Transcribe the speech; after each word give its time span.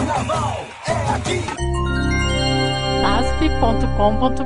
Carnaval 0.00 0.64
é 0.88 0.92
aqui. 1.14 1.44
asp.com.br 3.04 4.40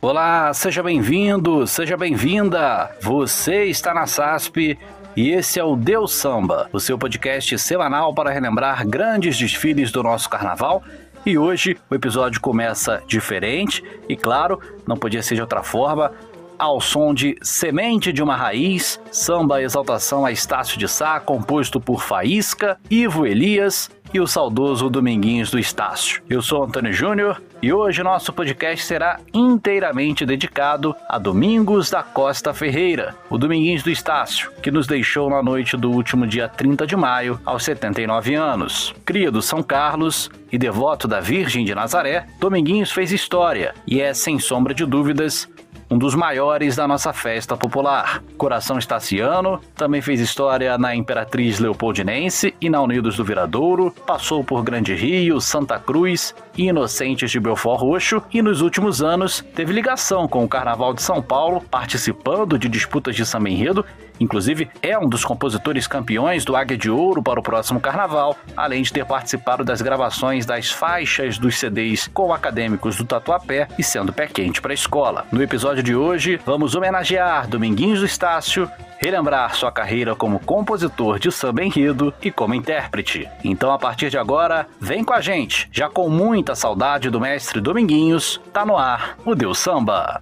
Olá, 0.00 0.54
seja 0.54 0.82
bem-vindo, 0.82 1.66
seja 1.66 1.98
bem-vinda. 1.98 2.90
Você 3.02 3.64
está 3.66 3.92
na 3.92 4.06
SASP 4.06 4.78
e 5.20 5.32
esse 5.32 5.60
é 5.60 5.62
o 5.62 5.76
Deus 5.76 6.14
Samba, 6.14 6.70
o 6.72 6.80
seu 6.80 6.96
podcast 6.96 7.58
semanal 7.58 8.14
para 8.14 8.30
relembrar 8.30 8.88
grandes 8.88 9.36
desfiles 9.36 9.92
do 9.92 10.02
nosso 10.02 10.30
carnaval. 10.30 10.82
E 11.26 11.36
hoje 11.36 11.76
o 11.90 11.94
episódio 11.94 12.40
começa 12.40 13.02
diferente 13.06 13.84
e, 14.08 14.16
claro, 14.16 14.58
não 14.86 14.96
podia 14.96 15.22
ser 15.22 15.34
de 15.34 15.42
outra 15.42 15.62
forma, 15.62 16.10
ao 16.58 16.80
som 16.80 17.12
de 17.12 17.36
Semente 17.42 18.14
de 18.14 18.22
uma 18.22 18.34
Raiz, 18.34 18.98
samba 19.12 19.60
Exaltação 19.60 20.24
a 20.24 20.32
Estácio 20.32 20.78
de 20.78 20.88
Sá, 20.88 21.20
composto 21.20 21.78
por 21.78 22.02
Faísca, 22.02 22.78
Ivo 22.90 23.26
Elias 23.26 23.90
e 24.12 24.20
o 24.20 24.26
saudoso 24.26 24.90
Dominguinhos 24.90 25.50
do 25.50 25.58
Estácio. 25.58 26.22
Eu 26.28 26.42
sou 26.42 26.64
Antônio 26.64 26.92
Júnior 26.92 27.40
e 27.62 27.72
hoje 27.72 28.02
nosso 28.02 28.32
podcast 28.32 28.84
será 28.84 29.20
inteiramente 29.32 30.26
dedicado 30.26 30.94
a 31.08 31.18
Domingos 31.18 31.90
da 31.90 32.02
Costa 32.02 32.52
Ferreira, 32.52 33.14
o 33.28 33.38
Dominguinhos 33.38 33.82
do 33.82 33.90
Estácio, 33.90 34.50
que 34.62 34.70
nos 34.70 34.86
deixou 34.86 35.30
na 35.30 35.42
noite 35.42 35.76
do 35.76 35.90
último 35.90 36.26
dia 36.26 36.48
30 36.48 36.86
de 36.86 36.96
maio, 36.96 37.40
aos 37.44 37.64
79 37.64 38.34
anos. 38.34 38.94
Cria 39.04 39.30
do 39.30 39.42
São 39.42 39.62
Carlos 39.62 40.30
e 40.50 40.58
devoto 40.58 41.06
da 41.06 41.20
Virgem 41.20 41.64
de 41.64 41.74
Nazaré, 41.74 42.26
Dominguinhos 42.40 42.90
fez 42.90 43.12
história 43.12 43.74
e 43.86 44.00
é, 44.00 44.12
sem 44.12 44.38
sombra 44.38 44.74
de 44.74 44.84
dúvidas, 44.84 45.48
um 45.90 45.98
dos 45.98 46.14
maiores 46.14 46.76
da 46.76 46.86
nossa 46.86 47.12
festa 47.12 47.56
popular. 47.56 48.22
Coração 48.38 48.78
Estaciano 48.78 49.60
também 49.74 50.00
fez 50.00 50.20
história 50.20 50.78
na 50.78 50.94
Imperatriz 50.94 51.58
Leopoldinense 51.58 52.54
e 52.60 52.70
na 52.70 52.80
Unidos 52.80 53.16
do 53.16 53.24
Viradouro, 53.24 53.92
passou 54.06 54.44
por 54.44 54.62
Grande 54.62 54.94
Rio, 54.94 55.40
Santa 55.40 55.78
Cruz 55.80 56.34
e 56.56 56.68
Inocentes 56.68 57.30
de 57.30 57.40
Belfort 57.40 57.80
Roxo 57.80 58.22
e 58.32 58.40
nos 58.40 58.60
últimos 58.60 59.02
anos 59.02 59.44
teve 59.54 59.72
ligação 59.72 60.28
com 60.28 60.44
o 60.44 60.48
Carnaval 60.48 60.94
de 60.94 61.02
São 61.02 61.20
Paulo, 61.20 61.60
participando 61.60 62.56
de 62.56 62.68
disputas 62.68 63.16
de 63.16 63.26
samba 63.26 63.50
enredo 63.50 63.84
Inclusive, 64.20 64.68
é 64.82 64.96
um 64.98 65.08
dos 65.08 65.24
compositores 65.24 65.86
campeões 65.86 66.44
do 66.44 66.54
Águia 66.54 66.76
de 66.76 66.90
Ouro 66.90 67.22
para 67.22 67.40
o 67.40 67.42
próximo 67.42 67.80
carnaval, 67.80 68.36
além 68.54 68.82
de 68.82 68.92
ter 68.92 69.06
participado 69.06 69.64
das 69.64 69.80
gravações 69.80 70.44
das 70.44 70.70
faixas 70.70 71.38
dos 71.38 71.58
CDs 71.58 72.06
com 72.12 72.32
acadêmicos 72.34 72.96
do 72.96 73.06
Tatuapé 73.06 73.66
e 73.78 73.82
sendo 73.82 74.12
pé 74.12 74.26
quente 74.26 74.60
para 74.60 74.72
a 74.72 74.74
escola. 74.74 75.24
No 75.32 75.42
episódio 75.42 75.79
de 75.82 75.94
hoje, 75.94 76.40
vamos 76.44 76.74
homenagear 76.74 77.48
Dominguinhos 77.48 78.00
do 78.00 78.06
Estácio, 78.06 78.70
relembrar 78.98 79.54
sua 79.54 79.72
carreira 79.72 80.14
como 80.14 80.38
compositor 80.40 81.18
de 81.18 81.32
samba 81.32 81.64
enredo 81.64 82.12
e 82.22 82.30
como 82.30 82.54
intérprete. 82.54 83.28
Então, 83.42 83.72
a 83.72 83.78
partir 83.78 84.10
de 84.10 84.18
agora, 84.18 84.66
vem 84.80 85.02
com 85.02 85.14
a 85.14 85.20
gente, 85.20 85.68
já 85.72 85.88
com 85.88 86.08
muita 86.08 86.54
saudade 86.54 87.08
do 87.08 87.20
mestre 87.20 87.60
Dominguinhos, 87.60 88.40
tá 88.52 88.64
no 88.64 88.76
ar 88.76 89.16
o 89.24 89.34
Deus 89.34 89.58
Samba. 89.58 90.20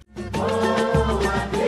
E 1.53 1.58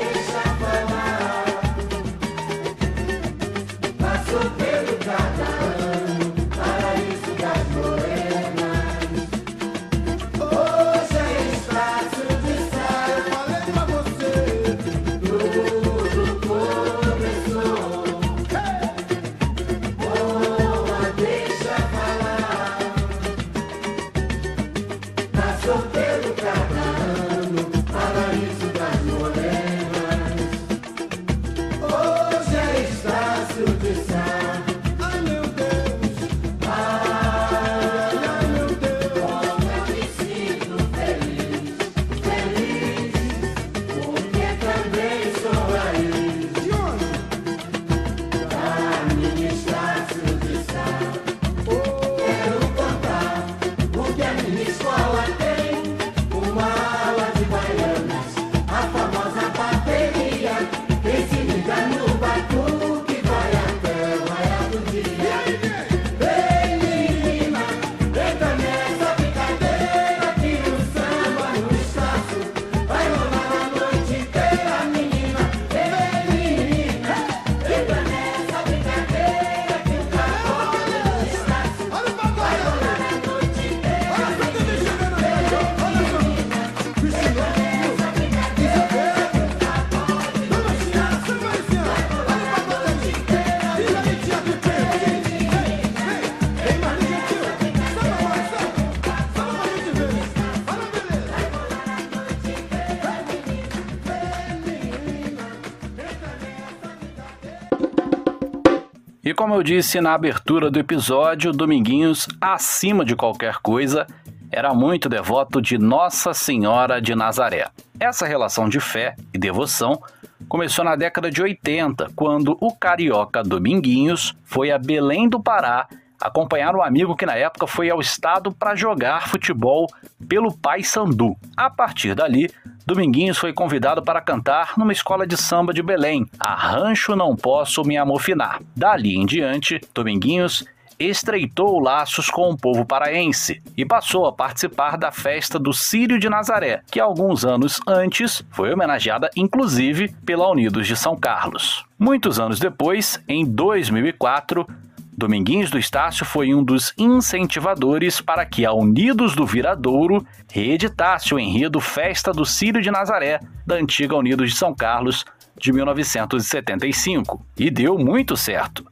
como 109.52 109.60
eu 109.60 109.66
disse 109.66 110.00
na 110.00 110.14
abertura 110.14 110.72
do 110.72 110.80
episódio, 110.80 111.52
Dominguinhos, 111.52 112.26
acima 112.40 113.04
de 113.04 113.18
qualquer 113.18 113.56
coisa, 113.58 114.08
era 114.50 114.74
muito 114.74 115.10
devoto 115.10 115.62
de 115.62 115.78
Nossa 115.78 116.34
Senhora 116.34 117.02
de 117.02 117.14
Nazaré. 117.14 117.68
Essa 118.00 118.26
relação 118.26 118.70
de 118.70 118.80
fé 118.80 119.14
e 119.34 119.38
devoção 119.38 120.02
começou 120.48 120.86
na 120.86 120.96
década 120.96 121.30
de 121.30 121.42
80, 121.42 122.12
quando 122.16 122.58
o 122.62 122.74
carioca 122.74 123.44
Dominguinhos 123.44 124.34
foi 124.46 124.72
a 124.72 124.78
Belém 124.78 125.28
do 125.28 125.38
Pará 125.38 125.86
acompanhar 126.22 126.76
um 126.76 126.84
amigo 126.84 127.16
que 127.16 127.26
na 127.26 127.36
época 127.36 127.66
foi 127.66 127.90
ao 127.90 128.00
estado 128.00 128.52
para 128.52 128.76
jogar 128.76 129.28
futebol 129.28 129.88
pelo 130.30 130.56
Paysandu. 130.56 131.36
A 131.58 131.70
partir 131.70 132.14
dali, 132.14 132.50
Dominguinhos 132.86 133.38
foi 133.38 133.54
convidado 133.54 134.02
para 134.02 134.22
cantar 134.22 134.74
numa 134.78 134.92
escola 134.92 135.26
de 135.26 135.36
samba 135.36 135.74
de 135.74 135.82
Belém, 135.82 136.26
a 136.40 136.54
Rancho 136.56 137.16
Não 137.16 137.36
Posso 137.36 137.84
Me 137.84 137.98
Amofinar. 137.98 138.62
Dali 138.76 139.16
em 139.16 139.26
diante, 139.26 139.82
Dominguinhos 139.94 140.66
estreitou 141.10 141.80
laços 141.80 142.30
com 142.30 142.50
o 142.50 142.58
povo 142.58 142.86
paraense 142.86 143.62
e 143.76 143.86
passou 143.86 144.26
a 144.26 144.32
participar 144.32 144.98
da 144.98 145.12
festa 145.12 145.58
do 145.58 145.74
Círio 145.74 146.20
de 146.20 146.30
Nazaré, 146.30 146.82
que 146.92 147.00
alguns 147.00 147.44
anos 147.44 147.80
antes 147.88 148.44
foi 148.52 148.72
homenageada 148.72 149.30
inclusive 149.36 150.14
pela 150.26 150.50
Unidos 150.52 150.86
de 150.88 150.96
São 150.96 151.16
Carlos. 151.16 151.86
Muitos 151.98 152.40
anos 152.40 152.60
depois, 152.60 153.22
em 153.28 153.46
2004, 153.46 154.68
Dominguinhos 155.16 155.70
do 155.70 155.78
Estácio 155.78 156.26
foi 156.26 156.54
um 156.54 156.64
dos 156.64 156.94
incentivadores 156.98 158.22
para 158.22 158.46
que 158.46 158.66
a 158.66 158.72
Unidos 158.72 159.36
do 159.36 159.46
Viradouro 159.46 160.26
reeditasse 160.50 161.34
o 161.34 161.40
enredo 161.40 161.82
Festa 161.82 162.32
do 162.32 162.46
Círio 162.46 162.82
de 162.82 162.90
Nazaré, 162.90 163.40
da 163.68 163.76
antiga 163.76 164.16
Unidos 164.16 164.52
de 164.52 164.58
São 164.58 164.74
Carlos, 164.74 165.26
de 165.60 165.74
1975. 165.74 167.46
E 167.58 167.70
deu 167.70 167.98
muito 167.98 168.38
certo. 168.38 168.86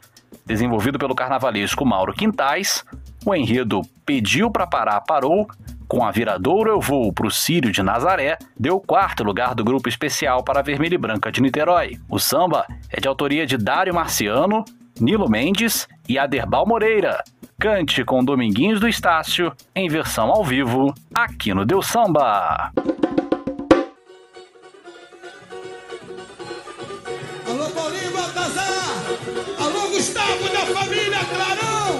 Desenvolvido 0.45 0.99
pelo 0.99 1.15
carnavalesco 1.15 1.85
Mauro 1.85 2.13
Quintais, 2.13 2.83
o 3.25 3.33
enredo 3.33 3.81
Pediu 4.05 4.51
para 4.51 4.67
Parar, 4.67 5.01
Parou, 5.01 5.47
com 5.87 6.05
a 6.05 6.11
Viradouro 6.11 6.69
Eu 6.69 6.81
Vou 6.81 7.13
para 7.13 7.27
o 7.27 7.31
Círio 7.31 7.71
de 7.71 7.81
Nazaré, 7.81 8.37
deu 8.59 8.79
quarto 8.79 9.23
lugar 9.23 9.55
do 9.55 9.63
grupo 9.63 9.87
especial 9.87 10.43
para 10.43 10.59
a 10.59 10.63
Vermelha 10.63 10.95
e 10.95 10.99
Branca 10.99 11.31
de 11.31 11.41
Niterói. 11.41 11.97
O 12.09 12.19
samba 12.19 12.65
é 12.89 12.99
de 12.99 13.07
autoria 13.07 13.45
de 13.45 13.57
Dário 13.57 13.93
Marciano 13.93 14.65
Nilo 14.99 15.29
Mendes 15.29 15.87
e 16.07 16.19
Aderbal 16.19 16.65
Moreira. 16.67 17.23
Cante 17.59 18.03
com 18.03 18.23
Dominguinhos 18.23 18.79
do 18.79 18.87
Estácio 18.87 19.51
em 19.75 19.87
versão 19.87 20.29
ao 20.29 20.43
vivo 20.43 20.93
aqui 21.13 21.53
no 21.53 21.65
Deus 21.65 21.87
Samba. 21.87 22.71
Alô, 27.47 27.69
Paulinho 27.71 28.11
Baltazar! 28.13 28.89
Alô, 29.59 29.89
Gustavo 29.89 30.49
da 30.49 30.65
família 30.67 31.19
Clarão! 31.25 31.99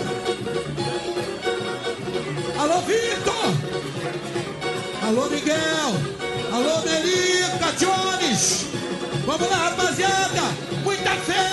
Alô, 2.59 2.79
Vitor! 2.81 3.53
Alô, 5.07 5.29
Miguel! 5.29 6.19
Alô, 6.53 6.81
Melica 6.83 7.71
Jones! 7.77 8.69
Vamos 9.25 9.49
lá, 9.49 9.57
rapaziada! 9.69 10.41
Muita 10.83 11.11
fé! 11.11 11.49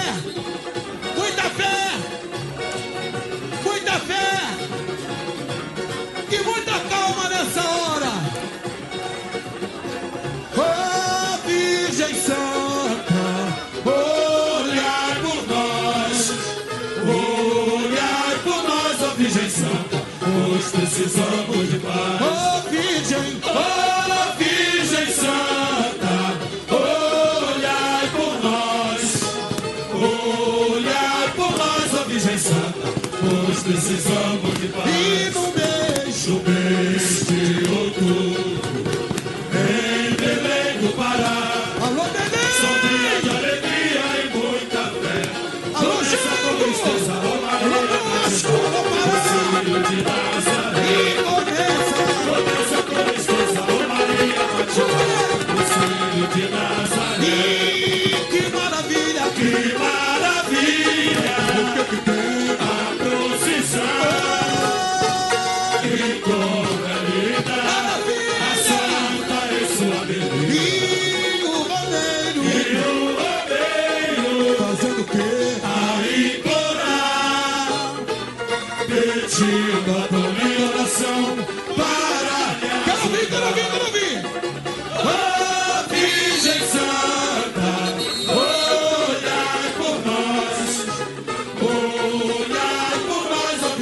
Precisamos 20.77 21.71
de 21.71 21.79
paz. 21.79 22.21
Ô 22.21 22.69
Virgem, 22.69 23.41
ô 23.43 24.37
Virgem 24.37 25.07
Santa, 25.13 26.17
olhai 26.71 28.09
por 28.11 28.33
nós, 28.45 29.23
olhai 29.95 31.31
por 31.35 31.51
nós, 31.57 31.95
ó 31.95 32.05
Virgem 32.05 32.39
Santa, 32.39 32.93
pois 33.21 33.63
precisamos 33.63 34.36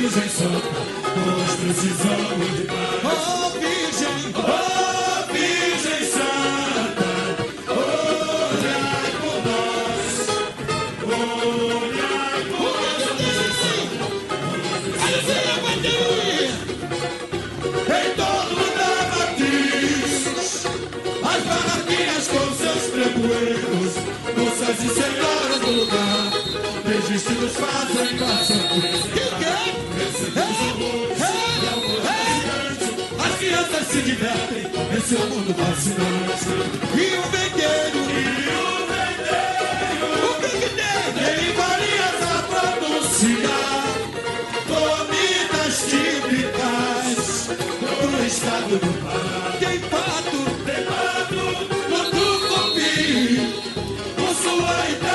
Virgem 0.04 0.28
Santa, 0.28 0.68
nós 1.24 1.56
precisamos 1.56 2.52
de 2.58 2.64
paz. 2.64 2.76
Ó 3.04 3.48
Virgem, 3.52 4.34
ó 4.36 5.24
Virgem 5.32 6.02
Santa, 6.12 7.08
olhai 7.72 9.08
por 9.22 9.36
nós. 9.48 10.12
Olhai 11.08 12.40
por 12.50 12.68
nós, 12.68 13.00
ó 13.00 13.12
Virgem 13.16 13.52
Santa. 13.62 14.04
Aleluia, 15.00 15.56
aleluia. 15.72 16.52
Em 17.96 18.12
torno 18.14 18.64
da 18.76 18.92
matriz, 19.16 20.68
as 21.24 21.40
barraquinhas 21.44 22.24
com 22.28 22.46
seus 22.52 22.84
pregoeiros, 22.92 23.92
moças 24.36 24.78
e 24.84 24.88
senhoras 24.90 25.60
do 25.60 25.70
lugar, 25.70 26.24
registros 26.84 27.54
fazem. 27.56 27.84
Que 29.14 29.24
quê? 29.38 29.73
As 33.24 33.34
crianças 33.38 33.86
se 33.86 34.02
divertem 34.02 34.64
em 34.64 35.00
seu 35.00 35.20
mundo 35.28 35.54
fascinante. 35.54 36.48
E 36.92 37.16
o 37.16 37.22
vendeiro, 37.30 37.98
e 38.10 38.22
o 38.50 38.86
vendeiro, 38.90 40.06
o 40.24 40.34
que 40.40 40.50
tem? 40.74 41.02
Ele 41.24 41.48
Marias 41.56 42.20
a 42.34 42.42
pronunciar 42.50 43.86
comidas 44.66 45.74
típicas 45.88 47.22
do 48.00 48.08
estado 48.26 48.74
do 48.78 48.90
Pará. 49.04 49.42
Tem 49.60 49.78
pato, 49.88 50.40
tem 50.66 50.82
pato, 50.84 51.44
no 51.90 52.00
tucupi, 52.10 53.54
com 54.16 54.30
sua 54.34 54.74
idade. 54.90 55.13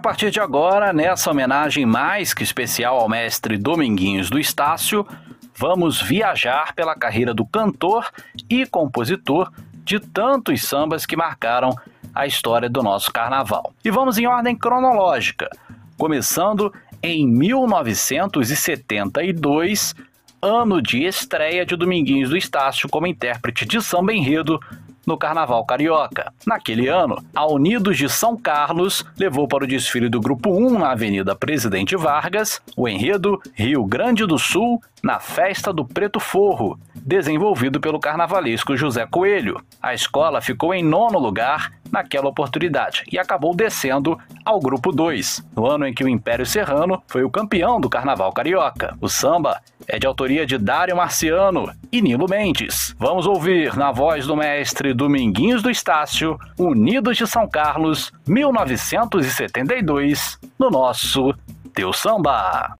A 0.00 0.02
partir 0.02 0.30
de 0.30 0.40
agora, 0.40 0.94
nessa 0.94 1.30
homenagem 1.30 1.84
mais 1.84 2.32
que 2.32 2.42
especial 2.42 2.98
ao 2.98 3.06
mestre 3.06 3.58
Dominguinhos 3.58 4.30
do 4.30 4.38
Estácio, 4.38 5.06
vamos 5.54 6.00
viajar 6.00 6.74
pela 6.74 6.94
carreira 6.94 7.34
do 7.34 7.44
cantor 7.44 8.10
e 8.48 8.64
compositor 8.64 9.52
de 9.84 10.00
tantos 10.00 10.62
sambas 10.62 11.04
que 11.04 11.18
marcaram 11.18 11.76
a 12.14 12.26
história 12.26 12.66
do 12.66 12.82
nosso 12.82 13.12
carnaval. 13.12 13.74
E 13.84 13.90
vamos 13.90 14.16
em 14.16 14.26
ordem 14.26 14.56
cronológica. 14.56 15.50
começando 15.98 16.72
em 17.02 17.28
1972, 17.28 19.94
ano 20.40 20.80
de 20.80 21.04
estreia 21.04 21.66
de 21.66 21.76
Dominguinhos 21.76 22.30
do 22.30 22.38
Estácio 22.38 22.88
como 22.88 23.06
intérprete 23.06 23.66
de 23.66 23.82
samba 23.82 24.14
enredo 24.14 24.58
no 25.06 25.16
Carnaval 25.16 25.64
Carioca. 25.64 26.32
Naquele 26.46 26.88
ano, 26.88 27.16
a 27.34 27.46
Unidos 27.46 27.96
de 27.96 28.08
São 28.08 28.36
Carlos 28.36 29.04
levou 29.18 29.48
para 29.48 29.64
o 29.64 29.66
desfile 29.66 30.08
do 30.08 30.20
Grupo 30.20 30.50
1 30.50 30.78
na 30.78 30.92
Avenida 30.92 31.34
Presidente 31.34 31.96
Vargas 31.96 32.60
o 32.76 32.88
enredo 32.88 33.40
Rio 33.54 33.84
Grande 33.84 34.26
do 34.26 34.38
Sul 34.38 34.80
na 35.02 35.18
Festa 35.18 35.72
do 35.72 35.84
Preto 35.84 36.20
Forro, 36.20 36.78
desenvolvido 36.94 37.80
pelo 37.80 37.98
carnavalesco 37.98 38.76
José 38.76 39.06
Coelho. 39.06 39.60
A 39.82 39.94
escola 39.94 40.40
ficou 40.40 40.74
em 40.74 40.82
nono 40.82 41.18
lugar 41.18 41.72
naquela 41.90 42.28
oportunidade 42.28 43.02
e 43.10 43.18
acabou 43.18 43.54
descendo 43.54 44.18
ao 44.44 44.60
grupo 44.60 44.92
2, 44.92 45.44
no 45.56 45.66
ano 45.66 45.86
em 45.86 45.94
que 45.94 46.04
o 46.04 46.08
Império 46.08 46.46
Serrano 46.46 47.02
foi 47.06 47.24
o 47.24 47.30
campeão 47.30 47.80
do 47.80 47.90
Carnaval 47.90 48.32
Carioca. 48.32 48.96
O 49.00 49.08
samba 49.08 49.60
é 49.90 49.98
de 49.98 50.06
autoria 50.06 50.46
de 50.46 50.56
Dário 50.56 50.96
Marciano 50.96 51.68
e 51.90 52.00
Nilo 52.00 52.28
Mendes. 52.28 52.94
Vamos 52.98 53.26
ouvir 53.26 53.76
na 53.76 53.90
voz 53.90 54.24
do 54.26 54.36
mestre 54.36 54.94
Dominguinhos 54.94 55.62
do 55.62 55.70
Estácio, 55.70 56.38
Unidos 56.58 57.16
de 57.16 57.26
São 57.26 57.48
Carlos, 57.48 58.12
1972, 58.26 60.38
no 60.58 60.68
nosso 60.70 61.34
Teu 61.74 61.92
Samba. 61.92 62.74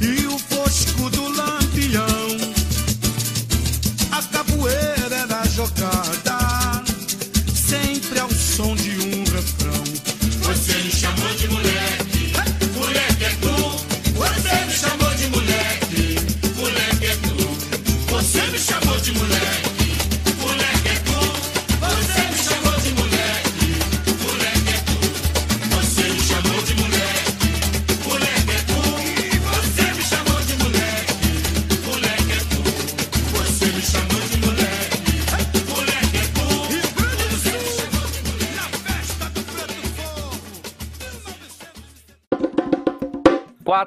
E 0.00 0.26
o 0.28 0.47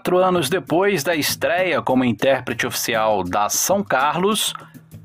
Quatro 0.02 0.18
anos 0.18 0.50
depois 0.50 1.04
da 1.04 1.16
estreia 1.16 1.80
como 1.80 2.04
intérprete 2.04 2.66
oficial 2.66 3.24
da 3.24 3.50
São 3.50 3.84
Carlos, 3.84 4.52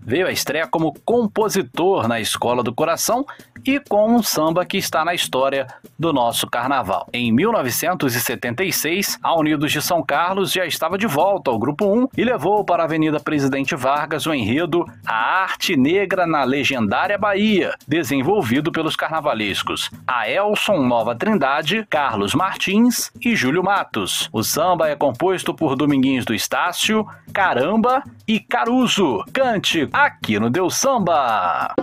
veio 0.01 0.27
a 0.27 0.33
estreia 0.33 0.67
como 0.67 0.95
compositor 1.05 2.09
na 2.09 2.19
Escola 2.19 2.63
do 2.63 2.75
Coração 2.75 3.27
e 3.67 3.81
com 3.81 4.15
um 4.15 4.23
samba 4.23 4.65
que 4.65 4.79
está 4.79 5.05
na 5.05 5.15
história 5.15 5.67
do 5.99 6.13
nosso 6.13 6.47
carnaval. 6.47 7.09
Em 7.13 7.33
1976, 7.33 9.19
a 9.23 9.35
Unidos 9.35 9.73
de 9.73 9.83
São 9.83 10.03
Carlos 10.03 10.53
já 10.53 10.65
estava 10.65 10.97
de 10.97 11.07
volta 11.07 11.51
ao 11.51 11.59
Grupo 11.59 11.87
1 11.87 12.09
e 12.17 12.25
levou 12.25 12.65
para 12.65 12.83
a 12.83 12.87
Avenida 12.87 13.19
Presidente 13.19 13.75
Vargas 13.75 14.27
o 14.27 14.33
enredo 14.33 14.87
A 15.05 15.43
Arte 15.43 15.77
Negra 15.77 16.27
na 16.27 16.45
Legendária 16.45 17.19
Bahia, 17.19 17.75
desenvolvido 17.89 18.71
pelos 18.71 18.95
carnavalescos 18.95 19.91
Aelson 20.07 20.83
Nova 20.83 21.15
Trindade, 21.17 21.85
Carlos 21.91 22.35
Martins 22.35 23.11
e 23.21 23.35
Júlio 23.35 23.65
Matos. 23.65 24.29
O 24.33 24.43
samba 24.43 24.89
é 24.89 24.95
composto 24.95 25.53
por 25.53 25.75
Dominguinhos 25.75 26.25
do 26.25 26.35
Estácio, 26.35 27.07
Caramba 27.33 28.05
e 28.29 28.39
Caruso. 28.39 29.25
Cante 29.33 29.89
aqui 29.93 30.39
no 30.39 30.51
Deus 30.51 30.77
Samba! 30.77 31.75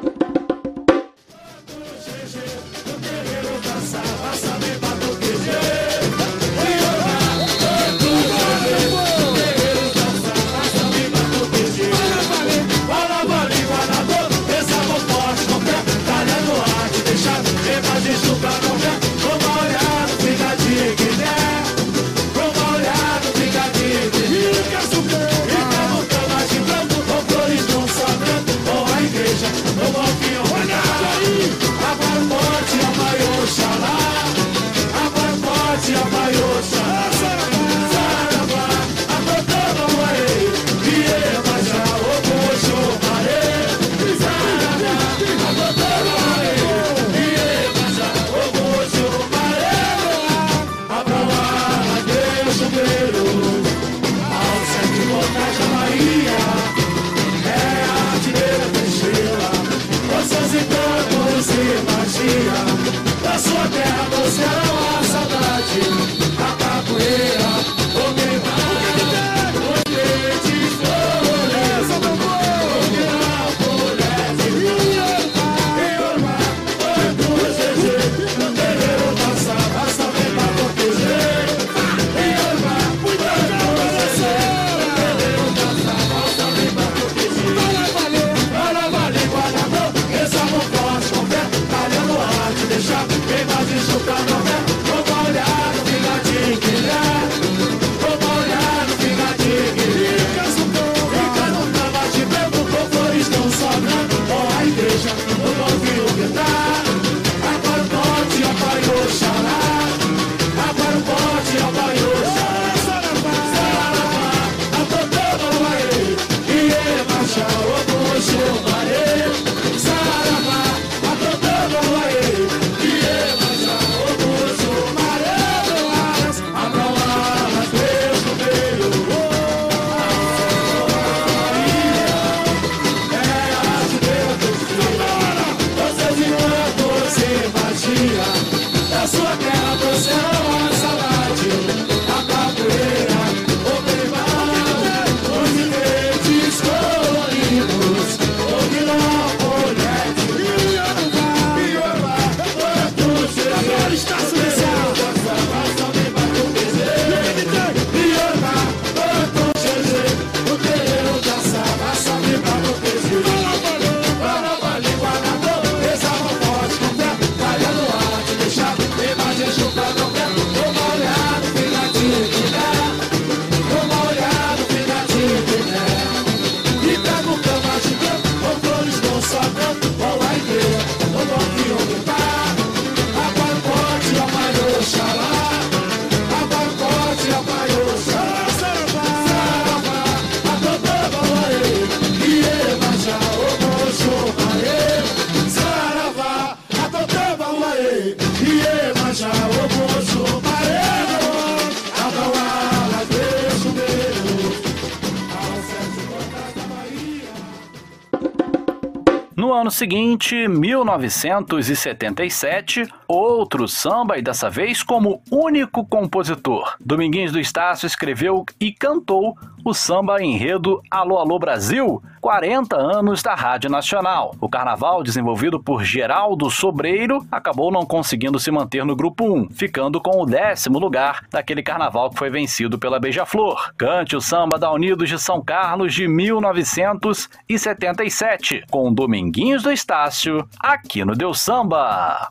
Seguinte, 209.84 210.48
1977, 210.48 212.88
outro 213.06 213.68
samba 213.68 214.18
e 214.18 214.22
dessa 214.22 214.50
vez 214.50 214.82
como 214.82 215.22
único 215.30 215.86
compositor. 215.86 216.78
Dominguinhos 216.80 217.34
do 217.34 217.40
Estácio 217.40 217.86
escreveu 217.86 218.46
e 218.62 218.72
cantou 218.72 219.38
o 219.66 219.74
samba 219.74 220.24
enredo 220.24 220.82
Alô 220.90 221.18
Alô 221.18 221.38
Brasil, 221.38 222.02
40 222.24 222.76
anos 222.78 223.22
da 223.22 223.36
Rádio 223.36 223.70
Nacional. 223.70 224.34
O 224.40 224.48
carnaval, 224.48 225.04
desenvolvido 225.04 225.62
por 225.62 225.84
Geraldo 225.84 226.50
Sobreiro, 226.50 227.28
acabou 227.30 227.70
não 227.70 227.86
conseguindo 227.86 228.40
se 228.40 228.50
manter 228.50 228.86
no 228.86 228.96
grupo 228.96 229.26
1, 229.26 229.50
ficando 229.50 230.00
com 230.00 230.22
o 230.22 230.26
décimo 230.26 230.80
lugar 230.80 231.26
daquele 231.30 231.62
carnaval 231.62 232.10
que 232.10 232.18
foi 232.18 232.30
vencido 232.30 232.80
pela 232.80 232.98
Beija-Flor. 232.98 233.74
Cante 233.78 234.16
o 234.16 234.22
samba 234.22 234.58
da 234.58 234.72
Unidos 234.72 235.10
de 235.10 235.20
São 235.20 235.44
Carlos 235.44 235.94
de 235.94 236.08
1977, 236.08 238.64
com 238.72 238.94
Dominguinhos 238.94 239.64
do 239.64 239.74
Estácio, 239.74 240.48
aqui 240.62 241.04
no 241.04 241.16
Deus 241.16 241.42
Samba. 241.42 242.30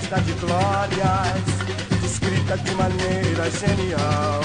Décadas 0.00 0.26
de 0.26 0.32
glórias, 0.34 1.44
descrita 2.00 2.56
de 2.56 2.74
maneira 2.74 3.50
genial. 3.50 4.40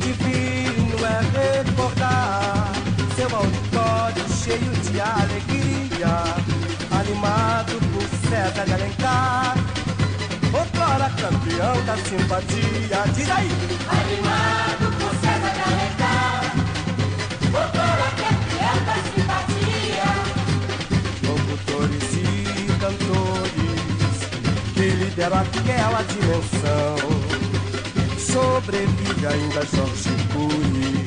Divino 0.00 0.96
é 1.04 1.64
recordar 1.64 2.72
seu 3.16 3.36
auditório 3.36 4.24
cheio 4.42 4.72
de 4.90 5.00
alegria, 5.00 6.24
animado 6.90 7.78
por 7.92 8.28
César 8.28 8.64
de 8.64 8.72
Alencar. 8.72 9.54
Outrora 10.52 11.10
campeão 11.10 11.84
da 11.84 11.96
simpatia, 11.96 13.04
diz 13.14 13.30
aí! 13.30 13.50
Animado 14.00 14.86
por 14.98 15.10
César 15.20 15.52
de 15.54 15.62
Alencar, 15.68 16.54
outrora 17.46 18.08
campeão 18.16 18.84
da 18.86 18.94
simpatia. 18.94 19.27
Deram 25.18 25.38
aquela 25.38 26.00
dimensão. 26.04 26.96
Sobrevive 28.16 29.26
ainda 29.26 29.66
Jorge 29.66 30.10
Cury, 30.32 31.04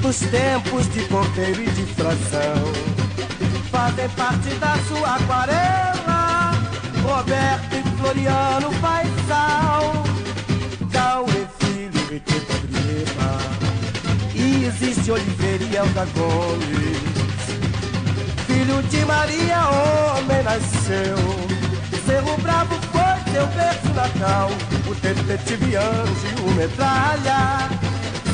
dos 0.00 0.18
tempos 0.20 0.88
de 0.92 1.00
porteiro 1.02 1.62
e 1.62 1.66
de 1.66 1.82
fração. 1.94 2.62
Fazem 3.72 4.08
parte 4.10 4.48
da 4.60 4.76
sua 4.86 5.16
aquarela, 5.16 6.52
Roberto 7.02 7.74
e 7.74 7.82
Floriano 7.98 8.70
Paisal, 8.80 10.04
Cauê 10.92 11.46
Filho 11.58 12.14
e 12.14 12.20
Teta 12.20 12.58
e 14.34 14.64
existe 14.66 15.10
Oliveira 15.10 15.64
e 15.64 15.76
Elda 15.76 16.06
Gomes. 16.14 16.98
Filho 18.46 18.82
de 18.84 19.04
Maria, 19.04 19.68
homem 19.68 20.42
nasceu. 20.44 21.16
Cerro 22.06 22.36
Bravo 22.38 22.74
foi 22.92 23.07
seu 23.32 23.46
berço 23.48 23.88
natal. 23.94 24.50
O 24.86 24.94
detetive 24.94 25.76
Anjo 25.76 26.26
e 26.26 26.40
o 26.40 26.54
metralha 26.54 27.68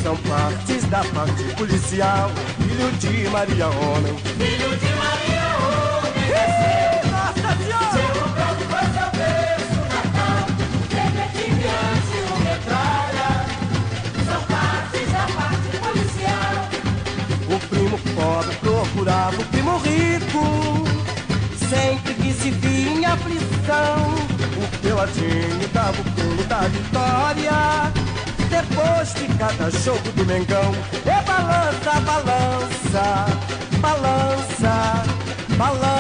são 0.03 0.17
partes 0.17 0.85
da 0.85 1.05
parte 1.05 1.43
policial. 1.57 2.31
Filho 2.59 2.93
de 2.93 3.29
Maria, 3.31 3.69
homem. 3.69 4.17
Filho 4.19 4.77
de 4.77 4.95
Maria, 4.95 5.57
homem 5.59 6.64
o 25.05 25.09
peladinho 25.09 25.69
dava 25.73 26.01
o 26.01 26.05
pulo 26.05 26.45
da 26.45 26.61
vitória. 26.61 27.93
Depois 28.49 29.15
de 29.15 29.27
cada 29.37 29.71
jogo 29.71 30.13
do 30.13 30.25
Mengão, 30.25 30.75
é 31.05 31.23
balança, 31.23 32.01
balança, 32.01 33.27
balança, 33.81 35.03
balança, 35.57 35.94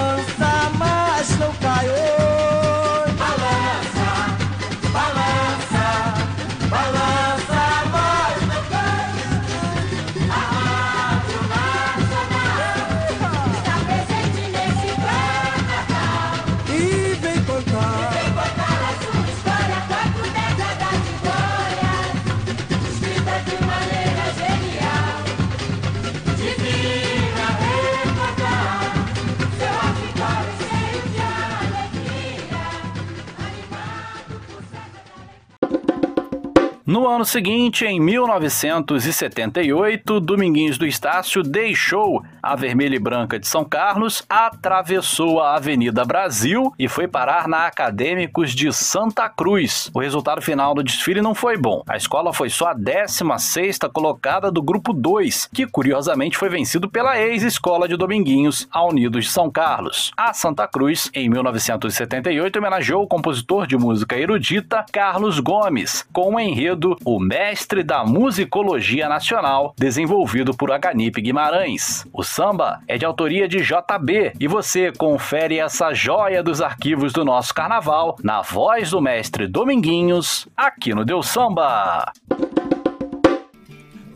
No 36.94 37.08
ano 37.08 37.24
seguinte, 37.24 37.84
em 37.84 37.98
1978, 37.98 40.20
Dominguinhos 40.20 40.78
do 40.78 40.86
Estácio 40.86 41.42
deixou 41.42 42.23
a 42.44 42.54
Vermelha 42.54 42.96
e 42.96 42.98
Branca 42.98 43.38
de 43.38 43.48
São 43.48 43.64
Carlos, 43.64 44.22
atravessou 44.28 45.40
a 45.40 45.56
Avenida 45.56 46.04
Brasil 46.04 46.72
e 46.78 46.86
foi 46.88 47.08
parar 47.08 47.48
na 47.48 47.66
Acadêmicos 47.66 48.54
de 48.54 48.70
Santa 48.72 49.28
Cruz. 49.30 49.90
O 49.94 50.00
resultado 50.00 50.42
final 50.42 50.74
do 50.74 50.82
desfile 50.82 51.22
não 51.22 51.34
foi 51.34 51.56
bom. 51.56 51.82
A 51.88 51.96
escola 51.96 52.34
foi 52.34 52.50
só 52.50 52.68
a 52.68 52.74
16ª 52.74 53.90
colocada 53.90 54.50
do 54.50 54.62
grupo 54.62 54.92
2, 54.92 55.48
que 55.54 55.66
curiosamente 55.66 56.36
foi 56.36 56.50
vencido 56.50 56.88
pela 56.88 57.18
ex-escola 57.18 57.88
de 57.88 57.96
Dominguinhos, 57.96 58.68
a 58.70 58.84
Unidos 58.84 59.24
de 59.24 59.30
São 59.30 59.50
Carlos. 59.50 60.12
A 60.16 60.34
Santa 60.34 60.68
Cruz, 60.68 61.10
em 61.14 61.30
1978, 61.30 62.58
homenageou 62.58 63.02
o 63.02 63.08
compositor 63.08 63.66
de 63.66 63.76
música 63.76 64.18
erudita 64.18 64.84
Carlos 64.92 65.40
Gomes, 65.40 66.06
com 66.12 66.34
o 66.34 66.40
enredo 66.40 66.96
O 67.04 67.18
Mestre 67.18 67.82
da 67.82 68.04
Musicologia 68.04 69.08
Nacional, 69.08 69.74
desenvolvido 69.78 70.54
por 70.54 70.70
Aganip 70.70 71.20
Guimarães. 71.20 72.06
O 72.12 72.22
samba 72.34 72.80
é 72.88 72.98
de 72.98 73.04
autoria 73.04 73.46
de 73.46 73.60
JB 73.60 74.32
e 74.40 74.48
você 74.48 74.90
confere 74.90 75.60
essa 75.60 75.94
joia 75.94 76.42
dos 76.42 76.60
arquivos 76.60 77.12
do 77.12 77.24
nosso 77.24 77.54
carnaval 77.54 78.16
na 78.24 78.42
voz 78.42 78.90
do 78.90 79.00
mestre 79.00 79.46
Dominguinhos, 79.46 80.48
aqui 80.56 80.92
no 80.92 81.04
Deus 81.04 81.28
Samba. 81.28 82.12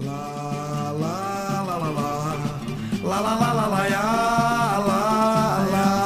Lá, 0.00 0.92
lá, 0.98 1.62
lá, 1.62 1.76
lá, 1.76 1.90
lá. 1.90 2.35
Lá, 3.04 3.20
lá, 3.20 3.35
lá, 3.37 3.52
lá, 3.52 3.68
lá, 3.68 3.88
lá, 4.78 5.66
lá. 5.70 5.98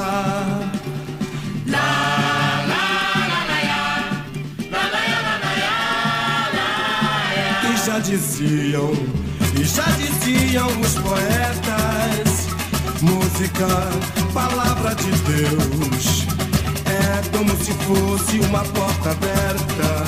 E 7.73 7.77
já 7.87 7.99
diziam, 8.01 8.93
e 9.59 9.65
já 9.65 9.85
diziam 9.97 10.67
os 10.79 10.99
poetas, 10.99 11.62
música, 13.33 13.67
palavra 14.35 14.95
de 14.95 15.11
Deus, 15.11 16.27
é 16.87 17.37
como 17.37 17.51
se 17.57 17.73
fosse 17.73 18.39
uma 18.41 18.63
porta 18.65 19.11
aberta 19.11 20.05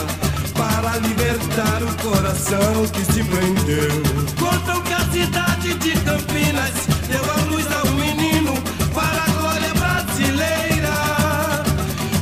para 0.54 0.98
libertar 0.98 1.82
o 1.82 1.94
coração 2.02 2.86
que 2.92 3.04
se 3.12 3.24
prendeu. 3.24 4.02
Contam 4.38 4.80
que 4.82 4.92
a 4.92 5.00
cidade 5.10 5.74
de 5.74 5.92
Campinas 6.00 6.74
deu 7.08 7.24
a 7.24 7.36
luz 7.50 7.66
a 7.72 7.88
um 7.88 7.94
menino 7.94 8.54
para 8.92 9.22
a 9.22 9.30
glória 9.40 9.74
brasileira. 9.74 10.94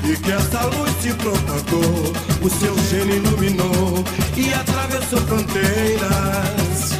E 0.04 0.16
que 0.16 0.32
essa 0.32 0.64
luz 0.66 0.92
se 1.00 1.12
propagou, 1.14 2.12
o 2.42 2.50
seu 2.50 2.78
gênio 2.88 3.16
iluminou 3.16 4.04
e 4.36 4.54
atravessou 4.54 5.20
fronteiras. 5.22 6.92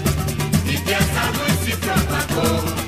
E 0.67 0.77
que 0.77 0.93
essa 0.93 1.25
luz 1.39 1.65
se 1.65 1.77
propagou, 1.77 2.82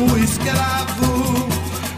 o 0.00 0.18
escravo, 0.18 1.48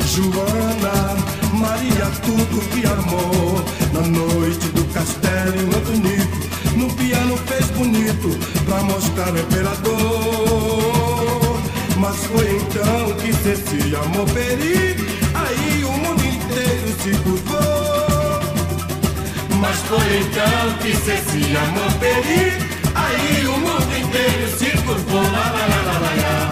Joana, 0.06 1.16
Maria, 1.52 2.10
tudo 2.22 2.60
que 2.70 2.84
amou. 2.86 3.62
Na 3.92 4.00
noite 4.00 4.68
do 4.68 4.84
castelo 4.92 5.54
em 5.56 5.68
Antonico, 5.68 6.38
no 6.76 6.92
piano 6.94 7.36
fez 7.46 7.66
bonito 7.70 8.30
pra 8.64 8.82
mostrar 8.82 9.32
o 9.32 9.38
imperador. 9.38 10.82
Mas 11.98 12.16
foi 12.26 12.56
então 12.56 13.14
que 13.16 13.32
Cecília 13.32 14.00
Moperi, 14.14 14.96
aí 15.34 15.84
o 15.84 15.92
mundo 15.92 16.24
inteiro 16.24 16.88
se 17.02 17.10
curvou. 17.22 18.40
Mas 19.60 19.76
foi 19.82 20.20
então 20.20 20.78
que 20.80 20.96
Cecília 20.96 21.60
Moperi, 21.60 22.58
aí 22.94 23.46
o 23.46 23.58
mundo 23.58 23.96
inteiro 23.96 24.58
se 24.58 24.70
curvou. 24.82 25.22
Lá, 25.22 25.28
lá, 25.28 25.66
lá, 25.66 25.82
lá, 25.86 25.98
lá, 26.00 26.12
lá. 26.22 26.51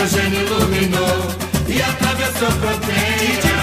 Seu 0.00 0.06
gênio 0.06 0.40
iluminou 0.40 1.26
e 1.68 1.82
atravessou 1.82 2.50
fronteiras. 2.52 3.59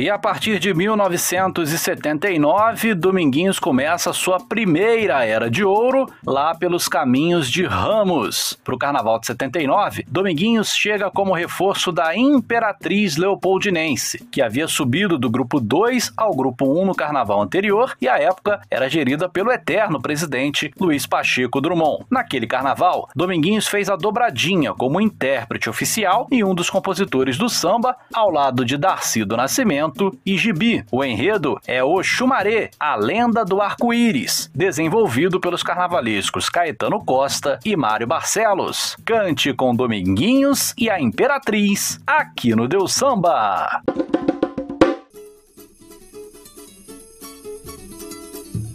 E 0.00 0.08
a 0.08 0.18
partir 0.18 0.58
de 0.58 0.72
1979, 0.72 2.94
Dominguinhos 2.94 3.58
começa 3.58 4.14
sua 4.14 4.40
primeira 4.40 5.26
era 5.26 5.50
de 5.50 5.62
ouro 5.62 6.10
lá 6.24 6.54
pelos 6.54 6.88
caminhos 6.88 7.50
de 7.50 7.66
Ramos. 7.66 8.58
Para 8.64 8.74
o 8.74 8.78
Carnaval 8.78 9.20
de 9.20 9.26
79, 9.26 10.06
Dominguinhos 10.08 10.74
chega 10.74 11.10
como 11.10 11.34
reforço 11.34 11.92
da 11.92 12.16
Imperatriz 12.16 13.18
Leopoldinense, 13.18 14.26
que 14.32 14.40
havia 14.40 14.66
subido 14.66 15.18
do 15.18 15.28
grupo 15.28 15.60
2 15.60 16.14
ao 16.16 16.34
grupo 16.34 16.80
1 16.80 16.86
no 16.86 16.94
Carnaval 16.94 17.42
anterior 17.42 17.94
e 18.00 18.08
à 18.08 18.18
época 18.18 18.62
era 18.70 18.88
gerida 18.88 19.28
pelo 19.28 19.52
eterno 19.52 20.00
presidente 20.00 20.72
Luiz 20.80 21.06
Pacheco 21.06 21.60
Drummond. 21.60 22.06
Naquele 22.10 22.46
Carnaval, 22.46 23.06
Dominguinhos 23.14 23.68
fez 23.68 23.90
a 23.90 23.96
dobradinha 23.96 24.72
como 24.72 24.98
intérprete 24.98 25.68
oficial 25.68 26.26
e 26.32 26.42
um 26.42 26.54
dos 26.54 26.70
compositores 26.70 27.36
do 27.36 27.50
samba, 27.50 27.94
ao 28.14 28.30
lado 28.30 28.64
de 28.64 28.78
Darcy 28.78 29.26
do 29.26 29.36
Nascimento 29.36 29.89
e 30.24 30.36
Gibi. 30.36 30.84
O 30.90 31.04
enredo 31.04 31.58
é 31.66 31.82
O 31.82 32.02
Xumaré, 32.02 32.70
a 32.78 32.96
lenda 32.96 33.44
do 33.44 33.60
arco-íris, 33.60 34.50
desenvolvido 34.54 35.40
pelos 35.40 35.62
carnavalescos 35.62 36.48
Caetano 36.48 37.04
Costa 37.04 37.58
e 37.64 37.76
Mário 37.76 38.06
Barcelos. 38.06 38.96
Cante 39.04 39.52
com 39.52 39.74
Dominguinhos 39.74 40.74
e 40.76 40.88
a 40.88 41.00
Imperatriz, 41.00 42.00
aqui 42.06 42.54
no 42.54 42.66
Deus 42.66 42.92
Samba. 42.92 43.82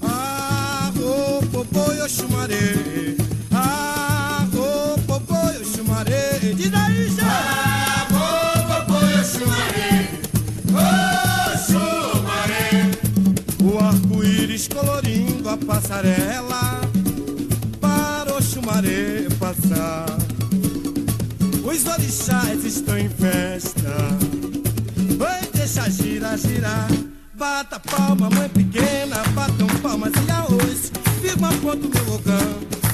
Ah, 0.03 0.91
oh, 0.97 1.45
popô, 1.47 1.91
eu 1.91 2.05
arco-íris 14.55 14.67
colorindo 14.69 15.49
a 15.49 15.57
passarela 15.57 16.81
para 17.81 18.33
o 18.33 18.41
chumaré 18.41 19.27
passar. 19.39 20.05
Os 21.63 21.85
orixás 21.85 22.63
estão 22.63 22.97
em 22.97 23.09
festa. 23.09 23.91
Vai 25.17 25.41
deixa 25.53 25.89
girar, 25.89 26.37
girar. 26.37 26.87
Bata 27.33 27.79
palma, 27.79 28.29
mãe 28.29 28.47
pequena, 28.49 29.17
batam 29.33 29.67
palmas 29.81 30.13
e 30.25 30.31
arroz. 30.31 30.91
Firma 31.21 31.49
ponto 31.61 31.89
meu 31.89 32.15
ogã, 32.15 32.39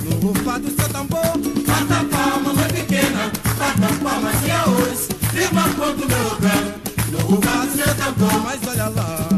no 0.04 0.28
rufar 0.28 0.60
do 0.60 0.72
seu 0.72 0.90
tambor. 0.90 1.38
Bata 1.68 2.06
palma, 2.10 2.54
mãe 2.54 2.70
pequena, 2.70 3.32
bata 3.60 3.94
palmas 4.04 4.36
e 4.46 4.52
arroz. 4.52 5.10
Firma 5.32 5.64
ponto 5.76 6.08
meu 6.08 6.24
lugar, 6.30 6.76
no 7.12 7.20
rufar 7.20 7.68
do 7.68 7.76
seu 7.76 7.96
tambor. 7.96 8.42
Mas 8.44 8.68
olha 8.68 8.88
lá, 8.88 9.30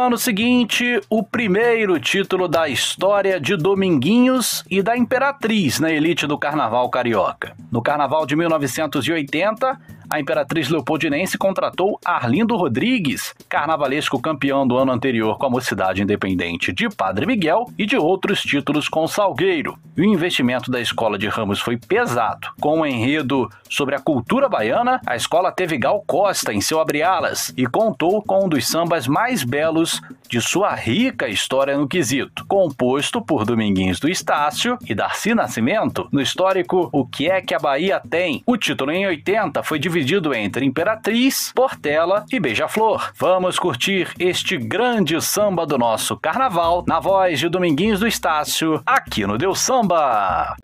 ano 0.00 0.16
seguinte, 0.16 1.00
o 1.10 1.22
primeiro 1.22 2.00
título 2.00 2.48
da 2.48 2.68
história 2.68 3.38
de 3.38 3.54
Dominguinhos 3.56 4.64
e 4.70 4.82
da 4.82 4.96
Imperatriz 4.96 5.78
na 5.78 5.90
elite 5.90 6.26
do 6.26 6.38
Carnaval 6.38 6.88
Carioca. 6.88 7.54
No 7.70 7.82
Carnaval 7.82 8.24
de 8.24 8.34
1980, 8.34 9.78
a 10.10 10.18
Imperatriz 10.18 10.68
Leopoldinense 10.68 11.38
contratou 11.38 11.98
Arlindo 12.04 12.56
Rodrigues, 12.56 13.32
carnavalesco 13.48 14.20
campeão 14.20 14.66
do 14.66 14.76
ano 14.76 14.90
anterior 14.90 15.38
com 15.38 15.46
a 15.46 15.50
Mocidade 15.50 16.02
Independente 16.02 16.72
de 16.72 16.88
Padre 16.88 17.26
Miguel 17.26 17.66
e 17.78 17.86
de 17.86 17.96
outros 17.96 18.42
títulos 18.42 18.88
com 18.88 19.06
Salgueiro. 19.06 19.78
E 19.96 20.00
o 20.00 20.04
investimento 20.04 20.68
da 20.68 20.80
escola 20.80 21.16
de 21.16 21.28
Ramos 21.28 21.60
foi 21.60 21.76
pesado. 21.76 22.48
Com 22.60 22.80
um 22.80 22.86
enredo 22.86 23.48
sobre 23.68 23.94
a 23.94 24.00
cultura 24.00 24.48
baiana, 24.48 25.00
a 25.06 25.14
escola 25.14 25.52
teve 25.52 25.78
Gal 25.78 26.02
Costa 26.04 26.52
em 26.52 26.60
seu 26.60 26.80
abre-alas 26.80 27.54
e 27.56 27.64
contou 27.66 28.20
com 28.20 28.46
um 28.46 28.48
dos 28.48 28.66
sambas 28.66 29.06
mais 29.06 29.44
belos 29.44 30.02
de 30.28 30.40
sua 30.40 30.74
rica 30.74 31.28
história 31.28 31.76
no 31.76 31.86
quesito, 31.86 32.44
composto 32.46 33.22
por 33.22 33.44
Dominguinhos 33.44 34.00
do 34.00 34.08
Estácio 34.08 34.76
e 34.88 34.94
Darcy 34.94 35.34
Nascimento, 35.34 36.08
no 36.10 36.20
histórico 36.20 36.88
O 36.92 37.04
que 37.04 37.28
é 37.28 37.40
que 37.40 37.54
a 37.54 37.58
Bahia 37.58 38.00
tem. 38.10 38.42
O 38.46 38.56
título 38.56 38.90
em 38.90 39.06
80 39.06 39.62
foi 39.62 39.78
dividido 39.78 39.99
entre 40.34 40.64
Imperatriz, 40.64 41.52
Portela 41.54 42.24
e 42.32 42.40
Beija-Flor. 42.40 43.12
Vamos 43.16 43.58
curtir 43.58 44.08
este 44.18 44.56
grande 44.56 45.20
samba 45.20 45.66
do 45.66 45.78
nosso 45.78 46.16
carnaval 46.16 46.84
na 46.86 47.00
voz 47.00 47.38
de 47.38 47.48
Dominguinhos 47.48 48.00
do 48.00 48.06
Estácio, 48.06 48.82
aqui 48.86 49.26
no 49.26 49.38
Deus 49.38 49.60
Samba. 49.60 50.56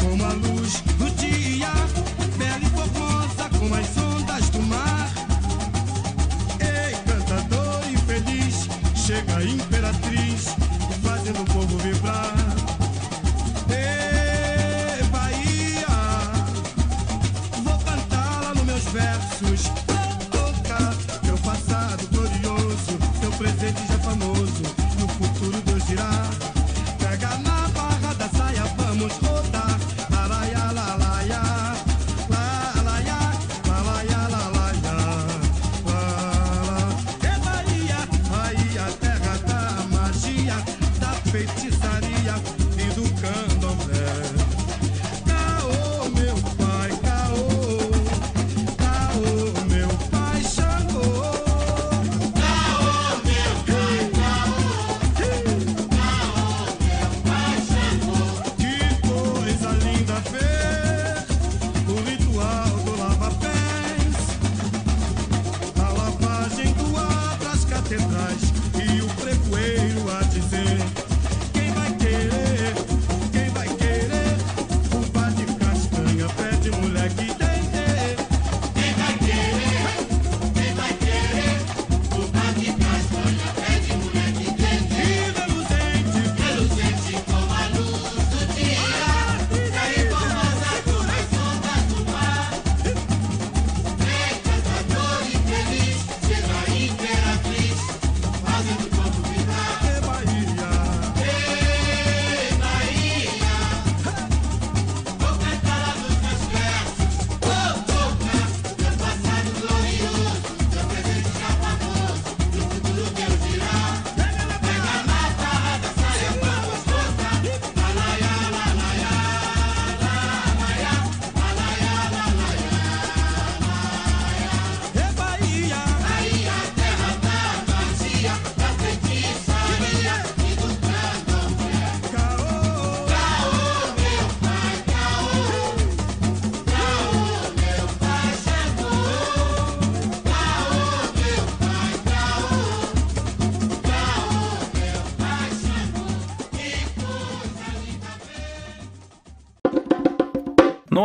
como 0.00 0.24
a 0.24 0.32
luz 0.32 0.80
do 0.98 1.10
dia, 1.16 1.23
chega 9.06 9.36
a 9.36 9.44
imperatriz, 9.44 10.56
fazendo 11.02 11.42
o 11.42 11.44
povo 11.44 11.76
vibrar. 11.78 12.32
Ei, 13.68 15.04
Bahia, 15.08 15.86
vou 17.62 17.78
cantá-la 17.80 18.54
nos 18.54 18.64
meus 18.64 18.84
versos. 18.84 19.83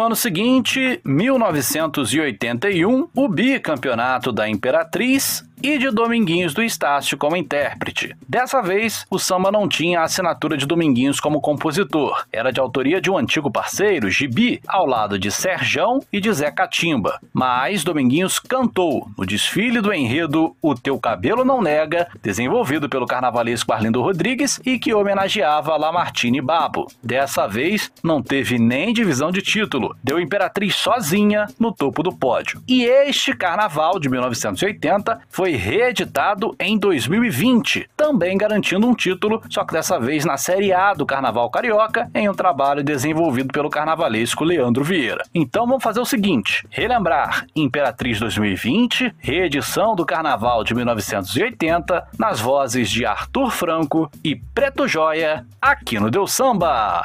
Ano 0.10 0.16
seguinte, 0.16 1.00
1981, 1.06 3.12
o 3.16 3.30
bicampeonato 3.30 4.32
da 4.32 4.48
Imperatriz 4.48 5.48
e 5.62 5.78
de 5.78 5.90
Dominguinhos 5.92 6.54
do 6.54 6.64
Estácio 6.64 7.18
como 7.18 7.36
intérprete. 7.36 8.16
Dessa 8.28 8.62
vez, 8.62 9.06
o 9.10 9.20
samba 9.20 9.52
não 9.52 9.68
tinha 9.68 10.00
a 10.00 10.04
assinatura 10.04 10.58
de 10.58 10.66
Dominguinhos 10.66 11.20
como 11.20 11.42
compositor. 11.42 12.26
Era 12.32 12.52
de 12.52 12.60
autoria 12.60 13.02
de 13.02 13.10
um 13.10 13.18
antigo 13.18 13.52
parceiro, 13.52 14.10
Gibi, 14.10 14.62
ao 14.68 14.86
lado 14.86 15.18
de 15.20 15.32
Serjão 15.32 16.00
e 16.12 16.20
de 16.20 16.32
Zé 16.32 16.52
Catimba. 16.52 17.20
Mas 17.34 17.84
Dominguinhos 17.84 18.40
cantou 18.40 19.10
no 19.18 19.26
desfile 19.26 19.82
do 19.82 19.94
enredo 19.94 20.56
O 20.62 20.76
Teu 20.76 21.00
Cabelo 21.00 21.44
Não 21.44 21.62
Nega, 21.62 22.08
desenvolvido 22.22 22.90
pelo 22.90 23.06
carnavalesco 23.06 23.74
Arlindo 23.74 24.02
Rodrigues 24.02 24.60
e 24.66 24.80
que 24.80 24.94
homenageava 24.94 25.78
Lamartine 25.78 26.42
Babo. 26.42 26.88
Dessa 27.04 27.48
vez, 27.48 27.92
não 28.04 28.22
teve 28.22 28.58
nem 28.58 28.94
divisão 28.94 29.32
de 29.32 29.42
título, 29.42 29.96
deu 30.04 30.20
Imperatriz 30.20 30.76
sozinha 30.76 31.48
no 31.60 31.72
topo 31.72 32.04
do 32.04 32.12
pódio. 32.12 32.62
E 32.68 32.84
este 32.84 33.36
carnaval 33.36 34.00
de 34.00 34.10
1980 34.10 35.20
foi 35.30 35.49
foi 35.50 35.56
reeditado 35.56 36.56
em 36.60 36.78
2020, 36.78 37.90
também 37.98 38.38
garantindo 38.38 38.88
um 38.88 38.94
título, 38.94 39.42
só 39.50 39.64
que 39.64 39.74
dessa 39.74 40.00
vez 40.00 40.24
na 40.24 40.38
Série 40.38 40.72
A 40.72 40.94
do 40.94 41.08
Carnaval 41.08 41.50
Carioca, 41.50 42.08
em 42.14 42.30
um 42.30 42.36
trabalho 42.36 42.84
desenvolvido 42.84 43.52
pelo 43.52 43.70
carnavalesco 43.70 44.44
Leandro 44.44 44.84
Vieira. 44.84 45.24
Então 45.34 45.66
vamos 45.66 45.84
fazer 45.84 46.00
o 46.00 46.06
seguinte: 46.06 46.68
relembrar 46.70 47.48
Imperatriz 47.56 48.20
2020, 48.20 49.16
reedição 49.18 49.96
do 49.96 50.06
Carnaval 50.06 50.64
de 50.64 50.76
1980, 50.76 52.08
nas 52.20 52.40
vozes 52.40 52.88
de 52.88 53.04
Arthur 53.04 53.50
Franco 53.50 54.12
e 54.24 54.36
Preto 54.36 54.88
Joia, 54.88 55.48
aqui 55.60 56.00
no 56.00 56.12
Deu 56.12 56.28
Samba. 56.28 57.02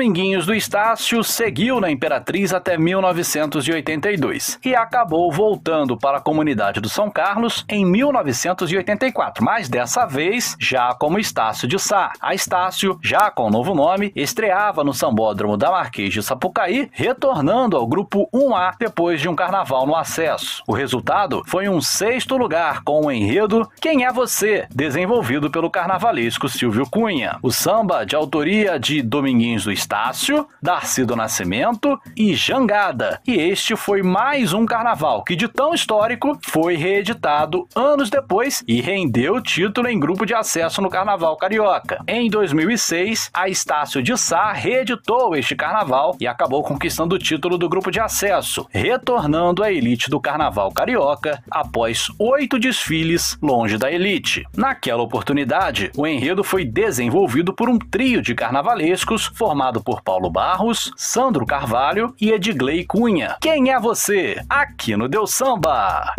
Dominguinhos 0.00 0.46
do 0.46 0.54
Estácio 0.54 1.22
seguiu 1.22 1.78
na 1.78 1.90
Imperatriz 1.90 2.54
até 2.54 2.78
1982 2.78 4.58
e 4.64 4.74
acabou 4.74 5.30
voltando 5.30 5.94
para 5.94 6.16
a 6.16 6.22
comunidade 6.22 6.80
do 6.80 6.88
São 6.88 7.10
Carlos 7.10 7.66
em 7.68 7.84
1984, 7.84 9.44
mas 9.44 9.68
dessa 9.68 10.06
vez 10.06 10.56
já 10.58 10.94
como 10.94 11.18
Estácio 11.18 11.68
de 11.68 11.78
Sá. 11.78 12.14
A 12.18 12.34
Estácio, 12.34 12.98
já 13.02 13.30
com 13.30 13.48
o 13.48 13.50
novo 13.50 13.74
nome, 13.74 14.10
estreava 14.16 14.82
no 14.82 14.94
Sambódromo 14.94 15.58
da 15.58 15.70
Marquês 15.70 16.14
de 16.14 16.22
Sapucaí, 16.22 16.88
retornando 16.92 17.76
ao 17.76 17.86
grupo 17.86 18.26
1A 18.32 18.76
depois 18.78 19.20
de 19.20 19.28
um 19.28 19.36
carnaval 19.36 19.86
no 19.86 19.94
acesso. 19.94 20.62
O 20.66 20.72
resultado 20.72 21.42
foi 21.46 21.68
um 21.68 21.78
sexto 21.78 22.38
lugar 22.38 22.82
com 22.84 23.04
o 23.04 23.12
enredo 23.12 23.68
Quem 23.78 24.06
é 24.06 24.10
Você, 24.10 24.66
desenvolvido 24.74 25.50
pelo 25.50 25.68
carnavalesco 25.68 26.48
Silvio 26.48 26.88
Cunha. 26.88 27.38
O 27.42 27.52
samba, 27.52 28.06
de 28.06 28.16
autoria 28.16 28.80
de 28.80 29.02
Dominguinhos 29.02 29.64
do 29.64 29.70
Estácio, 29.70 29.89
Estácio, 29.90 30.46
Darcy 30.62 31.04
do 31.04 31.16
Nascimento 31.16 32.00
e 32.16 32.32
Jangada. 32.32 33.20
E 33.26 33.34
este 33.34 33.74
foi 33.74 34.04
mais 34.04 34.52
um 34.52 34.64
carnaval 34.64 35.24
que, 35.24 35.34
de 35.34 35.48
tão 35.48 35.74
histórico, 35.74 36.38
foi 36.46 36.76
reeditado 36.76 37.66
anos 37.74 38.08
depois 38.08 38.62
e 38.68 38.80
rendeu 38.80 39.34
o 39.34 39.42
título 39.42 39.88
em 39.88 39.98
grupo 39.98 40.24
de 40.24 40.32
acesso 40.32 40.80
no 40.80 40.88
Carnaval 40.88 41.36
Carioca. 41.36 42.04
Em 42.06 42.30
2006, 42.30 43.30
a 43.34 43.48
Estácio 43.48 44.00
de 44.00 44.16
Sá 44.16 44.52
reeditou 44.52 45.34
este 45.34 45.56
carnaval 45.56 46.16
e 46.20 46.26
acabou 46.28 46.62
conquistando 46.62 47.16
o 47.16 47.18
título 47.18 47.58
do 47.58 47.68
grupo 47.68 47.90
de 47.90 47.98
acesso, 47.98 48.68
retornando 48.70 49.64
à 49.64 49.72
elite 49.72 50.08
do 50.08 50.20
Carnaval 50.20 50.70
Carioca 50.70 51.42
após 51.50 52.06
oito 52.16 52.60
desfiles 52.60 53.36
longe 53.42 53.76
da 53.76 53.90
elite. 53.90 54.46
Naquela 54.56 55.02
oportunidade, 55.02 55.90
o 55.96 56.06
enredo 56.06 56.44
foi 56.44 56.64
desenvolvido 56.64 57.52
por 57.52 57.68
um 57.68 57.76
trio 57.76 58.22
de 58.22 58.36
carnavalescos 58.36 59.32
formado 59.34 59.79
por 59.82 60.02
Paulo 60.02 60.30
Barros, 60.30 60.92
Sandro 60.96 61.46
Carvalho 61.46 62.14
e 62.20 62.30
Edgley 62.30 62.84
Cunha. 62.84 63.36
Quem 63.40 63.72
é 63.72 63.80
você? 63.80 64.42
Aqui 64.48 64.96
no 64.96 65.08
Deu 65.08 65.26
Samba! 65.26 66.14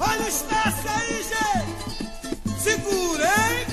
Olha 0.00 0.22
o 0.22 0.28
Estácio 0.28 0.90
aí, 0.90 1.22
gente! 1.22 2.60
Segura, 2.60 3.24
hein? 3.24 3.69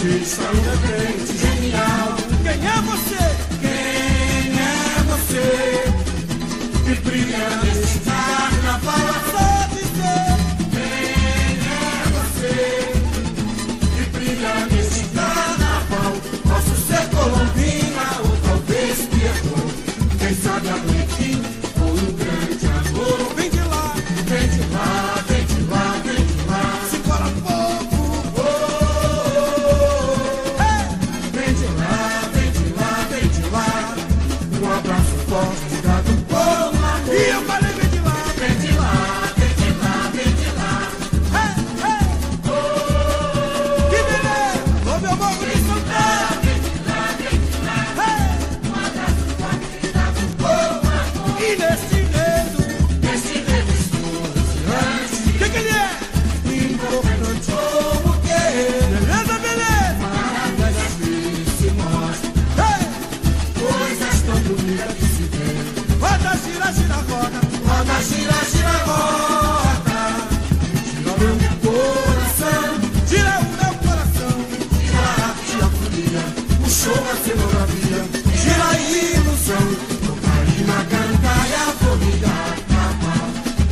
Artista, 0.00 0.42
um 0.42 0.60
repente 0.70 1.38
genial. 1.38 2.16
Quem 2.42 2.66
é 2.66 2.80
você? 2.82 3.22
Quem 3.60 4.58
é 4.58 5.02
você? 5.06 5.46
Que 6.84 6.94
brilha 7.02 7.48
nesse 7.62 8.09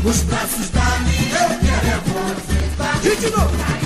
Nos 0.08 0.22
braços 0.22 0.70
da 0.70 0.98
minha 1.00 1.38
eu 1.38 1.48
quero 1.58 1.86
é 1.86 2.00
você 2.96 3.16
de 3.16 3.30
novo 3.30 3.77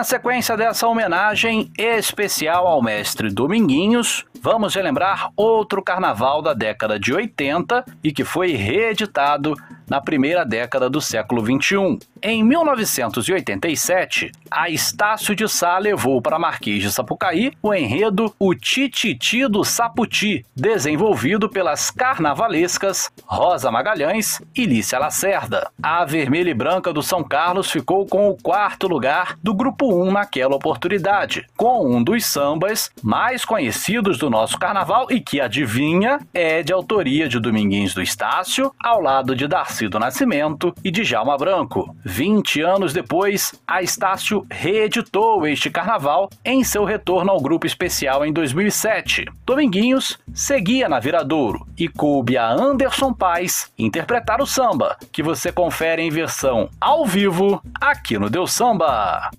na 0.00 0.04
sequência 0.04 0.56
dessa 0.56 0.88
homenagem 0.88 1.70
especial 1.76 2.66
ao 2.66 2.82
mestre 2.82 3.28
Dominguinhos, 3.28 4.24
vamos 4.40 4.74
relembrar 4.74 5.30
outro 5.36 5.82
carnaval 5.82 6.40
da 6.40 6.54
década 6.54 6.98
de 6.98 7.12
80 7.12 7.84
e 8.02 8.10
que 8.10 8.24
foi 8.24 8.52
reeditado 8.52 9.54
na 9.90 10.00
primeira 10.00 10.44
década 10.44 10.88
do 10.88 11.00
século 11.00 11.42
21. 11.42 11.98
Em 12.22 12.44
1987, 12.44 14.30
a 14.48 14.70
Estácio 14.70 15.34
de 15.34 15.48
Sá 15.48 15.78
levou 15.78 16.22
para 16.22 16.38
Marquês 16.38 16.80
de 16.80 16.92
Sapucaí 16.92 17.52
o 17.60 17.74
enredo 17.74 18.32
O 18.38 18.54
Tititi 18.54 19.48
do 19.48 19.64
Saputi, 19.64 20.46
desenvolvido 20.54 21.48
pelas 21.48 21.90
carnavalescas 21.90 23.10
Rosa 23.24 23.70
Magalhães 23.70 24.40
e 24.54 24.64
Lícia 24.64 24.98
Lacerda. 24.98 25.68
A 25.82 26.04
Vermelha 26.04 26.50
e 26.50 26.54
Branca 26.54 26.92
do 26.92 27.02
São 27.02 27.24
Carlos 27.24 27.70
ficou 27.70 28.06
com 28.06 28.28
o 28.28 28.36
quarto 28.36 28.86
lugar 28.86 29.36
do 29.42 29.52
Grupo 29.52 29.92
1 29.92 30.12
naquela 30.12 30.54
oportunidade, 30.54 31.46
com 31.56 31.96
um 31.96 32.02
dos 32.02 32.24
sambas 32.26 32.90
mais 33.02 33.44
conhecidos 33.44 34.18
do 34.18 34.30
nosso 34.30 34.56
carnaval 34.56 35.08
e 35.10 35.20
que, 35.20 35.40
adivinha, 35.40 36.20
é 36.32 36.62
de 36.62 36.72
autoria 36.72 37.28
de 37.28 37.40
Dominguinhos 37.40 37.94
do 37.94 38.02
Estácio, 38.02 38.72
ao 38.78 39.00
lado 39.00 39.34
de 39.34 39.48
Darcy 39.48 39.79
do 39.88 39.98
Nascimento 39.98 40.74
e 40.84 40.90
de 40.90 41.04
Jalma 41.04 41.36
Branco. 41.36 41.94
20 42.04 42.60
anos 42.60 42.92
depois, 42.92 43.54
a 43.66 43.82
Estácio 43.82 44.46
reeditou 44.50 45.46
este 45.46 45.70
carnaval 45.70 46.28
em 46.44 46.62
seu 46.64 46.84
retorno 46.84 47.30
ao 47.30 47.40
grupo 47.40 47.66
especial 47.66 48.24
em 48.24 48.32
2007. 48.32 49.26
Dominguinhos 49.44 50.18
seguia 50.34 50.88
na 50.88 51.00
Viradouro 51.00 51.66
e 51.78 51.88
coube 51.88 52.36
a 52.36 52.50
Anderson 52.50 53.12
Paes 53.12 53.70
interpretar 53.78 54.40
o 54.40 54.46
samba, 54.46 54.96
que 55.12 55.22
você 55.22 55.52
confere 55.52 56.02
em 56.02 56.10
versão 56.10 56.68
ao 56.80 57.06
vivo 57.06 57.62
aqui 57.80 58.18
no 58.18 58.28
Deus 58.28 58.52
Samba. 58.52 59.30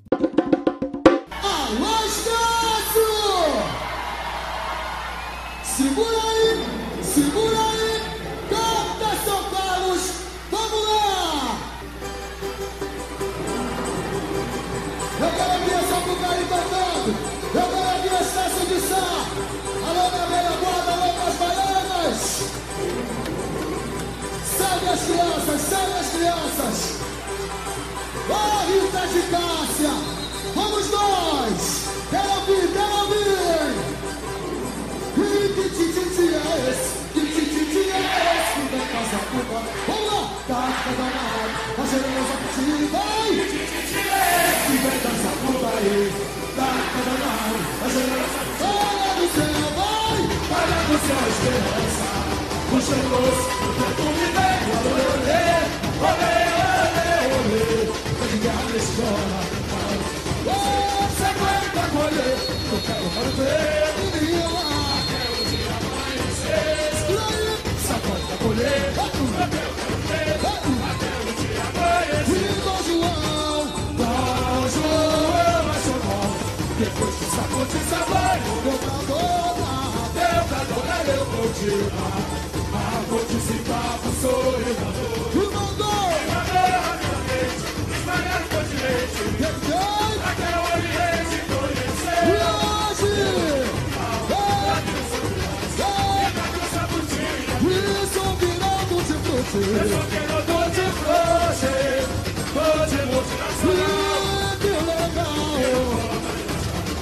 Segura 5.63 6.05
aí, 6.09 7.03
segura 7.03 7.57
aí, 7.57 7.70
salve 25.69 25.93
as 25.99 26.09
crianças! 26.09 26.77
Ó 28.29 28.65
Rita 28.65 29.07
de 29.07 29.21
Cássia, 29.31 29.93
vamos 30.55 30.89
nós! 30.91 31.59
Quero 32.09 32.29
ouvir, 32.31 32.65
quero 32.73 32.93
ouvir! 33.01 33.71
E 35.17 35.53
que 35.53 35.63
tititi 35.69 36.25
é 36.33 36.69
esse? 36.69 36.89
Que 37.13 37.21
tititi 37.21 37.81
é 37.89 37.99
esse? 38.31 38.51
Que 38.55 38.75
vem 38.75 38.85
casa 38.87 39.19
puta? 39.31 39.59
Vamos 39.87 40.07
lá! 40.13 40.21
Tá 40.47 40.61
cada 40.83 41.07
nada, 41.15 41.45
a 41.77 41.85
generosa 41.85 42.35
piscina, 42.41 42.87
vai! 42.91 43.29
Que 43.31 43.43
tititi 43.51 43.99
é 43.99 44.11
esse? 44.47 44.63
Que 44.67 44.75
vem 44.77 44.97
casa 44.99 45.31
puta 45.41 45.67
aí? 45.77 46.11
Tá 46.55 46.69
cada 46.93 47.15
nada, 47.23 47.57
a 47.83 47.89
generosa 47.89 48.39
piscina, 48.41 48.71
olha 48.71 49.11
do 49.15 49.25
céu, 49.35 49.67
vai! 49.77 50.19
Olha 50.51 50.79
do 50.87 50.95
céu, 51.05 51.23
esperança! 51.31 52.07
O 52.71 52.79
cheiroso, 52.79 53.43
o 53.99 54.20
vem 58.71 58.79
ligar 58.79 59.30
de 99.71 100.87
frutti. 100.91 101.41
E 103.63 104.57
que 104.59 104.67
legal! 104.67 105.35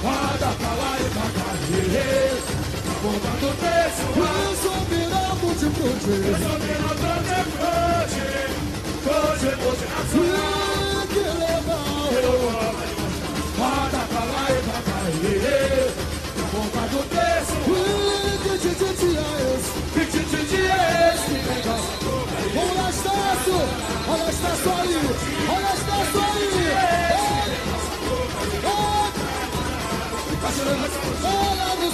Roda 0.02 0.50
pra 0.58 0.72
lá 0.74 0.92
e 0.98 1.04
pra 1.10 1.26
cá, 1.36 1.48
Ponta 3.02 3.30
do 3.40 3.50
preço, 3.58 4.04
Que 4.88 5.02
legal! 10.20 10.89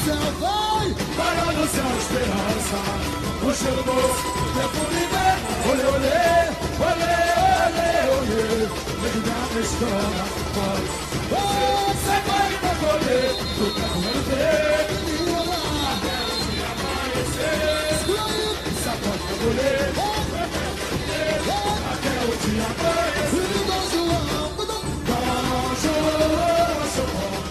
Céu, 0.06 0.26
vai! 0.40 0.86
Para 1.16 1.52
no 1.52 1.66
céu, 1.66 1.90
esperança! 1.98 2.78
Puxa 3.40 3.70
no 3.70 3.82
bolso, 3.82 4.26
tempo 4.54 4.82
de 4.90 5.02
Olê, 5.68 5.84
olê, 5.94 6.20
olê, 6.78 7.14
olê, 7.66 7.90
olê! 8.14 8.42
Vem 9.02 9.18
da 9.26 9.38
escola, 9.60 10.24
pode! 10.54 10.88
Você 11.28 12.16
vai 12.26 12.48
me 12.50 12.58
colher, 12.80 13.30
tu 13.56 13.66
tá 13.74 13.86
comendo 13.92 14.22
ver, 14.28 14.86
menina 14.92 15.40
lá! 15.42 15.64
Sacode 18.84 19.22
pra 19.26 19.34
colher, 19.42 19.86
até 21.90 22.14
o 22.22 22.32
dia 22.42 22.66
amanhecer. 22.70 23.46
Dom 23.66 23.84
João, 23.90 24.44
João, 25.82 26.14
João, 26.94 27.45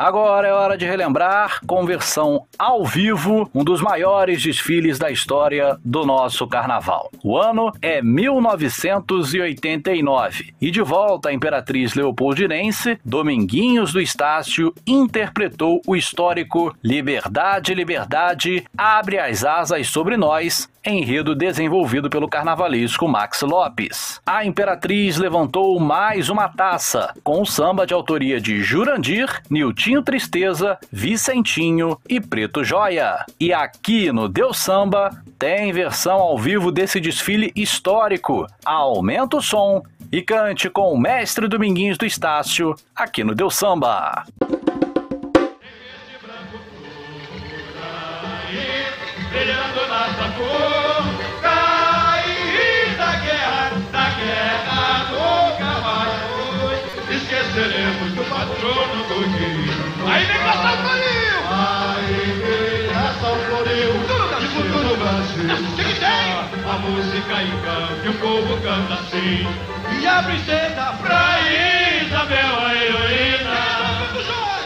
Agora 0.00 0.48
é 0.48 0.52
hora 0.52 0.76
de 0.78 0.86
relembrar, 0.86 1.60
com 1.66 1.84
versão 1.84 2.46
ao 2.58 2.86
vivo, 2.86 3.50
um 3.54 3.62
dos 3.62 3.82
maiores 3.82 4.42
desfiles 4.42 4.98
da 4.98 5.10
história 5.10 5.76
do 5.84 6.06
nosso 6.06 6.48
carnaval. 6.48 7.10
O 7.22 7.36
ano 7.36 7.70
é 7.82 8.00
1989 8.00 10.54
e 10.58 10.70
de 10.70 10.80
volta 10.80 11.28
a 11.28 11.34
Imperatriz 11.34 11.92
Leopoldinense, 11.92 12.98
Dominguinhos 13.04 13.92
do 13.92 14.00
Estácio 14.00 14.72
interpretou 14.86 15.82
o 15.86 15.94
histórico 15.94 16.74
Liberdade, 16.82 17.74
Liberdade, 17.74 18.64
abre 18.78 19.18
as 19.18 19.44
asas 19.44 19.88
sobre 19.88 20.16
nós, 20.16 20.66
enredo 20.82 21.34
desenvolvido 21.34 22.08
pelo 22.08 22.26
carnavalesco 22.26 23.06
Max 23.06 23.42
Lopes. 23.42 24.18
A 24.24 24.46
Imperatriz 24.46 25.18
levantou 25.18 25.78
mais 25.78 26.30
uma 26.30 26.48
taça, 26.48 27.12
com 27.22 27.42
o 27.42 27.46
samba 27.46 27.86
de 27.86 27.92
autoria 27.92 28.40
de 28.40 28.62
Jurandir, 28.62 29.42
Niltinho 29.90 30.02
Tristeza, 30.02 30.78
Vicentinho 30.92 31.98
e 32.08 32.20
Preto 32.20 32.62
Joia. 32.62 33.24
E 33.40 33.52
aqui 33.52 34.12
no 34.12 34.28
Deus 34.28 34.58
Samba 34.58 35.10
tem 35.36 35.72
versão 35.72 36.18
ao 36.18 36.38
vivo 36.38 36.70
desse 36.70 37.00
desfile 37.00 37.50
histórico. 37.56 38.46
Aumenta 38.64 39.38
o 39.38 39.42
som 39.42 39.82
e 40.12 40.22
cante 40.22 40.70
com 40.70 40.92
o 40.92 40.98
mestre 40.98 41.48
Dominguinhos 41.48 41.98
do 41.98 42.06
Estácio 42.06 42.74
aqui 42.94 43.24
no 43.24 43.34
Deus 43.34 43.56
Samba. 43.56 44.24
Tem? 65.50 66.32
A 66.70 66.78
música 66.78 67.42
encanta 67.42 68.04
e 68.04 68.08
o 68.08 68.14
povo 68.14 68.56
canta 68.62 68.94
assim. 68.94 69.46
E 70.00 70.06
a 70.06 70.22
princesa 70.22 70.94
pra 71.00 71.38
Isabel, 72.06 72.66
a 72.66 72.74
heroína. 72.74 73.60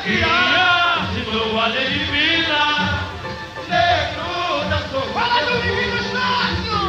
E 0.07 0.23
assinou 0.23 1.59
a 1.59 1.67
lei 1.69 1.87
divina 1.87 3.05
negro 3.69 4.69
da 4.69 4.79
sua 4.91 5.03
Fala 5.13 5.43
do 5.47 5.63
divino 5.63 5.97
Estácio! 5.97 6.83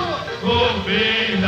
O 0.43 0.79
bem 0.81 1.39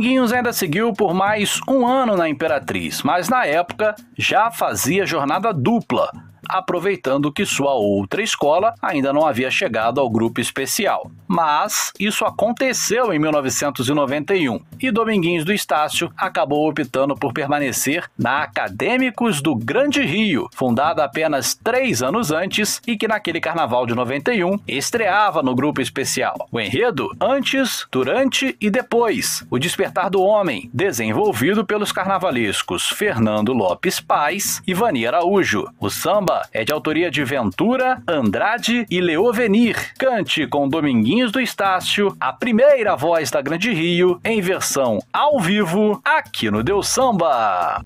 Dominguinhos 0.00 0.32
ainda 0.32 0.50
seguiu 0.50 0.94
por 0.94 1.12
mais 1.12 1.60
um 1.68 1.86
ano 1.86 2.16
na 2.16 2.26
Imperatriz, 2.26 3.02
mas 3.02 3.28
na 3.28 3.44
época 3.44 3.94
já 4.16 4.50
fazia 4.50 5.04
jornada 5.04 5.52
dupla, 5.52 6.10
aproveitando 6.48 7.30
que 7.30 7.44
sua 7.44 7.74
outra 7.74 8.22
escola 8.22 8.74
ainda 8.80 9.12
não 9.12 9.26
havia 9.26 9.50
chegado 9.50 10.00
ao 10.00 10.08
grupo 10.08 10.40
especial. 10.40 11.10
Mas 11.30 11.92
isso 11.96 12.24
aconteceu 12.24 13.12
em 13.12 13.18
1991 13.20 14.58
e 14.80 14.90
Dominguinhos 14.90 15.44
do 15.44 15.52
Estácio 15.52 16.10
acabou 16.16 16.68
optando 16.68 17.14
por 17.14 17.32
permanecer 17.32 18.10
na 18.18 18.42
Acadêmicos 18.42 19.40
do 19.40 19.54
Grande 19.54 20.02
Rio, 20.02 20.48
fundada 20.52 21.04
apenas 21.04 21.54
três 21.54 22.02
anos 22.02 22.32
antes 22.32 22.82
e 22.84 22.96
que 22.96 23.06
naquele 23.06 23.40
carnaval 23.40 23.86
de 23.86 23.94
91 23.94 24.58
estreava 24.66 25.40
no 25.40 25.54
grupo 25.54 25.80
especial. 25.80 26.48
O 26.50 26.58
enredo 26.58 27.08
antes, 27.20 27.86
durante 27.92 28.56
e 28.60 28.68
depois. 28.68 29.46
O 29.48 29.56
Despertar 29.56 30.10
do 30.10 30.20
Homem, 30.20 30.68
desenvolvido 30.74 31.64
pelos 31.64 31.92
carnavalescos 31.92 32.88
Fernando 32.88 33.52
Lopes 33.52 34.00
Paz 34.00 34.60
e 34.66 34.74
Vani 34.74 35.06
Araújo. 35.06 35.68
O 35.78 35.90
samba 35.90 36.42
é 36.52 36.64
de 36.64 36.72
autoria 36.72 37.08
de 37.08 37.22
Ventura, 37.22 38.02
Andrade 38.08 38.84
e 38.90 39.00
Leovenir. 39.00 39.94
Cante 39.96 40.44
com 40.48 40.68
Dominguinhos 40.68 41.19
do 41.28 41.40
Estácio, 41.40 42.16
a 42.20 42.32
primeira 42.32 42.96
voz 42.96 43.30
da 43.30 43.42
Grande 43.42 43.72
Rio, 43.72 44.20
em 44.24 44.40
versão 44.40 45.00
ao 45.12 45.40
vivo, 45.40 46.00
aqui 46.04 46.50
no 46.50 46.62
Deus 46.62 46.88
Samba. 46.88 47.82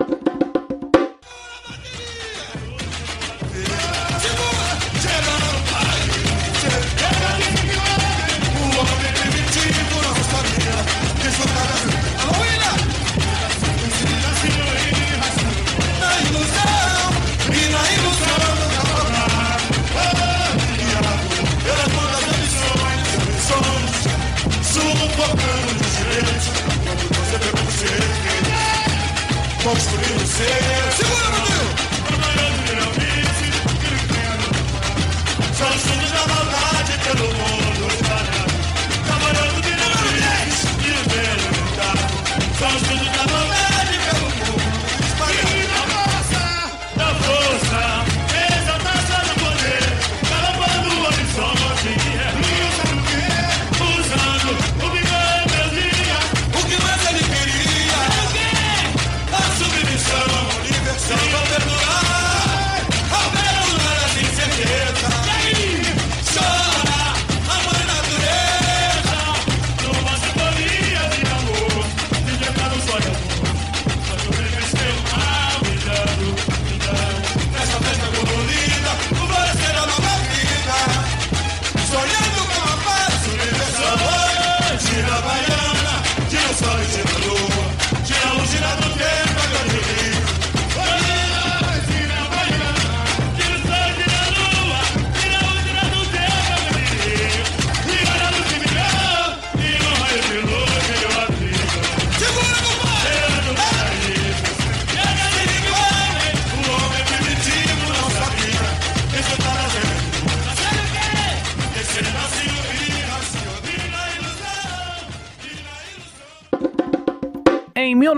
Construindo 29.65 30.27
ser. 30.27 30.93
Segura, 30.97 31.27
Rodrigo! 31.31 31.54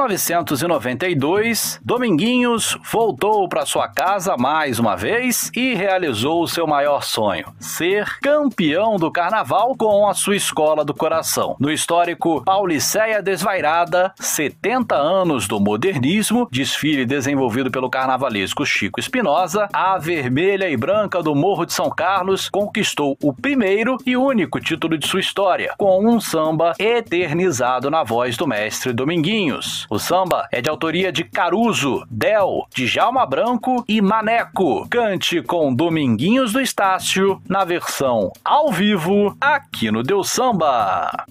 1992, 0.07 1.81
Dominguinhos 1.85 2.79
voltou 2.93 3.49
para 3.49 3.67
sua 3.67 3.89
casa 3.89 4.37
mais 4.37 4.79
uma 4.79 4.97
vez 4.97 5.51
e 5.55 5.75
realizou 5.75 6.43
o 6.43 6.49
seu 6.49 6.65
maior 6.65 7.03
sonho: 7.03 7.47
ser 7.59 8.19
campeão 8.21 8.97
do 8.97 9.11
carnaval 9.11 9.75
com 9.77 10.07
a 10.07 10.15
sua 10.15 10.37
escola 10.37 10.85
do 10.85 10.95
coração. 10.95 11.57
No 11.59 11.73
histórico 11.73 12.43
Pauliceia 12.45 13.21
Desvairada, 13.21 14.13
70 14.21 14.95
anos 14.95 15.49
do 15.49 15.59
modernismo, 15.59 16.49
desfile 16.53 17.05
desenvolvido 17.05 17.71
pelo 17.71 17.91
carnavalesco 17.91 18.65
Chico 18.65 19.01
Espinosa, 19.01 19.69
a 19.73 19.99
vermelha 19.99 20.71
e 20.71 20.77
branca 20.77 21.21
do 21.21 21.35
Morro 21.35 21.67
de 21.67 21.73
São 21.73 21.91
Carlos 21.91 22.49
conquistou 22.49 23.17
o 23.21 23.33
primeiro 23.33 23.97
e 24.07 24.17
único 24.17 24.61
título 24.61 24.97
de 24.97 25.09
sua 25.09 25.21
história, 25.21 25.75
com 25.77 26.07
um 26.07 26.21
samba 26.21 26.75
eternizado 26.79 27.91
na 27.91 28.05
voz 28.05 28.37
do 28.37 28.47
mestre 28.47 28.93
Dominguinhos. 28.93 29.87
O 29.97 29.99
samba 29.99 30.47
é 30.53 30.61
de 30.61 30.69
autoria 30.69 31.11
de 31.11 31.25
Caruso, 31.25 32.05
Del, 32.11 32.67
Djalma 32.75 33.25
Branco 33.25 33.83
e 33.89 34.03
Maneco. 34.03 34.87
Cante 34.91 35.41
com 35.41 35.75
Dominguinhos 35.75 36.53
do 36.53 36.61
Estácio 36.61 37.41
na 37.49 37.65
versão 37.65 38.31
ao 38.45 38.71
vivo 38.71 39.35
aqui 39.41 39.91
no 39.91 40.03
Deus 40.03 40.29
Samba. 40.29 41.25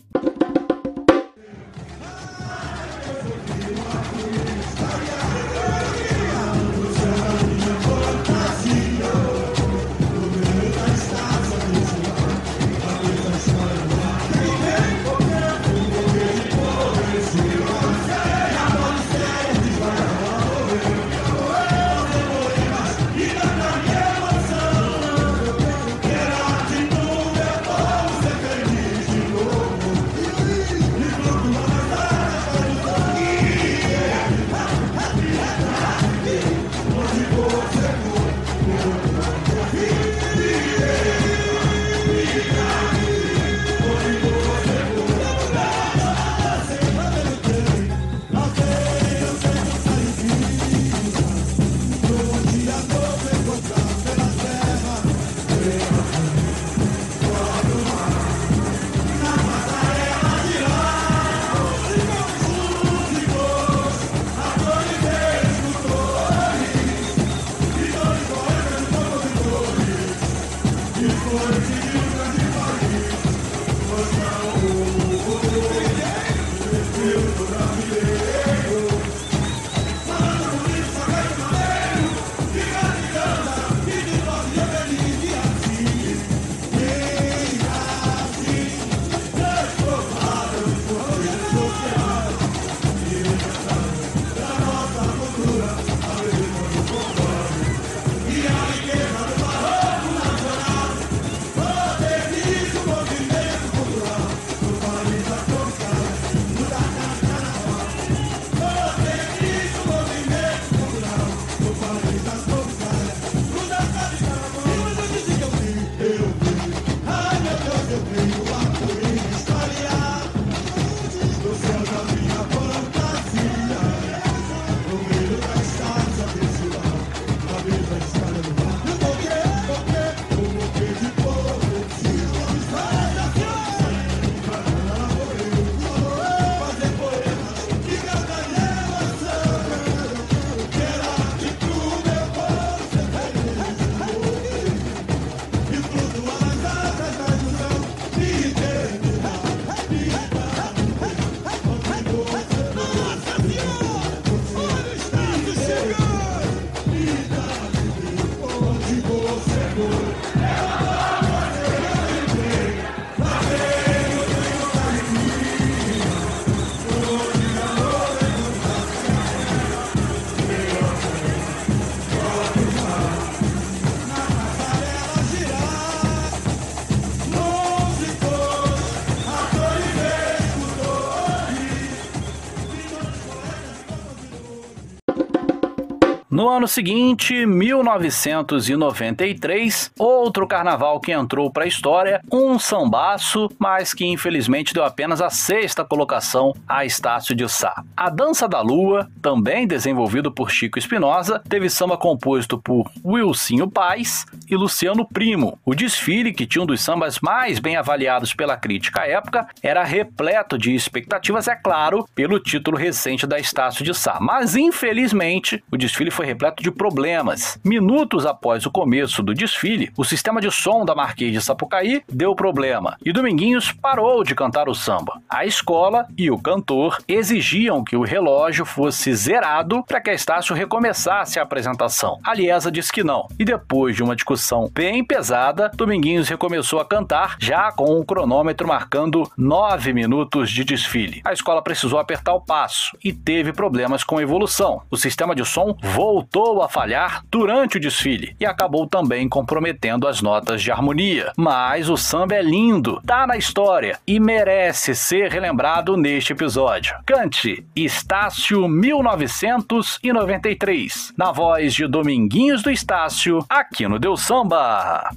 No 186.46 186.52
ano 186.52 186.68
seguinte, 186.68 187.44
1993, 187.44 189.92
outro 190.26 190.48
carnaval 190.48 191.00
que 191.00 191.12
entrou 191.12 191.52
para 191.52 191.66
a 191.66 191.68
história, 191.68 192.20
um 192.32 192.58
sambaço, 192.58 193.48
mas 193.60 193.94
que 193.94 194.06
infelizmente 194.06 194.74
deu 194.74 194.84
apenas 194.84 195.22
a 195.22 195.30
sexta 195.30 195.86
colocação 195.86 196.52
a 196.68 196.84
Estácio 196.84 197.36
de 197.36 197.48
Sá. 197.48 197.84
A 197.96 198.10
Dança 198.10 198.48
da 198.48 198.60
Lua, 198.60 199.08
também 199.22 199.68
desenvolvido 199.68 200.32
por 200.32 200.50
Chico 200.50 200.80
Espinosa, 200.80 201.42
teve 201.48 201.70
samba 201.70 201.96
composto 201.96 202.58
por 202.58 202.90
Wilsinho 203.06 203.70
Paz 203.70 204.26
e 204.50 204.56
Luciano 204.56 205.08
Primo. 205.08 205.60
O 205.64 205.76
desfile, 205.76 206.34
que 206.34 206.48
tinha 206.48 206.64
um 206.64 206.66
dos 206.66 206.82
sambas 206.82 207.20
mais 207.20 207.60
bem 207.60 207.76
avaliados 207.76 208.34
pela 208.34 208.58
crítica 208.58 209.02
à 209.02 209.08
época, 209.08 209.48
era 209.62 209.84
repleto 209.84 210.58
de 210.58 210.74
expectativas, 210.74 211.48
é 211.48 211.56
claro, 211.56 212.08
pelo 212.16 212.40
título 212.40 212.78
recente 212.78 213.28
da 213.28 213.38
Estácio 213.38 213.86
de 213.86 213.94
Sá. 213.94 214.18
Mas 214.20 214.56
infelizmente, 214.56 215.64
o 215.72 215.78
desfile 215.78 216.10
foi 216.10 216.26
repleto 216.26 216.64
de 216.64 216.72
problemas. 216.72 217.60
Minutos 217.64 218.26
após 218.26 218.66
o 218.66 218.72
começo 218.72 219.22
do 219.22 219.36
desfile, 219.36 219.92
o 219.96 220.04
sistema 220.16 220.40
de 220.40 220.50
som 220.50 220.86
da 220.86 220.96
Marquês 220.96 221.34
de 221.34 221.42
Sapucaí 221.42 222.02
deu 222.08 222.34
problema 222.34 222.96
e 223.06 223.12
Dominguinhos 223.12 223.74
parou 223.74 224.24
de 224.24 224.34
cantar 224.34 224.70
o 224.70 224.74
samba. 224.74 225.20
A 225.30 225.46
escola 225.46 226.08
e 226.18 226.32
o 226.32 226.38
cantor 226.38 227.00
exigiam 227.06 227.84
que 227.84 227.98
o 227.98 228.04
relógio 228.04 228.64
fosse 228.64 229.14
zerado 229.14 229.84
para 229.84 230.00
que 230.00 230.12
Estácio 230.12 230.56
recomeçasse 230.56 231.38
a 231.38 231.44
apresentação. 231.44 232.18
A 232.24 232.34
Liesa 232.34 232.72
disse 232.72 232.94
que 232.94 233.04
não. 233.04 233.28
E 233.38 233.44
depois 233.44 233.98
de 233.98 234.04
uma 234.04 234.16
discussão 234.16 234.72
bem 234.74 235.04
pesada, 235.04 235.70
Dominguinhos 235.76 236.30
recomeçou 236.30 236.80
a 236.80 236.86
cantar, 236.86 237.36
já 237.38 237.70
com 237.74 238.00
o 238.00 238.06
cronômetro 238.06 238.66
marcando 238.66 239.30
nove 239.38 239.92
minutos 239.92 240.50
de 240.50 240.64
desfile. 240.64 241.22
A 241.26 241.34
escola 241.34 241.62
precisou 241.62 242.00
apertar 242.00 242.34
o 242.34 242.42
passo 242.42 242.98
e 243.04 243.12
teve 243.12 243.52
problemas 243.52 244.02
com 244.02 244.18
a 244.18 244.24
evolução. 244.24 244.82
O 244.90 244.96
sistema 244.96 245.36
de 245.36 245.44
som 245.44 245.76
voltou 245.84 246.62
a 246.62 246.70
falhar 246.70 247.22
durante 247.30 247.76
o 247.76 247.82
desfile 247.82 248.34
e 248.40 248.46
acabou 248.46 248.88
também 248.88 249.28
comprometendo 249.28 250.05
as 250.08 250.22
notas 250.22 250.62
de 250.62 250.72
harmonia. 250.72 251.34
Mas 251.38 251.90
o 251.90 251.98
samba 251.98 252.36
é 252.36 252.42
lindo, 252.42 253.02
tá 253.06 253.28
na 253.28 253.36
história 253.38 254.00
e 254.06 254.20
merece 254.20 254.94
ser 254.96 255.32
relembrado 255.32 255.96
neste 255.98 256.34
episódio. 256.34 256.96
Cante 257.06 257.66
Estácio 257.76 258.68
1993, 258.68 261.14
na 261.18 261.32
voz 261.32 261.74
de 261.74 261.88
Dominguinhos 261.88 262.62
do 262.62 262.70
Estácio, 262.70 263.44
aqui 263.50 263.88
no 263.88 263.98
Deu 264.00 264.18
Samba. 264.18 265.10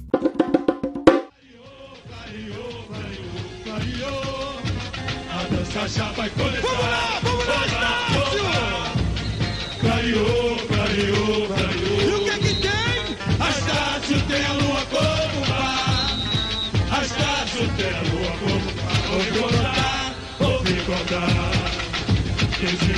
A 5.31 5.43
dança 5.49 5.87
já 5.87 6.05
vai 6.11 6.29
começar. 6.29 6.88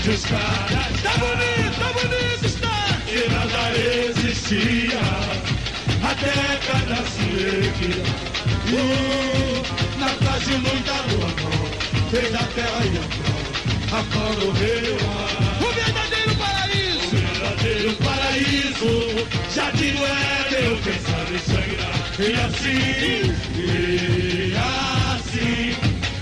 Caras 0.04 0.24
Tá 0.24 1.14
bonito, 1.20 1.78
tá 1.78 1.94
bonito, 1.94 2.44
Estácio! 2.44 3.02
que 3.06 3.30
nada 3.30 3.64
existia. 4.10 5.00
A 6.02 6.14
década 6.16 7.06
se 7.06 7.28
erguia. 7.38 8.04
Uh, 8.66 9.62
na 10.00 10.10
de 10.40 10.58
muita 10.58 10.94
lua 11.06 11.30
não. 11.38 12.10
Fez 12.10 12.34
a 12.34 12.44
terra 12.56 12.84
e 12.84 12.98
a 12.98 13.04
flor. 13.14 13.42
A 13.92 14.04
flor 14.06 14.36
do 14.38 14.50
rio. 14.54 14.98
O 15.62 15.72
verdadeiro 15.72 16.34
paraíso! 16.36 17.10
verdadeiro 17.12 17.94
paraíso. 17.98 18.92
Jardim 19.54 19.94
do 19.94 20.04
Éden, 20.04 20.82
quem 20.82 21.00
sabe 21.00 21.38
sangrar. 21.46 21.98
E 22.18 22.34
assim, 22.42 23.36
e 23.56 24.56
assim, 25.14 25.76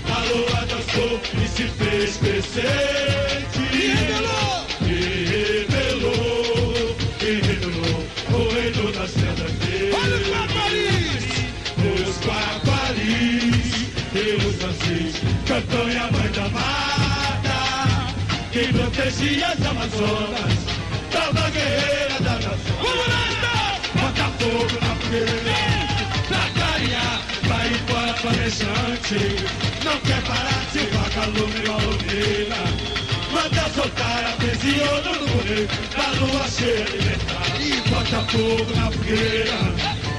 a 0.04 0.18
lua 0.34 0.66
dançou 0.66 1.18
e 1.42 1.48
se 1.48 1.64
fez 1.78 2.16
presente. 2.18 2.99
Quem 19.10 19.28
protegia 19.28 19.48
as 19.48 19.66
Amazonas, 19.66 20.54
dava 21.10 21.50
guerreira 21.50 22.20
da 22.20 22.34
nação. 22.34 22.76
Vamos 22.80 23.06
Estácio! 23.10 23.90
Bota 23.94 24.26
fogo 24.38 24.76
na 24.80 24.94
fogueira, 24.94 25.54
pra 26.28 26.44
clarear, 26.54 27.20
vai 27.48 27.68
embora 27.68 28.14
planejante. 28.14 29.20
Não 29.84 29.98
quer 30.00 30.22
parar 30.22 30.62
se 30.70 30.78
o 30.78 30.90
vagalume 30.90 31.60
não 31.66 31.74
ouvir. 31.86 32.48
Manda 33.32 33.68
soltar 33.74 34.24
a 34.26 34.36
presiona 34.36 35.12
no 35.18 35.26
correio, 35.28 35.68
da 35.96 36.06
lua 36.20 36.46
cheia 36.48 36.84
de 36.84 36.98
metal. 37.04 37.48
E 37.58 37.90
bota 37.90 38.20
fogo 38.30 38.76
na 38.76 38.90
fogueira, 38.92 39.58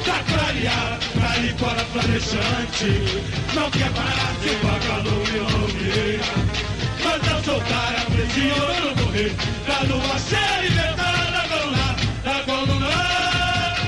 pra 0.04 0.20
clarear, 0.24 1.00
vai 1.16 1.50
embora 1.50 1.84
planejante. 1.94 3.24
Não 3.54 3.72
quer 3.72 3.92
parar 3.92 4.36
se 4.42 4.50
o 4.50 4.58
vagalume 4.68 5.39
não 5.39 6.71
ouvir. 7.12 7.32
Manda 7.32 7.43
soltar 7.43 7.95
a 7.97 8.05
presiona 8.12 8.80
no 8.80 8.95
correio, 8.95 9.36
da 9.68 9.80
lua 9.88 10.18
cheia 10.20 10.62
de 10.62 10.76
metal. 10.76 11.12
Da 11.32 11.43
coluna, 11.49 11.88
da 12.24 12.36
coluna, 12.45 12.93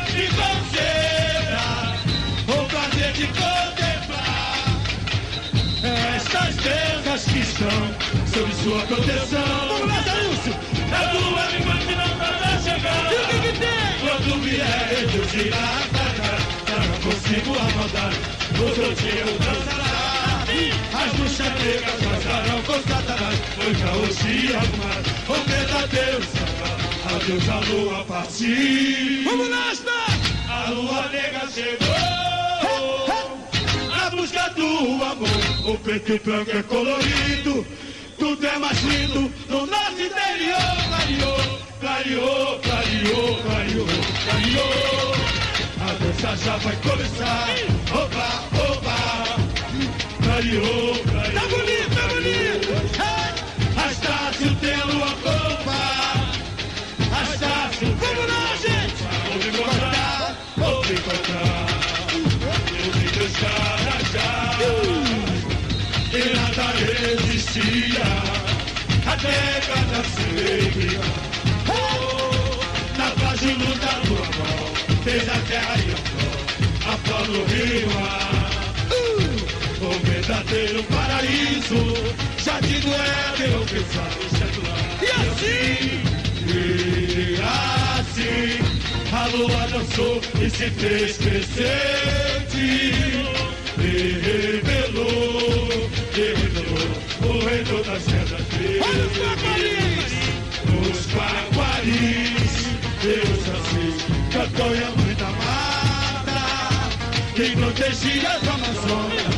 e 0.09 0.27
considera 0.27 1.65
o 2.47 2.65
prazer 2.65 3.11
de 3.13 3.27
contemplar 3.27 4.55
estas 6.15 6.55
terras 6.57 7.23
que 7.25 7.39
estão 7.39 7.79
sob 8.33 8.53
sua 8.55 8.81
proteção. 8.87 9.67
Vamos 9.67 9.87
lá, 9.87 10.01
Zanúcio! 10.01 10.53
A 10.91 10.95
lua 11.13 11.43
me 11.51 11.59
mande 11.65 11.95
não 11.95 12.17
para 12.17 12.59
chegar. 12.59 13.11
E 13.11 13.15
o 13.15 13.17
que 13.27 13.37
que 13.39 13.59
tem? 13.59 13.93
Quando 14.01 14.41
vier 14.43 14.89
eu 15.13 15.23
girar 15.29 15.81
pra 15.91 16.07
cá, 16.19 16.33
já 16.69 16.79
não 16.79 16.97
consigo 17.01 17.51
amaldar. 17.57 18.13
Outro 18.59 18.95
dia 18.95 19.21
eu 19.21 19.39
dançará. 19.39 19.82
As 20.93 21.11
bruxas 21.13 21.53
negras 21.61 21.99
dançarão 22.01 22.61
com 22.63 22.73
Satanás. 22.73 23.39
Foi 23.55 23.73
hoje 23.73 24.55
arrumar 24.55 25.01
o 25.29 25.49
verdadeiro 25.49 26.23
samba. 26.23 27.15
Adeus 27.15 27.49
a 27.49 27.59
lua 27.59 28.05
partiu. 28.05 29.23
Vamos 29.25 29.47
Estácio! 29.73 30.33
A 30.49 30.69
lua 30.69 31.09
negra 31.09 31.47
chegou 31.49 31.95
Na 33.89 34.09
busca 34.11 34.49
do 34.51 35.03
amor 35.03 35.27
O 35.65 35.77
preto 35.79 36.13
e 36.13 36.19
branco 36.19 36.51
é 36.51 36.63
colorido 36.63 37.65
Tudo 38.19 38.45
é 38.45 38.57
mais 38.59 38.79
lindo 38.83 39.31
No 39.49 39.65
nosso 39.65 39.99
interior 39.99 40.59
Clareou, 40.89 41.39
clareou, 41.79 42.59
clareou, 42.59 43.41
clareou, 43.41 43.87
clareou 44.25 45.15
A 45.81 45.93
dança 46.03 46.37
já 46.45 46.57
vai 46.57 46.75
começar 46.77 47.47
Oba, 47.91 48.27
oba 48.71 48.82
Clareou, 50.33 50.95
Tá 51.31 51.45
bonito, 51.47 51.93
tá 51.93 52.07
bonito! 52.07 52.73
A 53.77 53.91
Estácio 53.91 54.55
tem 54.55 54.73
a 54.73 54.81
copa. 55.21 55.77
A 57.11 57.23
Estácio 57.31 57.95
Vamos 57.99 58.27
lá, 58.27 58.55
gente! 58.55 59.01
Ouve 59.31 59.51
contar, 59.51 60.35
ouve 60.59 60.95
contar 61.01 61.67
Ouve 62.15 63.05
que 63.11 63.19
os 63.19 63.33
caras 63.37 64.05
já. 64.11 64.33
E 66.13 66.19
nada 66.35 66.65
existia 67.13 68.09
A 69.05 69.15
década 69.15 69.99
seria 70.15 71.01
oh, 71.69 72.97
Na 72.97 73.11
paz 73.11 73.41
e 73.43 73.53
luta 73.53 73.93
do 74.07 74.15
amor 74.15 74.73
Fez 75.03 75.29
a 75.29 75.37
terra 75.47 75.75
e 75.77 75.91
a 75.91 75.97
flor 75.97 76.91
A 76.91 76.97
flor 76.97 77.27
no 77.27 77.45
rio 77.45 77.89
ar 77.99 78.33
O 79.83 80.12
verdadeiro 80.33 80.83
paraíso. 80.83 81.93
Jardim 82.37 82.79
do 82.79 82.93
Éden, 82.93 83.55
o 83.55 83.65
pensado 83.65 84.23
secular 84.37 84.83
E 85.01 85.07
assim, 85.21 86.01
e 86.47 87.39
assim 87.99 88.57
a 89.13 89.27
lua 89.27 89.67
dançou 89.67 90.21
e 90.41 90.49
se 90.49 90.69
fez 90.71 91.17
presente 91.17 92.57
E 93.77 93.81
revelou, 94.23 95.89
e 96.15 96.17
revelou 96.35 96.89
o 97.23 97.31
reino 97.45 97.83
das 97.83 98.03
terras 98.03 98.45
olha 98.81 99.05
os 99.05 99.17
Paris! 99.41 100.11
Os 100.91 100.99
quaquaris, 101.13 102.53
Deus 103.01 103.43
assim, 103.55 103.93
cantou 104.31 104.71
e 104.75 104.83
a 104.83 104.91
muita 104.91 105.25
mata 105.25 106.41
Quem 107.35 107.51
protegia 107.55 108.29
as 108.31 108.47
Amazonas 108.47 109.32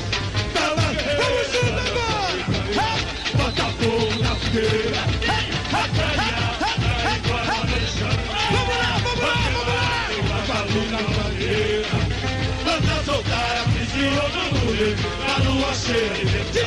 na 15.27 15.37
lua 15.43 15.73
cheia 15.73 16.25
de 16.25 16.63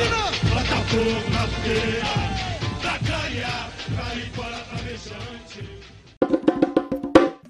Bota 0.48 0.78
fogo 0.88 1.30
na 1.30 1.46
fogueira 1.48 2.14
Pra 2.82 2.98
clarear 2.98 3.77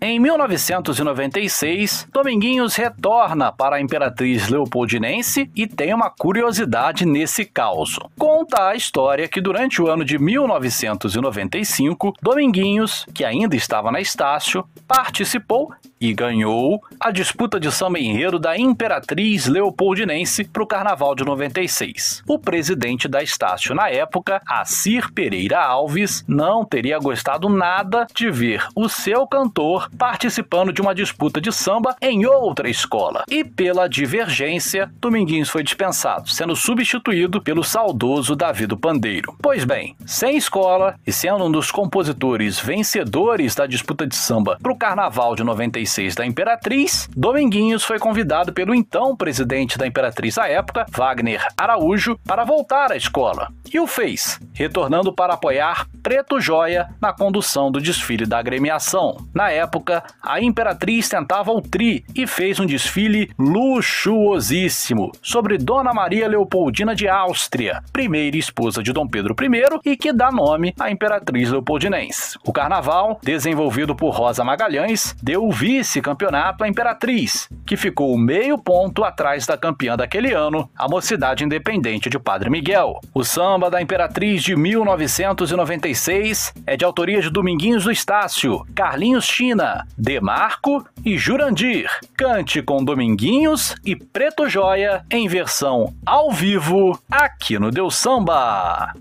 Em 0.01 0.21
1996, 0.21 2.07
Dominguinhos 2.13 2.77
retorna 2.77 3.51
para 3.51 3.77
a 3.77 3.81
Imperatriz 3.81 4.49
Leopoldinense 4.49 5.51
e 5.57 5.67
tem 5.67 5.93
uma 5.93 6.09
curiosidade 6.09 7.05
nesse 7.05 7.45
caos. 7.45 7.99
Conta 8.17 8.69
a 8.69 8.77
história 8.77 9.27
que 9.27 9.41
durante 9.41 9.83
o 9.83 9.89
ano 9.89 10.05
de 10.05 10.17
1995, 10.17 12.15
Dominguinhos, 12.23 13.07
que 13.13 13.25
ainda 13.25 13.57
estava 13.57 13.91
na 13.91 14.01
Estácio, 14.01 14.65
participou 14.87 15.73
e 16.01 16.15
ganhou 16.15 16.81
a 17.01 17.11
disputa 17.11 17.59
de 17.59 17.73
samba 17.73 17.99
enredo 17.99 18.39
da 18.39 18.57
Imperatriz 18.57 19.47
Leopoldinense 19.47 20.45
para 20.45 20.63
o 20.63 20.67
Carnaval 20.67 21.15
de 21.15 21.25
96. 21.25 22.23
O 22.29 22.39
presidente 22.39 23.09
da 23.09 23.21
Estácio 23.21 23.75
na 23.75 23.89
época, 23.91 24.41
Assir 24.47 25.13
Pereira 25.13 25.61
Alves, 25.61 26.25
não 26.29 26.65
teria 26.65 26.99
gostado 26.99 27.49
nada 27.49 28.07
de 28.15 28.31
ver 28.31 28.65
o 28.77 28.89
seu 28.89 29.27
cantor 29.27 29.88
participando 29.97 30.73
de 30.73 30.81
uma 30.81 30.95
disputa 30.95 31.41
de 31.41 31.53
samba 31.53 31.97
em 32.01 32.27
outra 32.27 32.69
escola. 32.69 33.25
E 33.29 33.45
pela 33.45 33.89
divergência, 33.89 34.91
Dominguinhos 35.01 35.49
foi 35.49 35.63
dispensado, 35.63 36.29
sendo 36.29 36.55
substituído 36.55 37.41
pelo 37.41 37.65
saudoso 37.65 38.37
Davi 38.37 38.67
do 38.67 38.77
Pandeiro. 38.77 39.35
Pois 39.41 39.65
bem, 39.65 39.97
sem 40.07 40.37
escola 40.37 40.95
e 41.07 41.13
sendo 41.13 41.45
um 41.45 41.51
dos 41.51 41.71
compositores 41.71 42.59
vencedores 42.59 43.55
da 43.55 43.67
disputa 43.67 44.07
de 44.07 44.17
samba 44.17 44.59
para 44.63 44.73
o 44.73 44.77
Carnaval 44.77 45.35
de 45.35 45.45
96 45.45 46.15
da 46.15 46.27
Imperatriz, 46.27 47.09
Dominguinhos 47.17 47.85
foi 47.85 47.99
convidado 47.99 48.53
pelo 48.53 48.75
então 48.75 49.17
presidente 49.17 49.79
da 49.79 49.87
Imperatriz 49.87 50.39
à 50.39 50.49
época, 50.49 50.87
Wagner 50.91 51.47
Araújo, 51.57 52.19
para 52.25 52.45
voltar 52.45 52.93
à 52.93 52.97
escola. 52.97 53.49
E 53.73 53.79
o 53.79 53.87
fez, 53.87 54.41
retornando 54.55 55.13
para 55.13 55.35
apoiar 55.35 55.87
Preto 56.03 56.41
Joia 56.41 56.89
na 57.01 57.13
condução 57.13 57.71
do 57.71 57.81
desfile 57.81 58.25
da 58.25 58.39
agremiação. 58.39 59.17
Na 59.35 59.51
época, 59.51 59.78
a 60.23 60.41
Imperatriz 60.41 61.09
tentava 61.09 61.51
o 61.51 61.61
tri 61.61 62.05
e 62.15 62.27
fez 62.27 62.59
um 62.61 62.67
desfile 62.67 63.31
luxuosíssimo 63.39 65.13
sobre 65.23 65.59
Dona 65.59 65.93
Maria 65.93 66.29
Leopoldina 66.29 66.95
de 66.95 67.09
Áustria, 67.09 67.83
primeira 67.93 68.37
esposa 68.37 68.83
de 68.83 68.93
Dom 68.93 69.07
Pedro 69.07 69.35
I 69.41 69.91
e 69.91 69.97
que 69.97 70.13
dá 70.13 70.31
nome 70.31 70.75
à 70.79 70.91
Imperatriz 70.91 71.51
Leopoldinense. 71.51 72.39
O 72.45 72.53
carnaval, 72.53 73.19
desenvolvido 73.23 73.95
por 73.95 74.11
Rosa 74.11 74.45
Magalhães, 74.45 75.15
deu 75.23 75.45
o 75.45 75.53
vice-campeonato 75.53 76.65
à 76.65 76.69
Imperatriz, 76.69 77.49
que 77.67 77.77
ficou 77.77 78.17
meio 78.17 78.59
ponto 78.59 79.05
atrás 79.05 79.47
da 79.47 79.57
campeã 79.57 79.97
daquele 79.97 80.33
ano, 80.33 80.69
a 80.77 80.89
Mocidade 80.89 81.45
Independente 81.45 82.09
de 82.09 82.19
Padre 82.19 82.51
Miguel. 82.51 83.01
O 83.15 83.25
samba 83.25 83.71
da 83.71 83.81
Imperatriz 83.83 84.43
de 84.43 84.57
1996 84.57 86.53
é 86.67 86.77
de 86.77 86.85
autoria 86.85 87.21
de 87.21 87.31
Dominguinhos 87.31 87.85
do 87.85 87.93
Estácio, 87.93 88.65
Carlinhos 88.75 89.25
China, 89.25 89.68
Demarco 89.97 90.87
e 91.05 91.17
Jurandir. 91.17 91.91
Cante 92.17 92.63
com 92.63 92.85
Dominguinhos 92.85 93.75
e 93.85 93.95
Preto 93.97 94.49
Joia 94.49 95.05
em 95.11 95.29
versão 95.29 95.95
ao 96.05 96.31
vivo 96.31 96.99
aqui 97.11 97.59
no 97.59 97.71
Deus 97.71 97.97
Samba. 97.97 98.93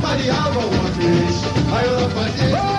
Maria 0.00 0.34
uma 0.34 0.90
vez, 0.90 1.36
a 1.72 1.84
Europa 1.84 2.28
inteira, 2.28 2.71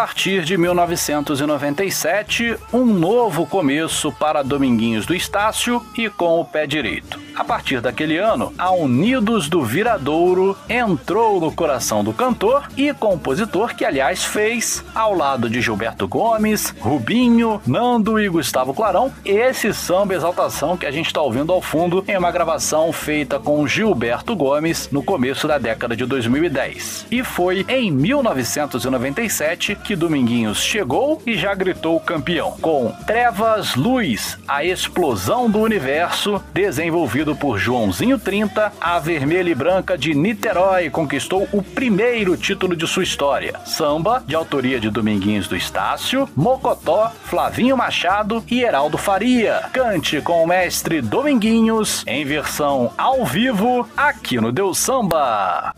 partir 0.00 0.44
de 0.44 0.56
1997, 0.56 2.56
um 2.72 2.86
novo 2.86 3.44
começo 3.44 4.10
para 4.10 4.42
Dominguinhos 4.42 5.04
do 5.04 5.14
Estácio 5.14 5.84
e 5.94 6.08
com 6.08 6.40
o 6.40 6.44
pé 6.44 6.66
direito. 6.66 7.19
Partir 7.50 7.80
daquele 7.80 8.16
ano, 8.16 8.54
a 8.56 8.70
Unidos 8.70 9.48
do 9.48 9.64
Viradouro 9.64 10.56
entrou 10.68 11.40
no 11.40 11.50
coração 11.50 12.04
do 12.04 12.12
cantor 12.12 12.68
e 12.76 12.94
compositor 12.94 13.74
que, 13.74 13.84
aliás, 13.84 14.24
fez, 14.24 14.84
ao 14.94 15.16
lado 15.16 15.50
de 15.50 15.60
Gilberto 15.60 16.06
Gomes, 16.06 16.72
Rubinho, 16.78 17.60
Nando 17.66 18.20
e 18.20 18.28
Gustavo 18.28 18.72
Clarão, 18.72 19.12
esse 19.24 19.74
samba 19.74 20.14
exaltação 20.14 20.76
que 20.76 20.86
a 20.86 20.92
gente 20.92 21.06
está 21.06 21.20
ouvindo 21.20 21.52
ao 21.52 21.60
fundo 21.60 22.04
em 22.06 22.16
uma 22.16 22.30
gravação 22.30 22.92
feita 22.92 23.40
com 23.40 23.66
Gilberto 23.66 24.36
Gomes 24.36 24.88
no 24.92 25.02
começo 25.02 25.48
da 25.48 25.58
década 25.58 25.96
de 25.96 26.06
2010. 26.06 27.08
E 27.10 27.24
foi 27.24 27.66
em 27.68 27.90
1997 27.90 29.74
que 29.74 29.96
Dominguinhos 29.96 30.62
chegou 30.62 31.20
e 31.26 31.36
já 31.36 31.52
gritou 31.52 31.98
campeão, 31.98 32.52
com 32.60 32.92
Trevas 33.04 33.74
Luz, 33.74 34.38
a 34.46 34.64
explosão 34.64 35.50
do 35.50 35.58
universo, 35.58 36.40
desenvolvido 36.54 37.39
por 37.40 37.58
Joãozinho 37.58 38.18
30, 38.18 38.70
a 38.78 38.98
vermelha 38.98 39.50
e 39.50 39.54
branca 39.54 39.96
de 39.96 40.14
Niterói 40.14 40.90
conquistou 40.90 41.48
o 41.52 41.62
primeiro 41.62 42.36
título 42.36 42.76
de 42.76 42.86
sua 42.86 43.02
história. 43.02 43.58
Samba, 43.64 44.22
de 44.26 44.34
autoria 44.34 44.78
de 44.78 44.90
Dominguinhos 44.90 45.48
do 45.48 45.56
Estácio, 45.56 46.28
Mocotó, 46.36 47.10
Flavinho 47.24 47.76
Machado 47.76 48.44
e 48.48 48.62
Heraldo 48.62 48.98
Faria. 48.98 49.62
Cante 49.72 50.20
com 50.20 50.44
o 50.44 50.46
mestre 50.46 51.00
Dominguinhos 51.00 52.04
em 52.06 52.26
versão 52.26 52.92
ao 52.98 53.24
vivo 53.24 53.88
aqui 53.96 54.38
no 54.38 54.52
Deus 54.52 54.76
Samba. 54.76 55.74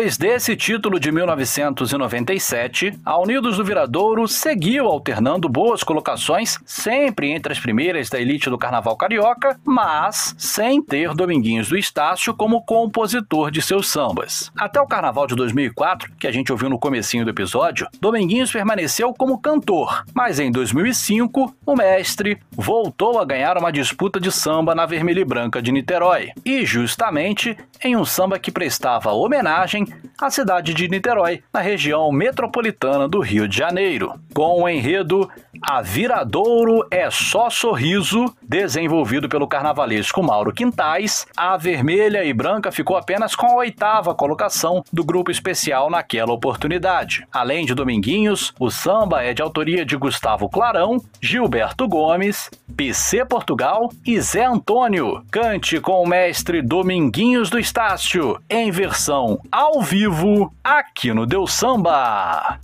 Depois 0.00 0.16
desse 0.16 0.56
título 0.56 0.98
de 0.98 1.12
1997, 1.12 2.98
a 3.04 3.20
Unidos 3.20 3.58
do 3.58 3.64
Viradouro 3.64 4.26
seguiu 4.26 4.86
alternando 4.86 5.46
boas 5.46 5.82
colocações, 5.84 6.58
sempre 6.80 7.30
entre 7.30 7.52
as 7.52 7.60
primeiras 7.60 8.08
da 8.08 8.18
elite 8.18 8.48
do 8.48 8.56
carnaval 8.56 8.96
carioca, 8.96 9.60
mas 9.64 10.34
sem 10.38 10.82
ter 10.82 11.14
Dominguinhos 11.14 11.68
do 11.68 11.76
Estácio 11.76 12.34
como 12.34 12.62
compositor 12.62 13.50
de 13.50 13.60
seus 13.60 13.88
sambas. 13.88 14.50
Até 14.58 14.80
o 14.80 14.86
carnaval 14.86 15.26
de 15.26 15.36
2004, 15.36 16.10
que 16.18 16.26
a 16.26 16.32
gente 16.32 16.50
ouviu 16.50 16.70
no 16.70 16.78
comecinho 16.78 17.24
do 17.24 17.30
episódio, 17.30 17.86
Dominguinhos 18.00 18.50
permaneceu 18.50 19.12
como 19.12 19.38
cantor, 19.38 20.04
mas 20.14 20.40
em 20.40 20.50
2005, 20.50 21.54
o 21.66 21.76
mestre 21.76 22.38
voltou 22.52 23.18
a 23.18 23.24
ganhar 23.24 23.58
uma 23.58 23.70
disputa 23.70 24.18
de 24.18 24.32
samba 24.32 24.74
na 24.74 24.86
Vermelha 24.86 25.20
e 25.20 25.24
Branca 25.24 25.60
de 25.60 25.70
Niterói, 25.70 26.30
e 26.44 26.64
justamente 26.64 27.56
em 27.84 27.96
um 27.96 28.04
samba 28.04 28.38
que 28.38 28.50
prestava 28.50 29.12
homenagem 29.12 29.86
à 30.18 30.30
cidade 30.30 30.72
de 30.72 30.88
Niterói, 30.88 31.42
na 31.52 31.60
região 31.60 32.10
metropolitana 32.10 33.06
do 33.06 33.20
Rio 33.20 33.46
de 33.46 33.56
Janeiro, 33.56 34.14
com 34.32 34.62
o 34.62 34.68
enredo 34.68 35.28
A 35.62 35.82
Viradouro 35.82 36.69
é 36.90 37.10
só 37.10 37.50
sorriso, 37.50 38.34
desenvolvido 38.42 39.28
pelo 39.28 39.48
carnavalesco 39.48 40.22
Mauro 40.22 40.52
Quintais, 40.52 41.26
a 41.36 41.56
vermelha 41.56 42.24
e 42.24 42.32
branca 42.32 42.70
ficou 42.70 42.96
apenas 42.96 43.34
com 43.34 43.46
a 43.46 43.54
oitava 43.56 44.14
colocação 44.14 44.84
do 44.92 45.04
grupo 45.04 45.30
especial 45.30 45.90
naquela 45.90 46.32
oportunidade. 46.32 47.26
Além 47.32 47.66
de 47.66 47.74
Dominguinhos, 47.74 48.54
o 48.58 48.70
samba 48.70 49.22
é 49.22 49.34
de 49.34 49.42
autoria 49.42 49.84
de 49.84 49.96
Gustavo 49.96 50.48
Clarão, 50.48 51.02
Gilberto 51.20 51.88
Gomes, 51.88 52.50
PC 52.76 53.24
Portugal 53.24 53.90
e 54.06 54.20
Zé 54.20 54.44
Antônio. 54.44 55.24
Cante 55.30 55.80
com 55.80 56.02
o 56.02 56.06
mestre 56.06 56.62
Dominguinhos 56.62 57.50
do 57.50 57.58
Estácio, 57.58 58.40
em 58.48 58.70
versão 58.70 59.40
ao 59.50 59.82
vivo, 59.82 60.52
aqui 60.62 61.12
no 61.12 61.26
Deu 61.26 61.46
Samba. 61.46 62.58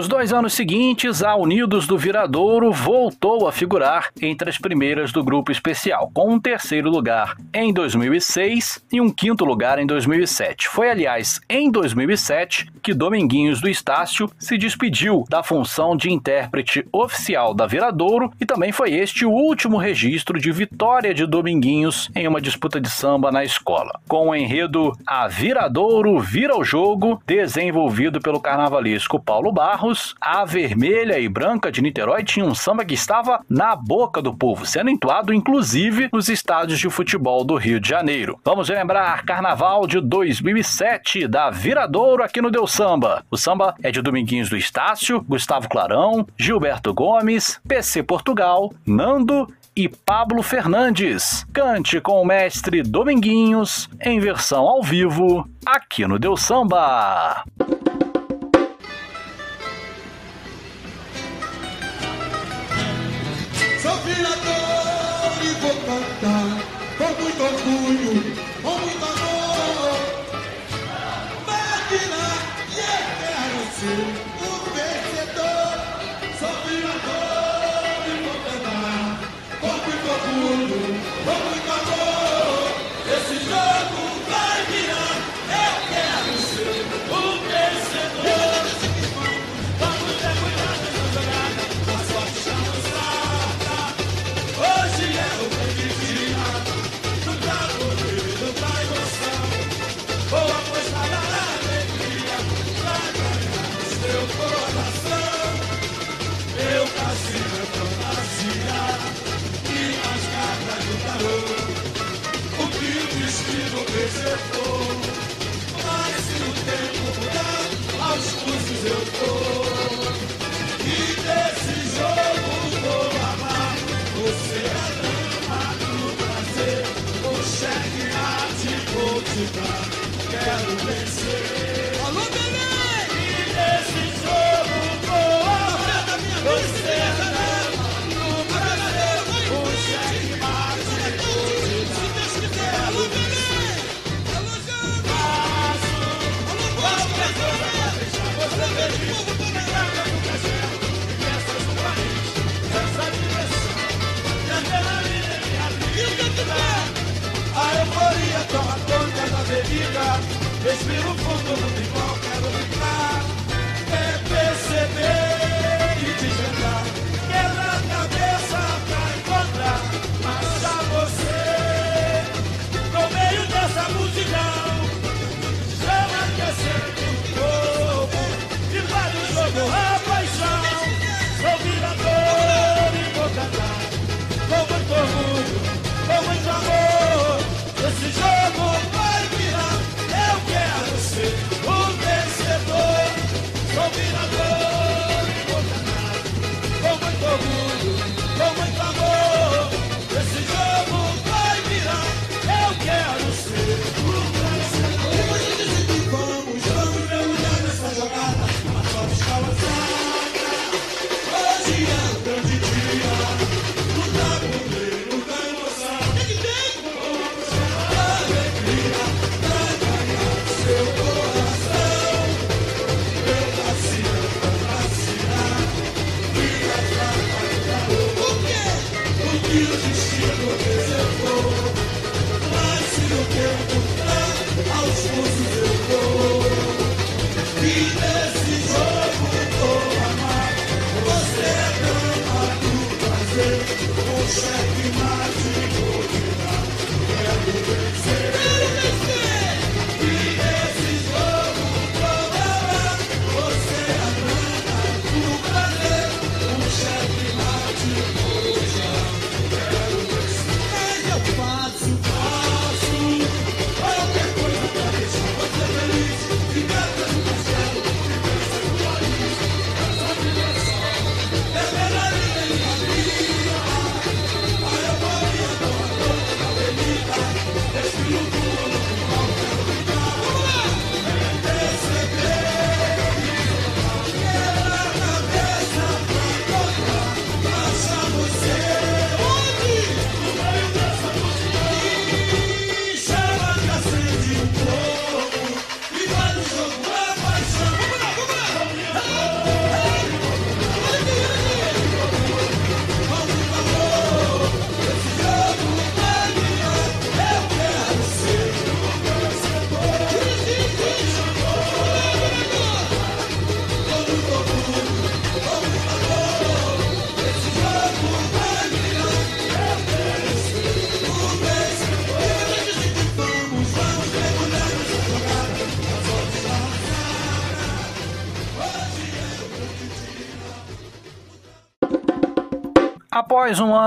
Nos 0.00 0.08
dois 0.08 0.32
anos 0.32 0.54
seguintes, 0.54 1.22
a 1.22 1.36
Unidos 1.36 1.86
do 1.86 1.98
Viradouro 1.98 2.72
voltou 2.72 3.46
a 3.46 3.52
figurar 3.52 4.08
entre 4.22 4.48
as 4.48 4.56
primeiras 4.56 5.12
do 5.12 5.22
grupo 5.22 5.52
especial, 5.52 6.10
com 6.14 6.32
um 6.32 6.40
terceiro 6.40 6.88
lugar 6.88 7.36
em 7.60 7.72
2006 7.72 8.84
e 8.90 9.00
um 9.00 9.10
quinto 9.10 9.44
lugar 9.44 9.78
em 9.78 9.86
2007. 9.86 10.68
Foi, 10.68 10.90
aliás, 10.90 11.40
em 11.48 11.70
2007 11.70 12.70
que 12.82 12.94
Dominguinhos 12.94 13.60
do 13.60 13.68
Estácio 13.68 14.30
se 14.38 14.56
despediu 14.56 15.24
da 15.28 15.42
função 15.42 15.96
de 15.96 16.10
intérprete 16.10 16.86
oficial 16.92 17.52
da 17.52 17.66
Viradouro 17.66 18.32
e 18.40 18.46
também 18.46 18.72
foi 18.72 18.92
este 18.94 19.26
o 19.26 19.30
último 19.30 19.76
registro 19.76 20.38
de 20.38 20.50
vitória 20.50 21.12
de 21.12 21.26
Dominguinhos 21.26 22.10
em 22.14 22.26
uma 22.26 22.40
disputa 22.40 22.80
de 22.80 22.88
samba 22.88 23.30
na 23.30 23.44
escola. 23.44 24.00
Com 24.08 24.28
o 24.28 24.34
enredo 24.34 24.92
A 25.06 25.28
Viradouro 25.28 26.18
Vira 26.20 26.56
o 26.56 26.64
Jogo, 26.64 27.20
desenvolvido 27.26 28.20
pelo 28.20 28.40
carnavalesco 28.40 29.20
Paulo 29.20 29.52
Barros, 29.52 30.14
a 30.20 30.44
vermelha 30.44 31.18
e 31.18 31.28
branca 31.28 31.70
de 31.70 31.82
Niterói 31.82 32.24
tinha 32.24 32.46
um 32.46 32.54
samba 32.54 32.84
que 32.84 32.94
estava 32.94 33.40
na 33.48 33.76
boca 33.76 34.22
do 34.22 34.34
povo, 34.34 34.64
sendo 34.64 34.90
entoado 34.90 35.34
inclusive 35.34 36.08
nos 36.12 36.28
estádios 36.28 36.78
de 36.78 36.88
futebol 36.88 37.44
do 37.50 37.56
Rio 37.56 37.80
de 37.80 37.88
Janeiro. 37.88 38.38
Vamos 38.44 38.68
lembrar 38.68 39.24
Carnaval 39.24 39.84
de 39.84 40.00
2007 40.00 41.26
da 41.26 41.50
Viradouro 41.50 42.22
aqui 42.22 42.40
no 42.40 42.48
Deu 42.48 42.64
Samba. 42.64 43.24
O 43.28 43.36
samba 43.36 43.74
é 43.82 43.90
de 43.90 44.00
Dominguinhos 44.00 44.48
do 44.48 44.56
Estácio, 44.56 45.20
Gustavo 45.22 45.68
Clarão, 45.68 46.24
Gilberto 46.38 46.94
Gomes, 46.94 47.60
PC 47.66 48.04
Portugal, 48.04 48.72
Nando 48.86 49.52
e 49.74 49.88
Pablo 49.88 50.44
Fernandes. 50.44 51.44
Cante 51.52 52.00
com 52.00 52.22
o 52.22 52.24
mestre 52.24 52.84
Dominguinhos 52.84 53.90
em 54.00 54.20
versão 54.20 54.68
ao 54.68 54.80
vivo 54.80 55.44
aqui 55.66 56.06
no 56.06 56.20
Deu 56.20 56.36
Samba. 56.36 57.42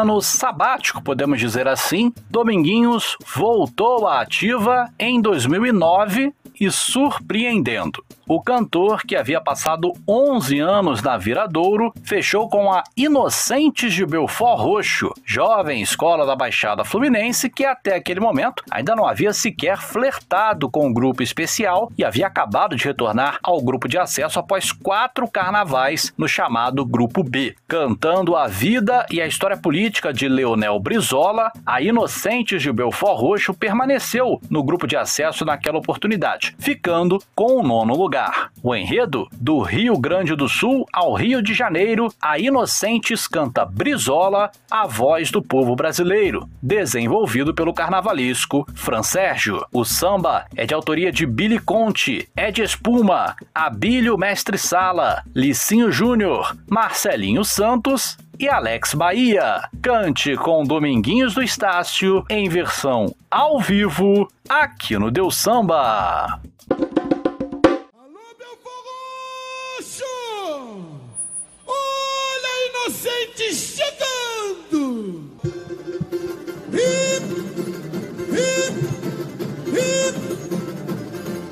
Ano 0.03 0.21
sabático, 0.21 1.01
podemos 1.01 1.39
dizer 1.39 1.65
assim, 1.65 2.13
Dominguinhos 2.29 3.15
voltou 3.33 4.05
à 4.05 4.19
ativa 4.19 4.89
em 4.99 5.21
2009 5.21 6.33
e 6.59 6.69
surpreendendo. 6.69 8.03
O 8.25 8.41
cantor, 8.41 9.01
que 9.03 9.17
havia 9.17 9.41
passado 9.41 9.91
11 10.07 10.57
anos 10.57 11.01
na 11.01 11.17
Viradouro, 11.17 11.93
fechou 12.05 12.47
com 12.47 12.71
a 12.71 12.81
Inocentes 12.95 13.93
de 13.93 14.05
Belfort 14.05 14.61
Roxo, 14.61 15.13
jovem 15.25 15.81
escola 15.81 16.25
da 16.25 16.33
Baixada 16.33 16.85
Fluminense 16.85 17.49
que 17.49 17.65
até 17.65 17.95
aquele 17.95 18.21
momento 18.21 18.63
ainda 18.71 18.95
não 18.95 19.05
havia 19.05 19.33
sequer 19.33 19.77
flertado 19.77 20.69
com 20.69 20.87
o 20.87 20.93
grupo 20.93 21.21
especial 21.21 21.91
e 21.97 22.05
havia 22.05 22.27
acabado 22.27 22.77
de 22.77 22.85
retornar 22.85 23.39
ao 23.43 23.61
grupo 23.61 23.89
de 23.89 23.97
acesso 23.97 24.39
após 24.39 24.71
quatro 24.71 25.27
carnavais 25.29 26.13
no 26.17 26.27
chamado 26.27 26.85
Grupo 26.85 27.23
B. 27.23 27.53
Cantando 27.67 28.37
a 28.37 28.47
vida 28.47 29.05
e 29.11 29.21
a 29.21 29.27
história 29.27 29.57
política 29.57 30.13
de 30.13 30.29
Leonel 30.29 30.79
Brizola, 30.79 31.51
a 31.65 31.81
Inocentes 31.81 32.61
de 32.61 32.71
Belfort 32.71 33.19
Roxo 33.19 33.53
permaneceu 33.53 34.39
no 34.49 34.63
grupo 34.63 34.87
de 34.87 34.95
acesso 34.95 35.43
naquela 35.43 35.77
oportunidade, 35.77 36.55
ficando 36.57 37.21
com 37.35 37.57
o 37.57 37.63
nono 37.63 37.93
lugar 37.93 38.12
lugar. 38.13 38.51
O 38.61 38.75
enredo, 38.75 39.27
do 39.33 39.59
Rio 39.59 39.97
Grande 39.97 40.35
do 40.35 40.47
Sul 40.47 40.85
ao 40.93 41.15
Rio 41.15 41.41
de 41.41 41.55
Janeiro, 41.55 42.13
a 42.21 42.37
Inocentes 42.37 43.27
canta 43.27 43.65
Brizola, 43.65 44.51
a 44.69 44.85
voz 44.85 45.31
do 45.31 45.41
povo 45.41 45.75
brasileiro, 45.75 46.47
desenvolvido 46.61 47.55
pelo 47.55 47.73
carnavalesco 47.73 48.67
Fran 48.75 49.01
Sérgio. 49.01 49.65
O 49.73 49.83
samba 49.83 50.45
é 50.55 50.63
de 50.63 50.75
autoria 50.75 51.11
de 51.11 51.25
Billy 51.25 51.57
Conte, 51.57 52.29
Ed 52.37 52.61
Espuma, 52.61 53.35
Abílio 53.53 54.15
Mestre 54.15 54.59
Sala, 54.59 55.23
Licinho 55.33 55.91
Júnior, 55.91 56.55
Marcelinho 56.69 57.43
Santos 57.43 58.15
e 58.39 58.47
Alex 58.47 58.93
Bahia. 58.93 59.67
Cante 59.81 60.37
com 60.37 60.63
Dominguinhos 60.63 61.33
do 61.33 61.41
Estácio 61.41 62.23
em 62.29 62.47
versão 62.47 63.13
ao 63.31 63.59
vivo 63.59 64.27
aqui 64.47 64.99
no 64.99 65.09
Deus 65.09 65.35
Samba. 65.35 66.39
Inocente 72.83 73.53
chegando. 73.53 75.21
Hip, 76.73 77.23
hip, 78.33 78.75
hip. 79.71 80.15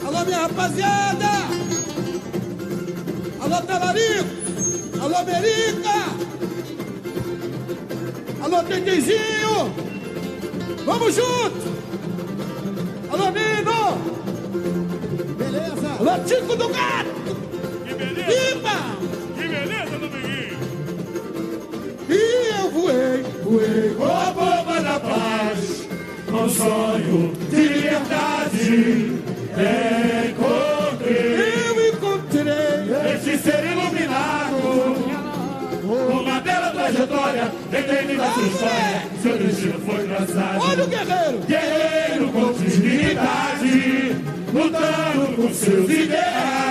Alô, 0.05 0.25
minha 0.25 0.39
rapaziada. 0.41 1.31
Alô, 3.39 3.61
Talarico. 3.61 4.29
Alô, 5.01 5.23
Merica. 5.23 5.97
Alô, 8.43 8.63
Tetezinho. 8.63 9.73
Vamos 10.85 11.15
junto. 11.15 11.71
Alô, 13.11 13.29
Nino. 13.31 13.97
Beleza. 15.37 15.89
Alô, 15.99 16.23
Tico 16.25 16.55
do 16.55 16.67
Gato. 16.69 17.35
Que 17.85 17.93
beleza. 17.93 18.33
Ipa. 18.51 18.77
Que 19.35 19.47
beleza, 19.47 19.97
Dominguinho. 19.97 20.60
Voei, 22.71 23.23
voei 23.43 23.95
com 23.97 24.05
a 24.05 24.31
bomba 24.31 24.81
da 24.81 24.99
paz, 24.99 25.87
com 26.29 26.49
sonho 26.49 27.33
de 27.49 27.55
liberdade. 27.55 29.21
Encontrei, 30.29 31.35
eu 31.67 31.89
encontrei 31.89 33.13
este 33.13 33.37
ser 33.37 33.63
iluminado. 33.65 35.11
Uma 35.83 36.39
bela 36.39 36.71
trajetória, 36.71 37.51
detém 37.69 38.15
da 38.15 38.31
sua 38.31 38.43
história. 38.47 39.01
Seu 39.21 39.37
destino 39.37 39.79
foi 39.79 40.07
traçado. 40.07 40.59
Olha 40.61 40.83
o 40.83 40.87
guerreiro! 40.87 41.39
Guerreiro 41.45 42.27
com 42.31 42.53
dignidade, 42.53 44.15
lutando 44.53 45.35
por 45.35 45.51
seus 45.53 45.89
ideais, 45.89 46.70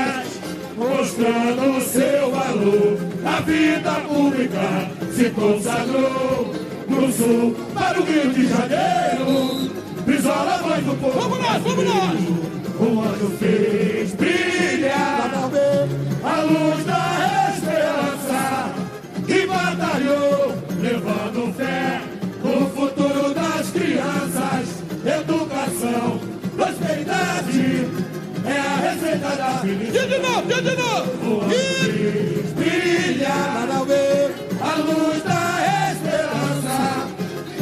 mostrando 0.81 1.77
o 1.77 1.81
seu 1.83 2.31
valor. 2.31 2.99
A 3.25 3.41
vida 3.43 3.93
pública 4.09 4.91
se 5.13 5.31
consagrou 5.31 6.55
no 6.89 7.13
sul 7.13 7.55
para 7.75 8.01
o 8.01 8.05
Rio 8.05 8.33
de 8.33 8.49
Janeiro. 8.49 9.71
Brizola, 10.07 10.59
voz 10.63 10.85
do 10.85 10.97
povo. 10.97 11.21
Vamos 11.21 11.39
nós, 11.39 11.63
vamos 11.63 11.85
nós! 11.85 12.21
O 12.81 13.01
anjo 13.03 13.37
fez 13.39 14.15
brilhar 14.15 15.31
a 16.25 16.41
luz 16.43 16.85
da 16.87 17.20
felicidade. 29.61 30.09
De 30.09 30.19
novo, 30.19 30.63
de 30.63 30.77
novo! 30.77 31.53
E 31.53 32.43
brilha 32.55 33.35
a 34.61 34.75
luz 34.77 35.23
da 35.23 35.93
esperança 35.93 37.09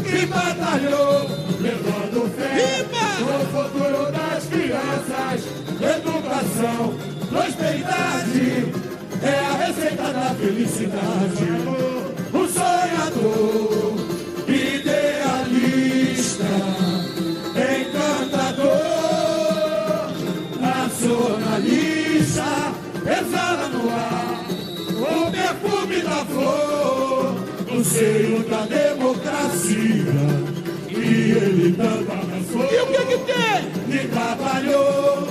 que 0.05 0.27
batalhou, 0.27 1.29
levando 1.61 2.31
fé 2.37 2.87
no 3.21 3.39
futuro 3.47 4.13
das 4.13 4.45
crianças. 4.47 5.39
Educação, 5.81 6.95
prosperidade 7.29 8.73
é 9.23 9.39
a 9.39 9.67
receita 9.67 10.13
da 10.13 10.35
felicidade. 10.35 11.78
Seio 27.89 28.43
da 28.45 28.63
democracia. 28.67 29.79
E 30.89 31.31
ele 31.33 31.77
tanto 31.77 32.13
abraçou. 32.13 32.65
E 32.71 32.81
o 32.81 32.87
que 32.87 33.07
que 33.07 33.19
tem? 33.33 34.03
E 34.03 34.09
trabalhou 34.09 35.27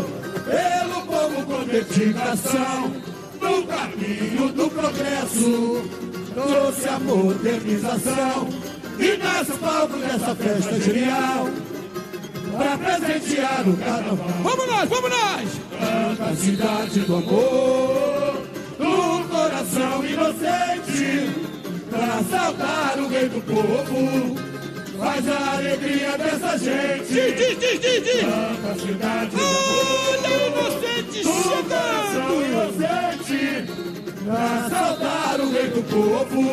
pelo 0.45 1.01
povo 1.05 1.45
com 1.45 1.63
dedicação, 1.65 2.93
no 3.41 3.63
caminho 3.63 4.51
do 4.53 4.69
progresso. 4.69 6.07
Trouxe 6.33 6.87
a 6.87 6.99
modernização 6.99 8.47
e 8.99 9.51
o 9.51 9.57
palco 9.57 9.97
dessa 9.97 10.35
festa 10.35 10.79
genial. 10.79 11.49
Pra 12.57 12.77
presentear 12.77 13.67
o 13.67 13.77
carnaval. 13.77 14.27
Vamos 14.43 14.67
nós, 14.67 14.89
vamos 14.89 15.09
nós! 15.09 15.49
Canta 15.79 16.25
a 16.25 16.35
cidade 16.35 16.99
do 17.01 17.15
amor, 17.17 18.41
do 18.79 19.27
coração 19.29 20.05
inocente, 20.05 21.56
pra 21.97 22.23
saudar 22.29 22.99
o 22.99 23.07
rei 23.07 23.27
do 23.27 23.41
povo, 23.41 24.35
faz 24.99 25.27
a 25.27 25.57
alegria 25.57 26.17
dessa 26.17 26.57
gente. 26.57 27.13
Diz, 27.13 27.35
diz, 27.35 27.59
diz, 27.59 27.79
diz, 27.79 28.03
diz! 28.03 28.21
Canta 28.21 28.71
a 28.71 28.75
cidade 28.75 29.35
Olha 29.35 30.33
inocente 30.47 31.23
coração 31.23 32.29
chegando! 32.29 32.45
inocente, 32.45 33.41
pra 34.25 34.69
saudar 34.69 35.41
o 35.41 35.51
rei 35.51 35.67
do 35.69 35.83
povo, 35.83 36.43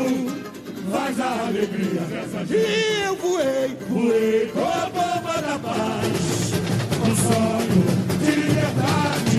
faz 0.91 1.21
a 1.21 1.47
alegria 1.47 2.01
dessa 2.03 2.39
gente. 2.47 2.55
E 2.55 3.03
eu 3.05 3.17
voei, 3.17 3.77
Fui 3.89 4.51
com 4.53 4.63
a 4.63 4.89
bomba 4.89 5.43
da 5.43 5.59
paz, 5.59 6.53
um 7.03 7.15
sonho 7.17 7.85
de 8.19 8.31
liberdade. 8.31 9.34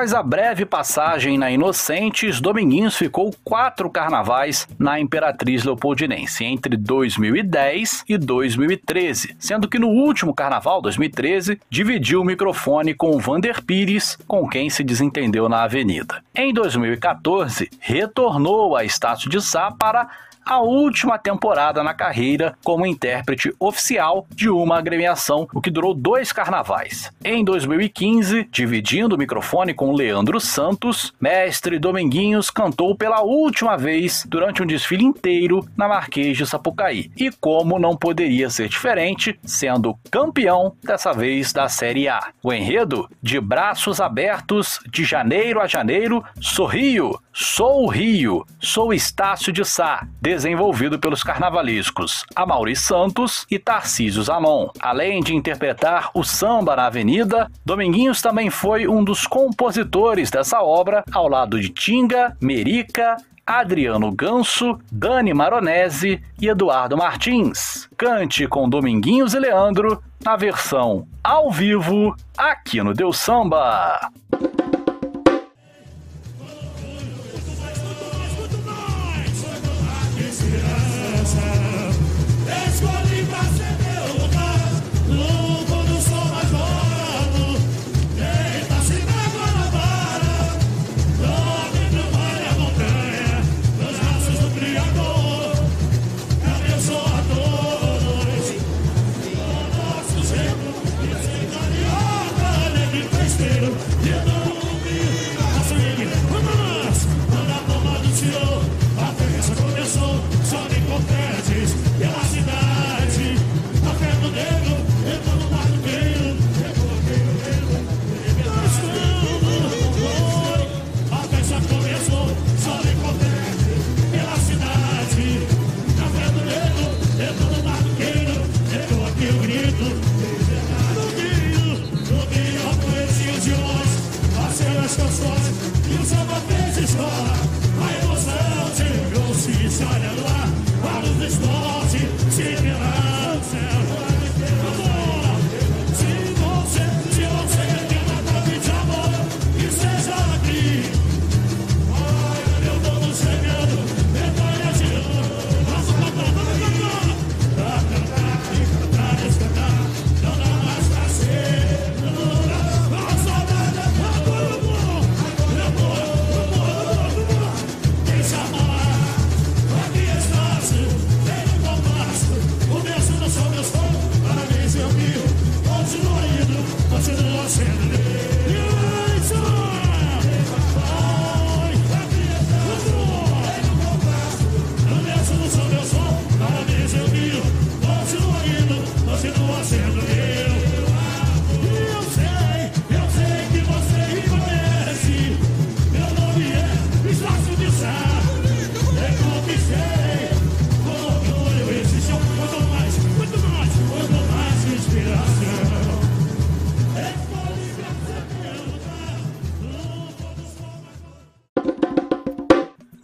Após 0.00 0.14
a 0.14 0.22
breve 0.22 0.64
passagem 0.64 1.36
na 1.36 1.50
Inocentes, 1.50 2.40
Dominguinhos 2.40 2.96
ficou 2.96 3.34
quatro 3.44 3.90
carnavais 3.90 4.66
na 4.78 4.98
Imperatriz 4.98 5.62
Leopoldinense, 5.62 6.42
entre 6.42 6.74
2010 6.74 8.04
e 8.08 8.16
2013, 8.16 9.36
sendo 9.38 9.68
que 9.68 9.78
no 9.78 9.88
último 9.88 10.32
carnaval, 10.32 10.80
2013, 10.80 11.60
dividiu 11.68 12.22
o 12.22 12.24
microfone 12.24 12.94
com 12.94 13.18
Vander 13.18 13.62
Pires, 13.62 14.16
com 14.26 14.48
quem 14.48 14.70
se 14.70 14.82
desentendeu 14.82 15.50
na 15.50 15.64
avenida. 15.64 16.24
Em 16.34 16.50
2014, 16.50 17.68
retornou 17.78 18.74
a 18.74 18.82
Estácio 18.82 19.28
de 19.28 19.42
Sá 19.42 19.70
para 19.70 20.08
a 20.44 20.60
última 20.60 21.18
temporada 21.18 21.82
na 21.82 21.94
carreira 21.94 22.56
como 22.64 22.86
intérprete 22.86 23.54
oficial 23.58 24.26
de 24.34 24.48
uma 24.48 24.78
agremiação, 24.78 25.48
o 25.54 25.60
que 25.60 25.70
durou 25.70 25.94
dois 25.94 26.32
carnavais. 26.32 27.10
Em 27.24 27.44
2015, 27.44 28.48
dividindo 28.50 29.14
o 29.14 29.18
microfone 29.18 29.74
com 29.74 29.92
Leandro 29.92 30.40
Santos, 30.40 31.12
mestre 31.20 31.78
Dominguinhos 31.78 32.50
cantou 32.50 32.94
pela 32.96 33.22
última 33.22 33.76
vez 33.76 34.24
durante 34.28 34.62
um 34.62 34.66
desfile 34.66 35.04
inteiro 35.04 35.66
na 35.76 35.88
Marquês 35.88 36.36
de 36.36 36.46
Sapucaí. 36.46 37.10
E 37.16 37.30
como 37.30 37.78
não 37.78 37.96
poderia 37.96 38.50
ser 38.50 38.68
diferente, 38.68 39.38
sendo 39.44 39.96
campeão 40.10 40.74
dessa 40.82 41.12
vez 41.12 41.52
da 41.52 41.68
Série 41.68 42.08
A. 42.08 42.28
O 42.42 42.52
enredo, 42.52 43.08
de 43.22 43.40
braços 43.40 44.00
abertos, 44.00 44.80
de 44.90 45.04
janeiro 45.04 45.60
a 45.60 45.66
janeiro, 45.66 46.24
sorrio, 46.40 47.18
sou 47.32 47.84
o 47.84 47.88
Rio, 47.88 48.44
sou 48.60 48.92
Estácio 48.92 49.52
de 49.52 49.64
Sá, 49.64 50.06
desenvolvido 50.20 50.98
pelos 50.98 51.22
carnavalescos 51.22 52.24
Amaury 52.34 52.76
Santos 52.76 53.46
e 53.50 53.58
Tarcísio 53.58 54.22
Zanon. 54.22 54.68
Além 54.80 55.20
de 55.20 55.34
interpretar 55.34 56.10
o 56.14 56.22
samba 56.22 56.76
na 56.76 56.86
avenida, 56.86 57.50
Dominguinhos 57.64 58.20
também 58.20 58.50
foi 58.50 58.88
um 58.88 59.02
dos 59.02 59.26
compositores 59.26 60.30
dessa 60.30 60.60
obra, 60.62 61.04
ao 61.12 61.28
lado 61.28 61.60
de 61.60 61.68
Tinga, 61.68 62.36
Merica, 62.40 63.16
Adriano 63.46 64.12
Ganso, 64.12 64.78
Dani 64.92 65.34
Maronese 65.34 66.22
e 66.40 66.48
Eduardo 66.48 66.96
Martins. 66.96 67.88
Cante 67.96 68.46
com 68.46 68.68
Dominguinhos 68.68 69.34
e 69.34 69.40
Leandro 69.40 70.00
na 70.24 70.36
versão 70.36 71.08
ao 71.24 71.50
vivo 71.50 72.14
aqui 72.36 72.82
no 72.82 72.94
Deus 72.94 73.18
Samba. 73.18 74.10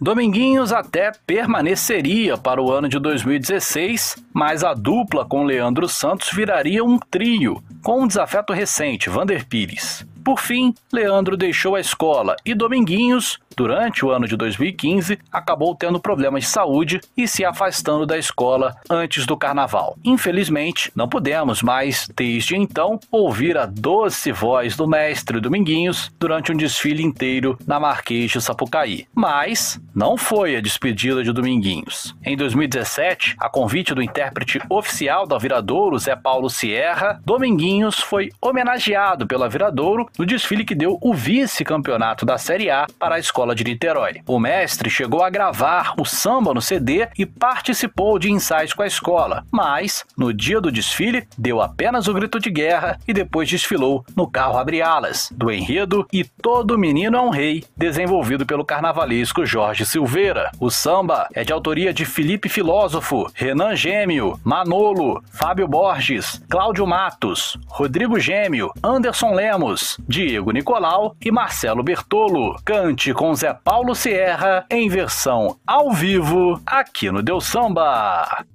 Dominguinhos 0.07 0.71
até 0.71 1.11
permaneceria 1.27 2.37
para 2.37 2.61
o 2.61 2.71
ano 2.71 2.87
de 2.87 2.97
2016, 2.97 4.15
mas 4.33 4.63
a 4.63 4.73
dupla 4.73 5.25
com 5.25 5.43
Leandro 5.43 5.85
Santos 5.89 6.29
viraria 6.31 6.81
um 6.81 6.97
trio, 6.97 7.61
com 7.83 8.03
um 8.03 8.07
desafeto 8.07 8.53
recente, 8.53 9.09
Vander 9.09 9.45
Pires. 9.45 10.07
Por 10.27 10.41
fim, 10.41 10.75
Leandro 10.91 11.37
deixou 11.37 11.73
a 11.73 11.79
escola 11.79 12.35
e 12.45 12.53
Dominguinhos, 12.53 13.39
durante 13.55 14.05
o 14.05 14.11
ano 14.11 14.27
de 14.27 14.35
2015, 14.35 15.17
acabou 15.31 15.73
tendo 15.73 16.01
problemas 16.01 16.43
de 16.43 16.49
saúde 16.49 16.99
e 17.15 17.25
se 17.27 17.45
afastando 17.45 18.05
da 18.05 18.17
escola 18.17 18.75
antes 18.89 19.25
do 19.25 19.37
carnaval. 19.37 19.97
Infelizmente, 20.03 20.91
não 20.93 21.07
pudemos 21.07 21.63
mais, 21.63 22.09
desde 22.15 22.57
então, 22.57 22.99
ouvir 23.09 23.57
a 23.57 23.65
doce 23.65 24.33
voz 24.33 24.75
do 24.75 24.85
mestre 24.85 25.39
Dominguinhos 25.39 26.11
durante 26.19 26.51
um 26.51 26.57
desfile 26.57 27.01
inteiro 27.01 27.57
na 27.65 27.79
Marquês 27.79 28.29
de 28.29 28.41
Sapucaí. 28.41 29.07
Mas 29.15 29.81
não 29.95 30.17
foi 30.17 30.57
a 30.57 30.61
despedida 30.61 31.23
de 31.23 31.31
Dominguinhos. 31.31 32.15
Em 32.23 32.35
2017, 32.35 33.37
a 33.39 33.49
convite 33.49 33.95
do 33.95 34.03
intérprete 34.03 34.59
oficial 34.69 35.25
da 35.25 35.37
Viradouro, 35.37 35.97
Zé 35.97 36.17
Paulo 36.17 36.49
Sierra, 36.49 37.19
Dominguinhos 37.25 37.97
foi 37.97 38.29
homenageado 38.41 39.25
pela 39.25 39.49
Viradouro 39.49 40.07
no 40.17 40.25
desfile 40.25 40.65
que 40.65 40.75
deu 40.75 40.97
o 41.01 41.13
vice-campeonato 41.13 42.25
da 42.25 42.37
Série 42.37 42.69
A 42.69 42.87
para 42.99 43.15
a 43.15 43.19
escola 43.19 43.53
de 43.53 43.63
Niterói. 43.63 44.21
O 44.25 44.39
mestre 44.39 44.89
chegou 44.89 45.23
a 45.23 45.29
gravar 45.29 45.93
o 45.97 46.05
samba 46.05 46.53
no 46.53 46.61
CD 46.61 47.07
e 47.17 47.25
participou 47.25 48.17
de 48.17 48.31
ensaios 48.31 48.73
com 48.73 48.81
a 48.81 48.87
escola, 48.87 49.43
mas 49.51 50.05
no 50.17 50.33
dia 50.33 50.59
do 50.61 50.71
desfile 50.71 51.27
deu 51.37 51.61
apenas 51.61 52.07
o 52.07 52.13
grito 52.13 52.39
de 52.39 52.49
guerra 52.49 52.99
e 53.07 53.13
depois 53.13 53.49
desfilou 53.49 54.05
no 54.15 54.27
carro 54.27 54.57
abre 54.57 54.81
alas 54.81 55.31
do 55.31 55.51
enredo 55.51 56.07
e 56.11 56.23
Todo 56.23 56.77
Menino 56.77 57.17
é 57.17 57.21
um 57.21 57.29
Rei, 57.29 57.63
desenvolvido 57.75 58.45
pelo 58.45 58.65
carnavalesco 58.65 59.45
Jorge 59.45 59.85
Silveira. 59.85 60.51
O 60.59 60.69
samba 60.69 61.27
é 61.33 61.43
de 61.43 61.51
autoria 61.51 61.93
de 61.93 62.05
Felipe 62.05 62.47
Filósofo, 62.47 63.29
Renan 63.33 63.75
Gêmeo, 63.75 64.39
Manolo, 64.43 65.21
Fábio 65.31 65.67
Borges, 65.67 66.41
Cláudio 66.49 66.87
Matos, 66.87 67.57
Rodrigo 67.67 68.19
Gêmeo, 68.19 68.71
Anderson 68.83 69.33
Lemos, 69.33 69.97
Diego 70.07 70.51
Nicolau 70.51 71.15
e 71.23 71.29
Marcelo 71.29 71.83
Bertolo. 71.83 72.55
Cante 72.63 73.13
com 73.13 73.35
Zé 73.35 73.53
Paulo 73.53 73.93
Sierra 73.93 74.65
em 74.71 74.87
versão 74.87 75.57
ao 75.67 75.91
vivo 75.91 76.61
aqui 76.65 77.11
no 77.11 77.21
Deus 77.21 77.45
Samba. 77.45 78.45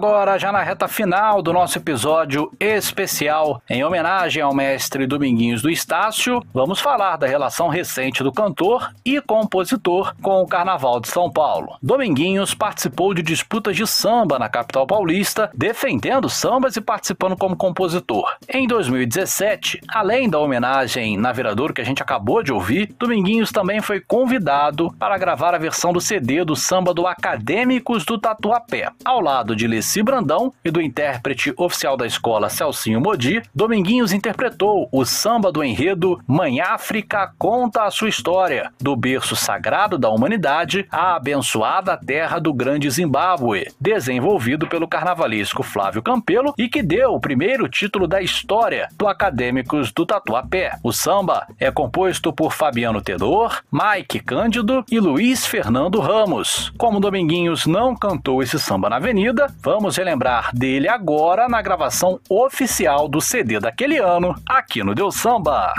Agora, 0.00 0.38
já 0.38 0.50
na 0.50 0.62
reta 0.62 0.88
final 0.88 1.42
do 1.42 1.52
nosso 1.52 1.76
episódio 1.76 2.50
especial, 2.58 3.60
em 3.68 3.84
homenagem 3.84 4.42
ao 4.42 4.54
mestre 4.54 5.06
Dominguinhos 5.06 5.60
do 5.60 5.68
Estácio, 5.68 6.42
vamos 6.54 6.80
falar 6.80 7.18
da 7.18 7.26
relação 7.26 7.68
recente 7.68 8.22
do 8.22 8.32
cantor 8.32 8.94
e 9.04 9.20
compositor 9.20 10.14
com 10.22 10.40
o 10.40 10.46
Carnaval 10.46 11.00
de 11.00 11.08
São 11.08 11.30
Paulo. 11.30 11.76
Dominguinhos 11.82 12.54
participou 12.54 13.12
de 13.12 13.22
disputas 13.22 13.76
de 13.76 13.86
samba 13.86 14.38
na 14.38 14.48
capital 14.48 14.86
paulista, 14.86 15.50
defendendo 15.54 16.30
sambas 16.30 16.76
e 16.76 16.80
participando 16.80 17.36
como 17.36 17.54
compositor. 17.54 18.38
Em 18.48 18.66
2017, 18.66 19.82
além 19.86 20.30
da 20.30 20.38
homenagem 20.38 21.18
na 21.18 21.30
Viradouro 21.30 21.74
que 21.74 21.82
a 21.82 21.84
gente 21.84 22.02
acabou 22.02 22.42
de 22.42 22.50
ouvir, 22.50 22.90
Dominguinhos 22.98 23.52
também 23.52 23.82
foi 23.82 24.00
convidado 24.00 24.90
para 24.98 25.18
gravar 25.18 25.54
a 25.54 25.58
versão 25.58 25.92
do 25.92 26.00
CD 26.00 26.42
do 26.42 26.56
samba 26.56 26.94
do 26.94 27.06
Acadêmicos 27.06 28.06
do 28.06 28.16
Tatuapé. 28.16 28.88
Ao 29.04 29.20
lado 29.20 29.54
de 29.54 29.66
Leci 29.90 30.04
Brandão 30.04 30.52
e 30.64 30.70
do 30.70 30.80
intérprete 30.80 31.52
oficial 31.56 31.96
da 31.96 32.06
escola 32.06 32.48
Celcinho 32.48 33.00
Modi, 33.00 33.42
Dominguinhos 33.52 34.12
interpretou 34.12 34.88
o 34.92 35.04
samba 35.04 35.50
do 35.50 35.64
enredo 35.64 36.20
Mãe 36.28 36.60
África 36.60 37.32
conta 37.36 37.82
a 37.82 37.90
sua 37.90 38.08
história, 38.08 38.70
do 38.80 38.94
berço 38.94 39.34
sagrado 39.34 39.98
da 39.98 40.08
humanidade 40.08 40.86
à 40.92 41.16
abençoada 41.16 41.96
terra 41.96 42.38
do 42.38 42.54
grande 42.54 42.88
Zimbábue, 42.88 43.66
desenvolvido 43.80 44.68
pelo 44.68 44.86
carnavalesco 44.86 45.64
Flávio 45.64 46.02
Campelo 46.02 46.54
e 46.56 46.68
que 46.68 46.84
deu 46.84 47.14
o 47.14 47.20
primeiro 47.20 47.68
título 47.68 48.06
da 48.06 48.22
história 48.22 48.88
do 48.96 49.08
Acadêmicos 49.08 49.90
do 49.90 50.06
Tatuapé. 50.06 50.78
O 50.84 50.92
samba 50.92 51.48
é 51.58 51.68
composto 51.68 52.32
por 52.32 52.52
Fabiano 52.52 53.02
Tedor, 53.02 53.60
Mike 53.72 54.20
Cândido 54.20 54.84
e 54.88 55.00
Luiz 55.00 55.44
Fernando 55.46 55.98
Ramos. 55.98 56.72
Como 56.78 57.00
Dominguinhos 57.00 57.66
não 57.66 57.96
cantou 57.96 58.40
esse 58.40 58.56
samba 58.56 58.88
na 58.88 58.96
avenida, 58.96 59.52
vamos 59.60 59.79
relembrar 59.88 60.54
dele 60.54 60.88
agora 60.88 61.48
na 61.48 61.62
gravação 61.62 62.20
oficial 62.28 63.08
do 63.08 63.20
CD 63.20 63.58
daquele 63.58 63.98
ano, 63.98 64.34
aqui 64.48 64.82
no 64.82 64.94
Deus 64.94 65.16
Samba. 65.16 65.72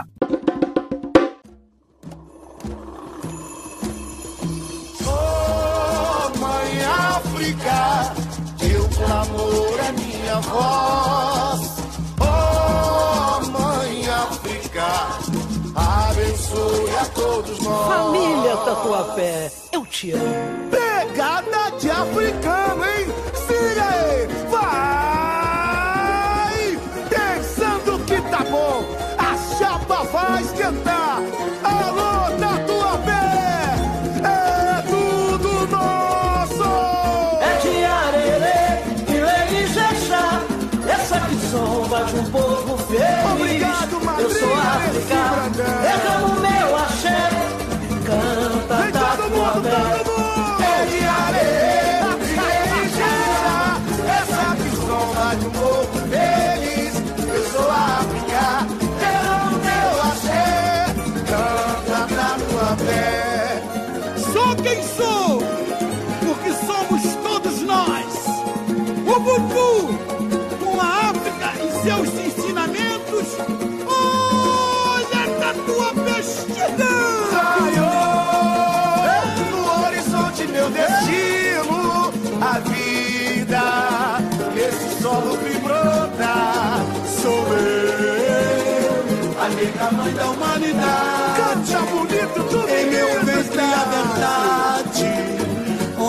Oh, 5.05 6.39
mãe 6.39 6.83
África, 6.85 8.13
teu 8.57 8.89
clamor 8.89 9.79
é 9.79 9.91
minha 9.91 10.39
voz. 10.41 11.77
Oh, 12.19 13.51
mãe 13.51 14.09
África, 14.09 14.85
abençoe 15.75 16.95
a 16.99 17.05
todos 17.13 17.59
nós. 17.59 17.87
Família 17.87 18.57
Tatuapé, 18.57 19.51
eu 19.71 19.85
te 19.85 20.11
amo. 20.11 20.69
Pegada 20.71 21.71
de 21.79 21.89
africano, 21.89 22.83
hein? 22.85 23.30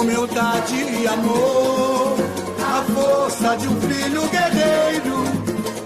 Humildade 0.03 0.75
e 0.75 1.07
amor, 1.07 2.17
a 2.59 2.83
força 2.93 3.57
de 3.57 3.69
um 3.69 3.81
filho 3.81 4.23
guerreiro, 4.29 5.25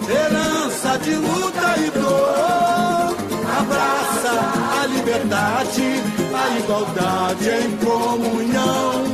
herança 0.09 0.98
de 0.98 1.14
luta 1.14 1.74
e 1.78 1.90
dor. 1.90 3.16
Abraça 3.59 4.80
a 4.80 4.86
liberdade, 4.86 6.02
a 6.34 6.59
igualdade 6.59 7.48
em 7.48 7.76
comunhão, 7.76 9.05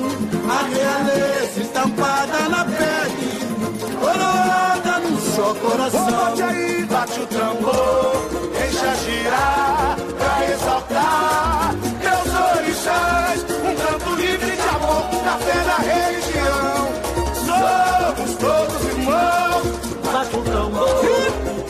a 0.48 0.62
realeza 0.72 1.60
estampada 1.60 2.48
na 2.48 2.64
pele, 2.64 3.98
coroada 3.98 5.00
num 5.00 5.20
só 5.34 5.54
coração. 5.54 6.10
Bate 6.10 6.42
aí, 6.42 6.84
bate 6.84 7.20
o 7.20 7.26
tambor, 7.26 8.28
deixa 8.52 8.94
girar 9.04 9.96
pra 10.16 10.52
exaltar 10.52 11.71
na 15.32 15.38
fé 15.38 15.64
da 15.64 15.76
religião. 15.78 16.88
Somos 17.46 18.36
todos 18.36 18.84
irmãos. 18.84 19.62
Bate 20.12 20.36
o 20.36 20.42
tambor, 20.42 21.04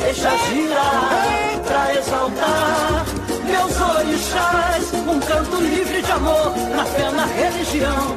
deixa 0.01 0.37
girar 0.49 1.61
pra 1.65 1.95
exaltar 1.95 3.05
meus 3.45 3.81
orixás. 3.99 4.93
Um 5.07 5.21
canto 5.21 5.57
livre 5.61 6.03
de 6.03 6.11
amor, 6.11 6.53
na 6.75 6.85
fé, 6.85 7.11
na 7.13 7.27
religião. 7.27 8.17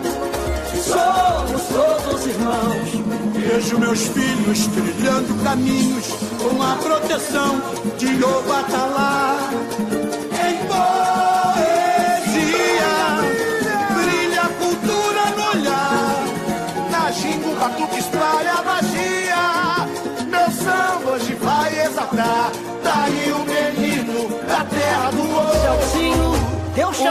Somos 0.73 1.61
todos 1.67 2.25
irmãos. 2.25 2.89
Vejo 3.35 3.79
meus 3.79 4.01
filhos 4.07 4.67
trilhando 4.67 5.43
caminhos 5.43 6.07
com 6.41 6.61
a 6.63 6.75
proteção 6.77 7.61
de 7.97 8.23
Obatalá. 8.23 9.37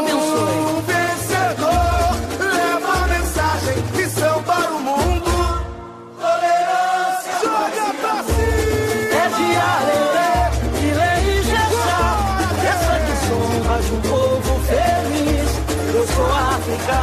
Abençoe. 0.04 0.58
Um 0.64 0.80
vencedor 0.82 2.10
leva 2.54 2.92
a 2.92 3.06
mensagem, 3.08 3.76
missão 3.96 4.42
para 4.42 4.70
o 4.70 4.80
mundo. 4.80 5.32
Tolerância, 6.20 7.32
joga 7.42 7.86
pra 8.00 8.16
cima. 8.24 8.44
É 9.14 9.28
de 9.36 9.48
arerê, 9.56 10.34
de 10.80 10.88
lei 10.94 11.20
e 11.32 11.42
jexá. 11.42 12.02
Essa 12.72 12.94
que 13.04 13.14
sombra 13.26 13.76
de 13.82 13.90
um 13.92 14.00
povo 14.00 14.52
feliz. 14.60 15.50
Eu 15.94 16.04
sou 16.08 16.26
África, 16.32 16.98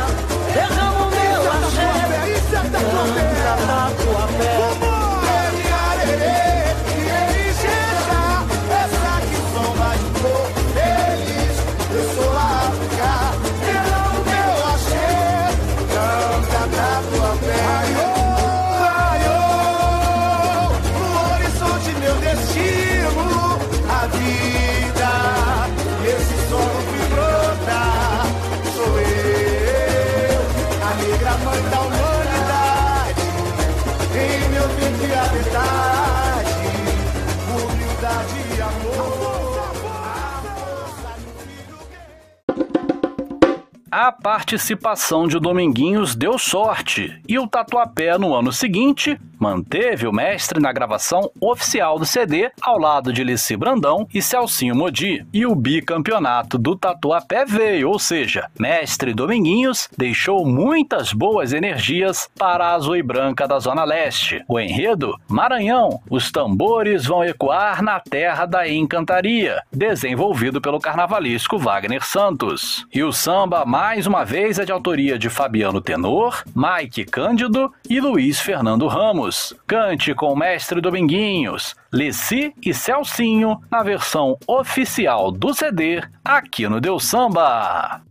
A 44.03 44.11
participação 44.11 45.27
de 45.27 45.39
Dominguinhos 45.39 46.15
deu 46.15 46.35
sorte 46.39 47.21
e 47.27 47.37
o 47.37 47.45
Tatuapé, 47.45 48.17
no 48.17 48.33
ano 48.33 48.51
seguinte, 48.51 49.15
manteve 49.39 50.07
o 50.07 50.11
mestre 50.11 50.59
na 50.59 50.71
gravação 50.71 51.31
oficial 51.39 51.99
do 51.99 52.05
CD 52.05 52.51
ao 52.61 52.79
lado 52.79 53.13
de 53.13 53.23
Lissi 53.23 53.55
Brandão 53.55 54.07
e 54.11 54.19
Celcinho 54.19 54.75
Modi. 54.75 55.23
E 55.31 55.45
o 55.45 55.53
bicampeonato 55.53 56.57
do 56.57 56.75
Tatuapé 56.75 57.45
veio, 57.45 57.89
ou 57.89 57.99
seja, 57.99 58.49
mestre 58.59 59.13
Dominguinhos 59.13 59.87
deixou 59.95 60.47
muitas 60.47 61.13
boas 61.13 61.53
energias 61.53 62.27
para 62.37 62.65
a 62.65 62.73
Azul 62.73 62.95
e 62.95 63.03
Branca 63.03 63.47
da 63.47 63.59
Zona 63.59 63.83
Leste. 63.83 64.43
O 64.47 64.59
enredo? 64.59 65.15
Maranhão, 65.27 66.01
os 66.09 66.31
tambores 66.31 67.05
vão 67.05 67.23
ecoar 67.23 67.83
na 67.83 67.99
terra 67.99 68.47
da 68.47 68.67
encantaria, 68.67 69.61
desenvolvido 69.71 70.59
pelo 70.59 70.79
carnavalisco 70.79 71.59
Wagner 71.59 72.03
Santos. 72.03 72.85
E 72.91 73.03
o 73.03 73.11
samba 73.11 73.63
mais 73.63 73.90
mais 73.91 74.07
uma 74.07 74.23
vez 74.23 74.57
é 74.57 74.63
de 74.63 74.71
autoria 74.71 75.19
de 75.19 75.29
Fabiano 75.29 75.81
Tenor, 75.81 76.45
Mike 76.55 77.03
Cândido 77.03 77.73
e 77.89 77.99
Luiz 77.99 78.39
Fernando 78.39 78.87
Ramos. 78.87 79.53
Cante 79.67 80.15
com 80.15 80.31
o 80.31 80.35
mestre 80.35 80.79
Dominguinhos, 80.79 81.75
Leci 81.91 82.53
e 82.65 82.73
Celcinho 82.73 83.61
na 83.69 83.83
versão 83.83 84.37
oficial 84.47 85.29
do 85.29 85.53
CD 85.53 86.01
aqui 86.23 86.69
no 86.69 86.79
Deu 86.79 87.01
Samba. 87.01 88.01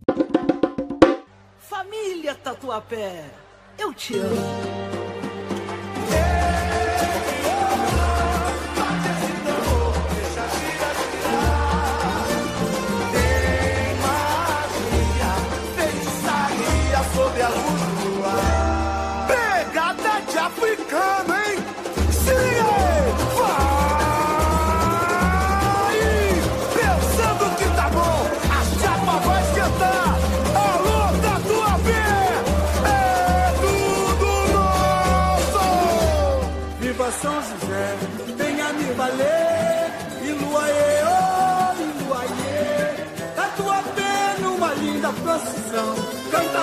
Família 1.57 2.35
Tatuapé, 2.35 3.25
eu 3.79 3.95
te 3.95 4.19
amo. 4.19 4.81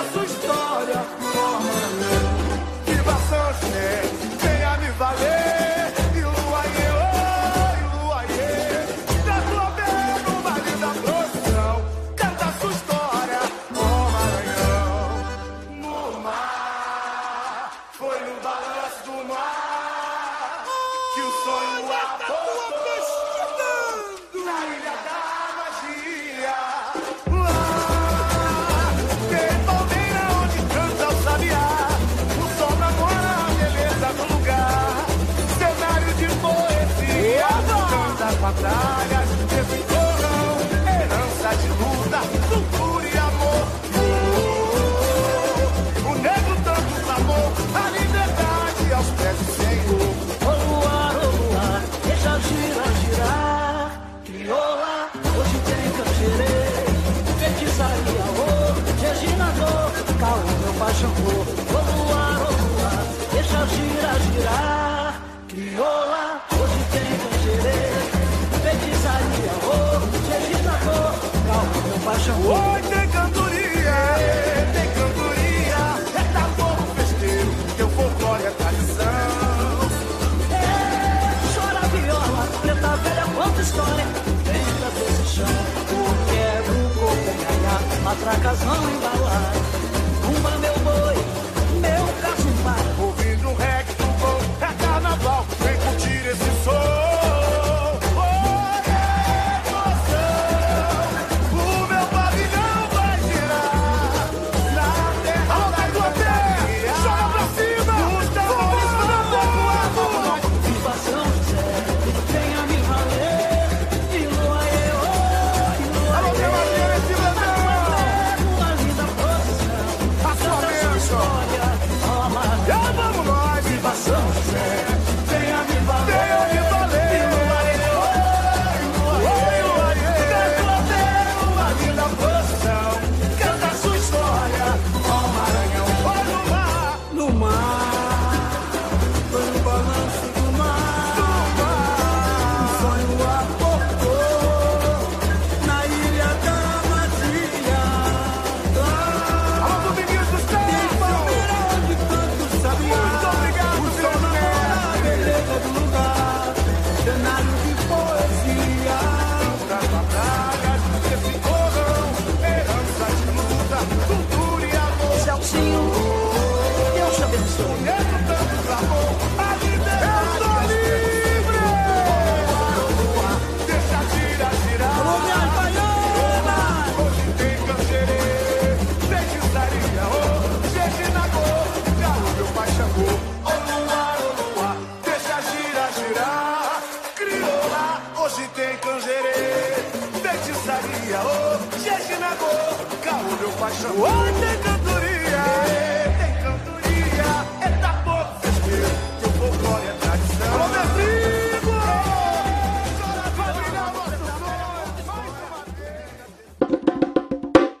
Иисус 0.08 0.37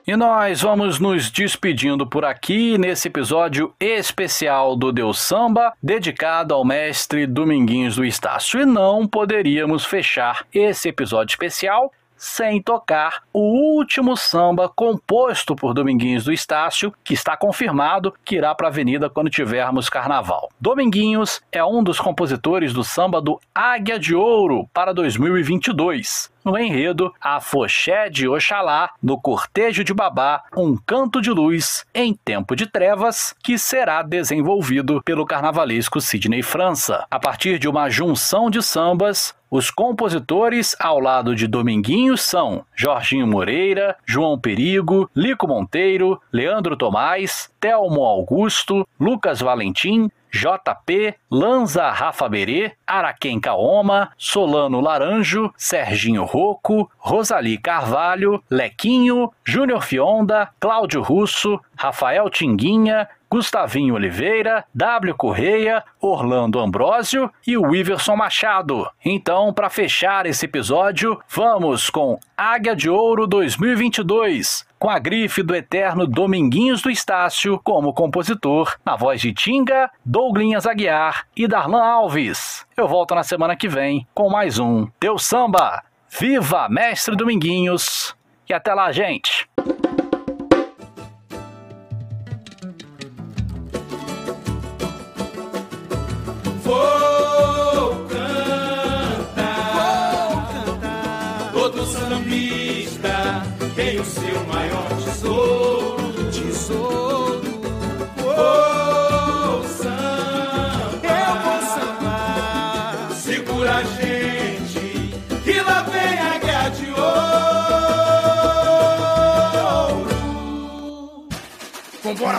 E 0.08 0.16
nós 0.16 0.62
vamos 0.62 0.98
nos 0.98 1.30
despedindo 1.30 2.06
por 2.06 2.24
aqui 2.24 2.78
nesse 2.78 3.08
episódio 3.08 3.74
especial 3.78 4.74
do 4.74 4.90
Deus 4.90 5.18
Samba, 5.20 5.74
dedicado 5.82 6.54
ao 6.54 6.64
mestre 6.64 7.26
Dominguinhos 7.26 7.96
do 7.96 8.04
Estácio. 8.06 8.58
E 8.58 8.64
não 8.64 9.06
poderíamos 9.06 9.84
fechar 9.84 10.46
esse 10.50 10.88
episódio 10.88 11.34
especial 11.34 11.92
sem 12.18 12.60
tocar 12.60 13.22
o 13.32 13.76
último 13.76 14.16
samba 14.16 14.68
composto 14.68 15.54
por 15.54 15.72
Dominguinhos 15.72 16.24
do 16.24 16.32
Estácio, 16.32 16.92
que 17.02 17.14
está 17.14 17.36
confirmado 17.36 18.12
que 18.24 18.36
irá 18.36 18.54
para 18.54 18.66
a 18.66 18.70
Avenida 18.70 19.08
quando 19.08 19.30
tivermos 19.30 19.88
carnaval. 19.88 20.50
Dominguinhos 20.60 21.40
é 21.50 21.64
um 21.64 21.82
dos 21.82 22.00
compositores 22.00 22.72
do 22.72 22.82
samba 22.82 23.20
do 23.20 23.40
Águia 23.54 23.98
de 23.98 24.14
Ouro 24.14 24.68
para 24.74 24.92
2022 24.92 26.30
no 26.48 26.58
enredo 26.58 27.12
A 27.20 27.40
Foché 27.40 28.08
de 28.08 28.26
Oxalá, 28.26 28.90
no 29.02 29.20
Cortejo 29.20 29.84
de 29.84 29.92
Babá, 29.92 30.42
um 30.56 30.76
canto 30.76 31.20
de 31.20 31.30
luz 31.30 31.84
em 31.94 32.14
tempo 32.14 32.56
de 32.56 32.66
trevas, 32.66 33.34
que 33.42 33.58
será 33.58 34.02
desenvolvido 34.02 35.02
pelo 35.04 35.26
carnavalesco 35.26 36.00
Sidney 36.00 36.42
França. 36.42 37.06
A 37.10 37.18
partir 37.18 37.58
de 37.58 37.68
uma 37.68 37.90
junção 37.90 38.48
de 38.48 38.62
sambas, 38.62 39.34
os 39.50 39.70
compositores 39.70 40.76
ao 40.78 41.00
lado 41.00 41.34
de 41.34 41.46
Dominguinhos 41.46 42.20
são 42.20 42.64
Jorginho 42.74 43.26
Moreira, 43.26 43.96
João 44.04 44.38
Perigo, 44.38 45.10
Lico 45.16 45.48
Monteiro, 45.48 46.20
Leandro 46.32 46.76
Tomás, 46.76 47.50
Telmo 47.58 48.02
Augusto, 48.04 48.86
Lucas 49.00 49.40
Valentim, 49.40 50.10
JP, 50.30 51.14
Lanza 51.30 51.90
Rafa 51.90 52.28
Berê, 52.28 52.72
Araquém 52.86 53.40
Kaoma, 53.40 54.10
Solano 54.16 54.80
Laranjo, 54.80 55.52
Serginho 55.56 56.24
Rocco, 56.24 56.90
Rosali 56.98 57.56
Carvalho, 57.56 58.42
Lequinho, 58.50 59.32
Júnior 59.44 59.82
Fionda, 59.82 60.50
Cláudio 60.60 61.00
Russo, 61.02 61.58
Rafael 61.76 62.28
Tinguinha, 62.28 63.08
Gustavinho 63.30 63.94
Oliveira, 63.94 64.64
W 64.74 65.14
Correia, 65.14 65.84
Orlando 66.00 66.58
Ambrósio 66.58 67.30
e 67.46 67.56
o 67.56 67.74
Iverson 67.74 68.16
Machado. 68.16 68.88
Então, 69.04 69.52
para 69.52 69.68
fechar 69.68 70.24
esse 70.26 70.46
episódio, 70.46 71.18
vamos 71.28 71.90
com 71.90 72.18
Águia 72.36 72.74
de 72.74 72.88
Ouro 72.88 73.26
2022, 73.26 74.66
com 74.78 74.88
a 74.88 74.98
grife 74.98 75.42
do 75.42 75.54
eterno 75.54 76.06
Dominguinhos 76.06 76.80
do 76.80 76.90
Estácio 76.90 77.60
como 77.62 77.92
compositor, 77.92 78.76
na 78.84 78.96
voz 78.96 79.20
de 79.20 79.32
Tinga, 79.32 79.90
Douglinhas 80.04 80.66
Aguiar 80.66 81.26
e 81.36 81.46
Darlan 81.46 81.84
Alves. 81.84 82.66
Eu 82.76 82.88
volto 82.88 83.14
na 83.14 83.22
semana 83.22 83.54
que 83.54 83.68
vem 83.68 84.06
com 84.14 84.30
mais 84.30 84.58
um 84.58 84.86
Teu 84.98 85.18
Samba. 85.18 85.82
Viva 86.08 86.68
Mestre 86.68 87.14
Dominguinhos! 87.14 88.16
E 88.48 88.54
até 88.54 88.72
lá, 88.72 88.90
gente! 88.90 89.46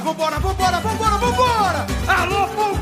Vambora, 0.09 0.39
vambora, 0.39 0.79
vambora, 0.79 1.17
vambora! 1.17 1.85
Alô, 2.07 2.47
Pompeia! 2.47 2.78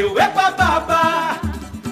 cheu 0.00 0.18
epa 0.18 0.50
babá 0.52 1.40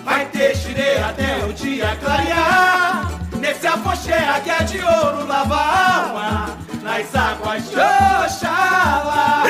Vai 0.04 0.24
ter 0.26 0.56
xirê 0.56 0.98
até 0.98 1.44
o 1.44 1.52
dia 1.52 1.96
clarear. 1.96 3.08
Nesse 3.38 3.66
afoxé 3.66 4.40
que 4.42 4.50
é 4.50 4.64
de 4.64 4.78
ouro 4.78 5.26
lava 5.26 5.54
a 5.54 6.00
alma 6.00 6.58
Nas 6.82 7.14
águas 7.14 7.68
de 7.68 7.76
Oxalá. 7.76 9.44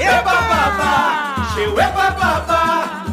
Epa 0.00 0.36
babá, 0.50 1.52
cheu 1.54 1.78
epa 1.78 2.10
babá 2.12 3.04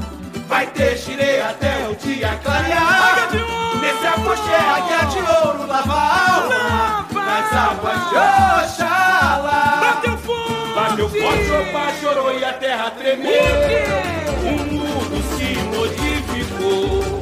Vai 0.48 0.68
ter 0.68 0.98
xirê 0.98 1.42
até 1.42 1.88
o 1.90 1.96
dia 1.96 2.40
clarear. 2.44 3.30
Nesse 3.82 4.08
afoxé 4.08 4.60
que 4.88 4.94
é 4.94 5.06
de 5.06 5.48
ouro 5.48 5.68
lava 5.68 5.94
a 5.94 6.36
alma 6.36 7.08
Nas 7.12 7.54
águas 7.54 8.10
de 8.10 8.16
Oxalá! 8.16 9.05
Bateu 11.56 11.66
forte, 11.66 11.70
opa, 11.70 11.94
chorou 12.02 12.38
e 12.38 12.44
a 12.44 12.54
terra 12.54 12.92
tremeu. 12.92 13.32
O 14.44 14.52
mundo 14.74 15.24
se 15.38 15.56
modificou. 15.76 17.22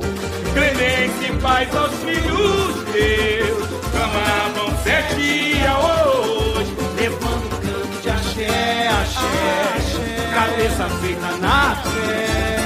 Clemência 0.53 1.27
e 1.27 1.39
paz 1.39 1.76
aos 1.76 1.93
filhos 1.99 2.84
teus. 2.91 3.68
Clamavam 3.91 4.84
sete 4.84 5.15
dias 5.15 5.76
hoje. 5.84 6.76
Levando 6.95 7.49
canto 7.61 8.01
de 8.01 8.10
axé, 8.10 8.88
axé. 9.01 10.34
Cabeça 10.34 10.89
feita 11.01 11.38
na 11.38 11.76
fé. 11.76 12.57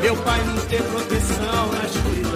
Meu 0.00 0.16
pai 0.18 0.40
nos 0.44 0.64
dê 0.64 0.76
proteção 0.76 1.72
na 1.72 1.84
escuridão. 1.84 2.32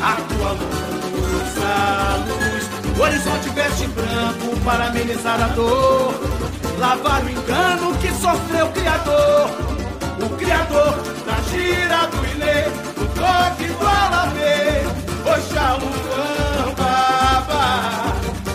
A 0.00 0.14
tua 0.14 0.52
luz, 0.52 1.62
a 1.62 2.16
luz. 2.26 2.57
O 2.98 3.00
horizonte 3.00 3.48
veste 3.50 3.86
branco 3.86 4.58
para 4.64 4.86
amenizar 4.88 5.40
a 5.40 5.46
dor. 5.48 6.14
Lavar 6.78 7.22
o 7.22 7.30
engano 7.30 7.96
que 7.98 8.08
sofreu 8.08 8.66
o 8.66 8.72
Criador. 8.72 9.50
O 10.20 10.28
Criador 10.36 10.94
da 11.24 11.40
gira 11.48 12.08
do 12.08 12.26
Ilê, 12.26 12.66
o 12.96 13.06
toque 13.14 13.66
do 13.68 13.86
Alamê. 13.86 14.82
Oxalá, 15.24 16.74
Baba, 16.76 18.14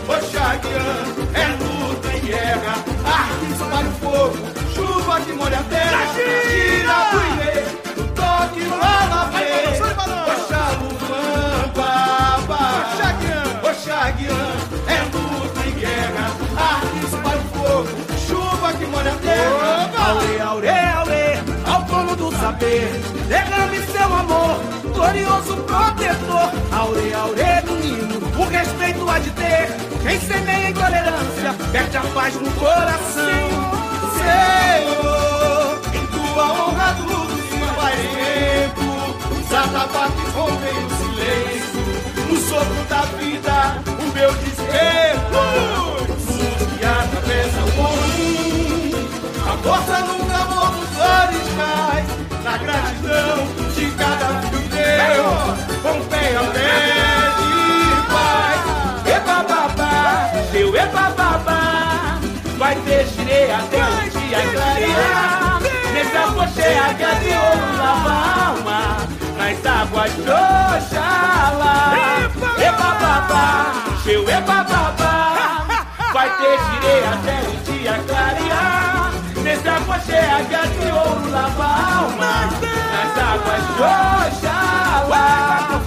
Oxaguian, 0.09 1.05
é 1.35 1.47
luta 1.63 2.09
e 2.13 2.19
guerra. 2.19 2.83
Arques 3.05 3.59
para 3.69 3.87
o 3.87 3.91
fogo, 3.93 4.37
chuva 4.75 5.21
que 5.21 5.31
molha 5.31 5.59
a 5.59 5.63
terra. 5.63 6.05
Gira 6.15 6.97
do 7.11 7.19
Ilê, 7.31 7.53
o 7.97 8.07
toque 8.13 8.59
do 8.59 8.73
Alamê. 8.73 9.72
Do 22.63 22.69
saber, 22.69 23.01
derrame 23.27 23.79
seu 23.91 24.05
amor, 24.05 24.59
glorioso 24.93 25.57
protetor. 25.63 26.51
Aure, 26.71 27.13
aure, 27.13 27.61
menino, 27.67 28.19
o 28.37 28.43
respeito 28.45 29.09
há 29.09 29.19
de 29.19 29.31
ter. 29.31 29.67
Quem 30.01 30.19
semeia 30.19 30.69
intolerância, 30.69 31.53
perde 31.71 31.97
a 31.97 32.01
paz 32.01 32.35
no 32.35 32.51
coração. 32.51 33.23
Senhor, 34.17 35.81
em 35.93 36.05
tua 36.07 36.51
honra 36.51 36.95
tudo 36.97 37.35
se 37.49 37.57
faz 37.75 37.95
tempo. 37.95 38.85
Os 39.31 39.53
atabaques 39.53 40.33
rompem 40.33 40.77
o 40.85 40.89
silêncio. 40.97 41.83
No 42.29 42.37
sopro 42.37 42.83
da 42.89 43.01
vida, 43.17 43.81
o 43.87 44.05
meu 44.13 44.33
desespero. 44.35 45.19
Luz 46.27 46.77
que 46.77 46.85
atravessa 46.85 47.61
o 47.61 47.71
mundo. 47.81 48.13
A 49.45 49.57
força 49.57 49.99
nunca 49.99 50.35
amor 50.35 50.71
dos 50.71 50.93
orixás 50.97 51.82
na 52.43 52.57
gratidão 52.57 53.47
de 53.73 53.91
cada 53.91 54.41
filho 54.41 54.69
teu. 54.69 55.23
Pompeia 55.81 56.41
de 56.53 57.49
paz, 58.11 58.61
epa 59.07 59.43
babá, 59.43 60.29
seu 60.51 60.75
epa 60.75 61.09
babá, 61.17 62.19
vai 62.57 62.75
ter 62.75 63.05
girei 63.07 63.49
até 63.51 63.81
o 63.81 64.09
dia 64.09 64.41
clarear. 64.51 65.61
Nessa 65.93 66.19
apocheia 66.29 66.93
que 66.95 67.03
a 67.03 67.13
de 67.13 67.29
ouro 67.29 67.77
lava 67.77 68.15
alma, 68.47 68.97
nas 69.37 69.65
águas 69.65 70.13
de 70.15 70.21
Oxalá. 70.21 71.93
Epa 72.59 72.91
babá, 73.01 73.73
seu 74.03 74.29
epa 74.29 74.63
babá, 74.63 75.65
vai 76.11 76.29
ter 76.37 76.59
girei 76.59 77.05
até 77.05 77.35
o 77.47 77.53
dia 77.63 78.03
clarear. 78.05 78.92
Nesse 79.73 79.89
afoxé 79.89 80.19
águia 80.19 80.61
de 80.67 80.91
ouro 80.91 81.31
lava 81.31 81.63
a 81.63 81.97
alma, 81.97 82.49
nas 82.61 83.17
águas 83.17 83.63
de 83.67 83.81
Oxalá. 84.37 85.81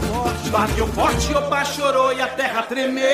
Bateu 0.51 0.87
forte, 0.89 1.35
opa 1.35 1.65
chorou 1.65 2.13
e 2.13 2.21
a 2.21 2.27
terra 2.27 2.63
tremeu. 2.63 3.05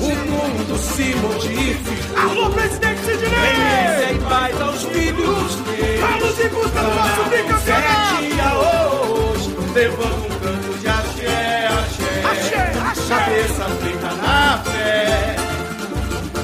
O 0.00 0.08
mundo 0.30 0.78
se 0.78 1.14
modificou. 1.16 2.18
Alô, 2.18 2.50
presidente 2.50 3.00
Sidney! 3.00 4.12
Em 4.12 4.18
paz 4.22 4.60
aos 4.60 4.82
filhos 4.84 5.56
teus. 5.56 6.00
Vamos 6.00 6.40
em 6.40 6.48
busca 6.48 6.80
do 6.80 6.94
nosso 6.94 7.24
bicampeonato! 7.28 8.16
Sete 8.18 8.40
hoje, 8.56 9.56
levando 9.74 10.24
um 10.24 10.38
canto 10.38 10.78
de 10.78 10.88
axé, 10.88 11.68
axé. 11.68 12.22
Axé, 12.30 12.72
axé. 12.88 13.14
Cabeça 13.14 13.64
feita 13.82 14.14
na 14.14 14.58
fé. 14.64 15.36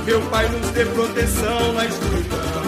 Meu 0.05 0.21
pai 0.23 0.47
nos 0.49 0.71
dê 0.71 0.85
proteção 0.85 1.73
na 1.73 1.87
escuridão. 1.87 2.64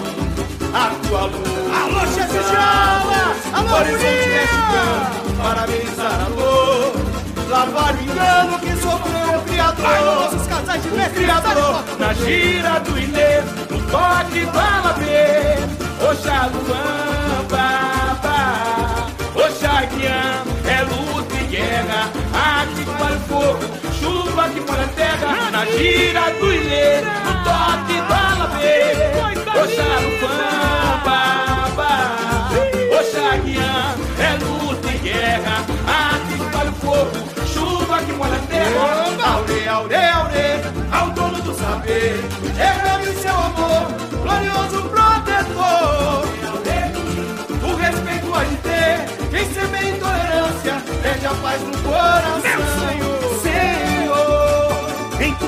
A 0.76 0.90
tua 1.08 1.22
luz. 1.22 1.46
Alô, 1.72 2.00
chefe 2.14 2.38
de 2.38 2.54
aula! 2.54 3.34
Alô, 3.54 3.76
Horizonte 3.78 4.28
mexicano, 4.28 5.34
parabenizar 5.42 6.20
a 6.20 6.28
dor. 6.36 6.92
Lavar 7.48 7.94
o 7.94 8.02
engano 8.02 8.58
que 8.58 8.76
sofreu 8.76 9.38
o 9.38 9.42
Criador. 9.44 9.88
Nos 9.88 10.34
nossos 10.34 10.46
casais 10.46 10.82
de 10.82 10.90
mestre, 10.90 11.22
Criador, 11.22 11.82
na 11.98 12.12
gira 12.12 12.78
do 12.80 12.98
Inês, 12.98 13.44
no 13.70 13.80
toque 13.90 14.40
do 14.44 14.58
Alabê. 14.58 15.56
Oxaluã, 16.10 16.84
babá, 17.50 19.06
Oxaguiã, 19.34 20.44
é 20.66 20.82
luta 20.82 21.34
e 21.36 21.44
guerra. 21.46 22.10
Aqui 22.34 22.84
para 22.84 23.16
o 23.16 23.20
fogo, 23.20 23.64
chuva 23.98 24.50
que 24.50 24.60
para 24.60 24.84
a 24.84 24.88
terra. 24.88 25.50
Na 25.50 25.64
gira 25.64 26.30
do 26.38 26.52
Inês, 26.52 27.02
no 27.24 27.32
toque 27.44 27.94
do 27.94 28.16
Alabê. 29.56 29.66
Oxaluã, 29.66 31.00
babá, 31.04 32.48
Oxaguiã, 33.00 33.96
é 34.18 34.44
luta 34.44 34.88
e 34.88 34.98
guerra. 34.98 35.64
Aqui 35.86 36.36
para 36.52 36.70
o 36.70 36.74
fogo, 36.74 37.46
chuva 37.46 37.98
que 38.02 38.12
molha 38.12 38.36
a 38.36 38.38
terra. 38.40 39.34
Aure, 39.34 39.68
aure, 39.68 39.94
aure, 39.94 40.46
ao 40.92 41.10
dono 41.10 41.40
do 41.42 41.54
saber. 41.54 42.20
Derrame 42.54 43.12
seu 43.14 43.34
amor, 43.34 43.88
glorioso 44.22 44.82
protetor. 44.88 46.26
O 47.62 47.76
respeito 47.76 48.34
há 48.34 48.44
de 48.44 48.56
ter, 48.56 49.06
quem 49.30 49.52
semeia 49.52 49.96
intolerância, 49.96 50.82
perde 51.02 51.26
a 51.26 51.34
paz 51.34 51.62
no 51.62 51.78
coração. 51.82 53.15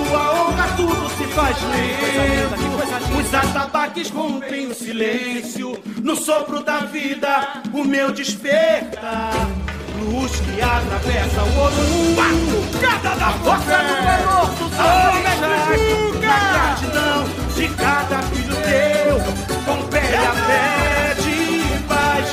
Tua 0.08 0.32
honra 0.32 0.68
tudo 0.76 1.08
se 1.10 1.24
faz 1.34 1.56
lento. 1.62 3.18
Os 3.18 3.34
atabaques 3.34 4.10
rompem 4.10 4.66
o 4.68 4.74
silêncio, 4.74 5.78
no 6.02 6.16
sopro 6.16 6.62
da 6.62 6.80
vida, 6.80 7.62
o 7.72 7.84
meu 7.84 8.10
despertar. 8.10 9.32
Luz 10.00 10.32
que 10.40 10.62
atravessa 10.62 11.42
o 11.42 11.58
ouro 11.58 11.74
Cada 12.80 13.14
da 13.16 13.30
força 13.32 13.78
do 13.82 13.94
valor 14.04 14.46
do 14.54 14.68
Na 16.24 16.38
gratidão 16.52 17.24
de 17.56 17.68
cada 17.74 18.22
filho 18.22 18.54
teu 18.54 19.18
Com 19.66 19.82
pele 19.88 20.16
a 20.16 20.32
fé 20.32 21.14
de 21.20 21.82
paz. 21.88 22.26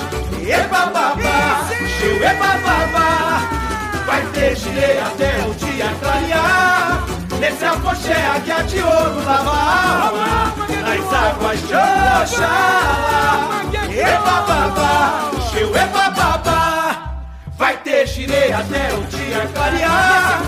Eba 0.47 0.85
babá, 0.85 1.67
cheu 1.99 2.15
eba 2.23 2.57
babá 2.59 3.49
Vai 4.05 4.21
ter 4.27 4.55
até 5.01 5.45
o 5.47 5.53
dia 5.55 5.74
clarear 7.45 7.51
Nesse 7.51 7.63
afoxé 7.63 8.25
aqui 8.35 8.51
a 8.51 8.61
de 8.63 8.79
ouro 8.79 9.23
lava. 9.23 9.51
A 9.51 10.07
alma 10.07 10.55
Nas 10.81 11.13
águas 11.13 11.59
de 11.59 11.73
Oxalá. 12.23 13.61
Cheu 15.51 15.75
eba 15.75 16.09
babá. 16.09 17.21
Vai 17.55 17.77
ter 17.77 18.07
girei 18.07 18.51
até 18.51 18.93
o 18.95 19.03
dia 19.03 19.47
clarear. 19.53 20.41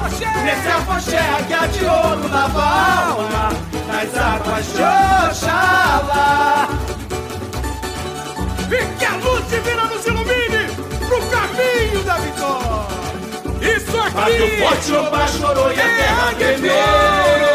Nesse 0.43 0.67
afoxé 0.67 1.19
aqui 1.39 1.53
a 1.53 1.67
de 1.67 1.85
ouro 1.85 2.27
lava. 2.31 2.61
A 2.61 3.09
alma 3.09 3.49
Nas 3.87 4.17
águas 4.17 4.65
de 4.65 4.81
Oxalá. 5.29 6.67
E 8.71 8.97
que 8.97 9.05
a 9.05 9.15
luz 9.17 9.47
divina 9.49 9.83
nos 9.83 10.05
ilumine 10.05 10.46
Bateu 14.17 14.47
forte 14.57 14.91
no 14.93 15.11
baixo, 15.11 15.45
orou 15.45 15.71
e 15.71 15.79
a 15.79 15.95
terra 15.95 16.33
tremeu. 16.33 17.46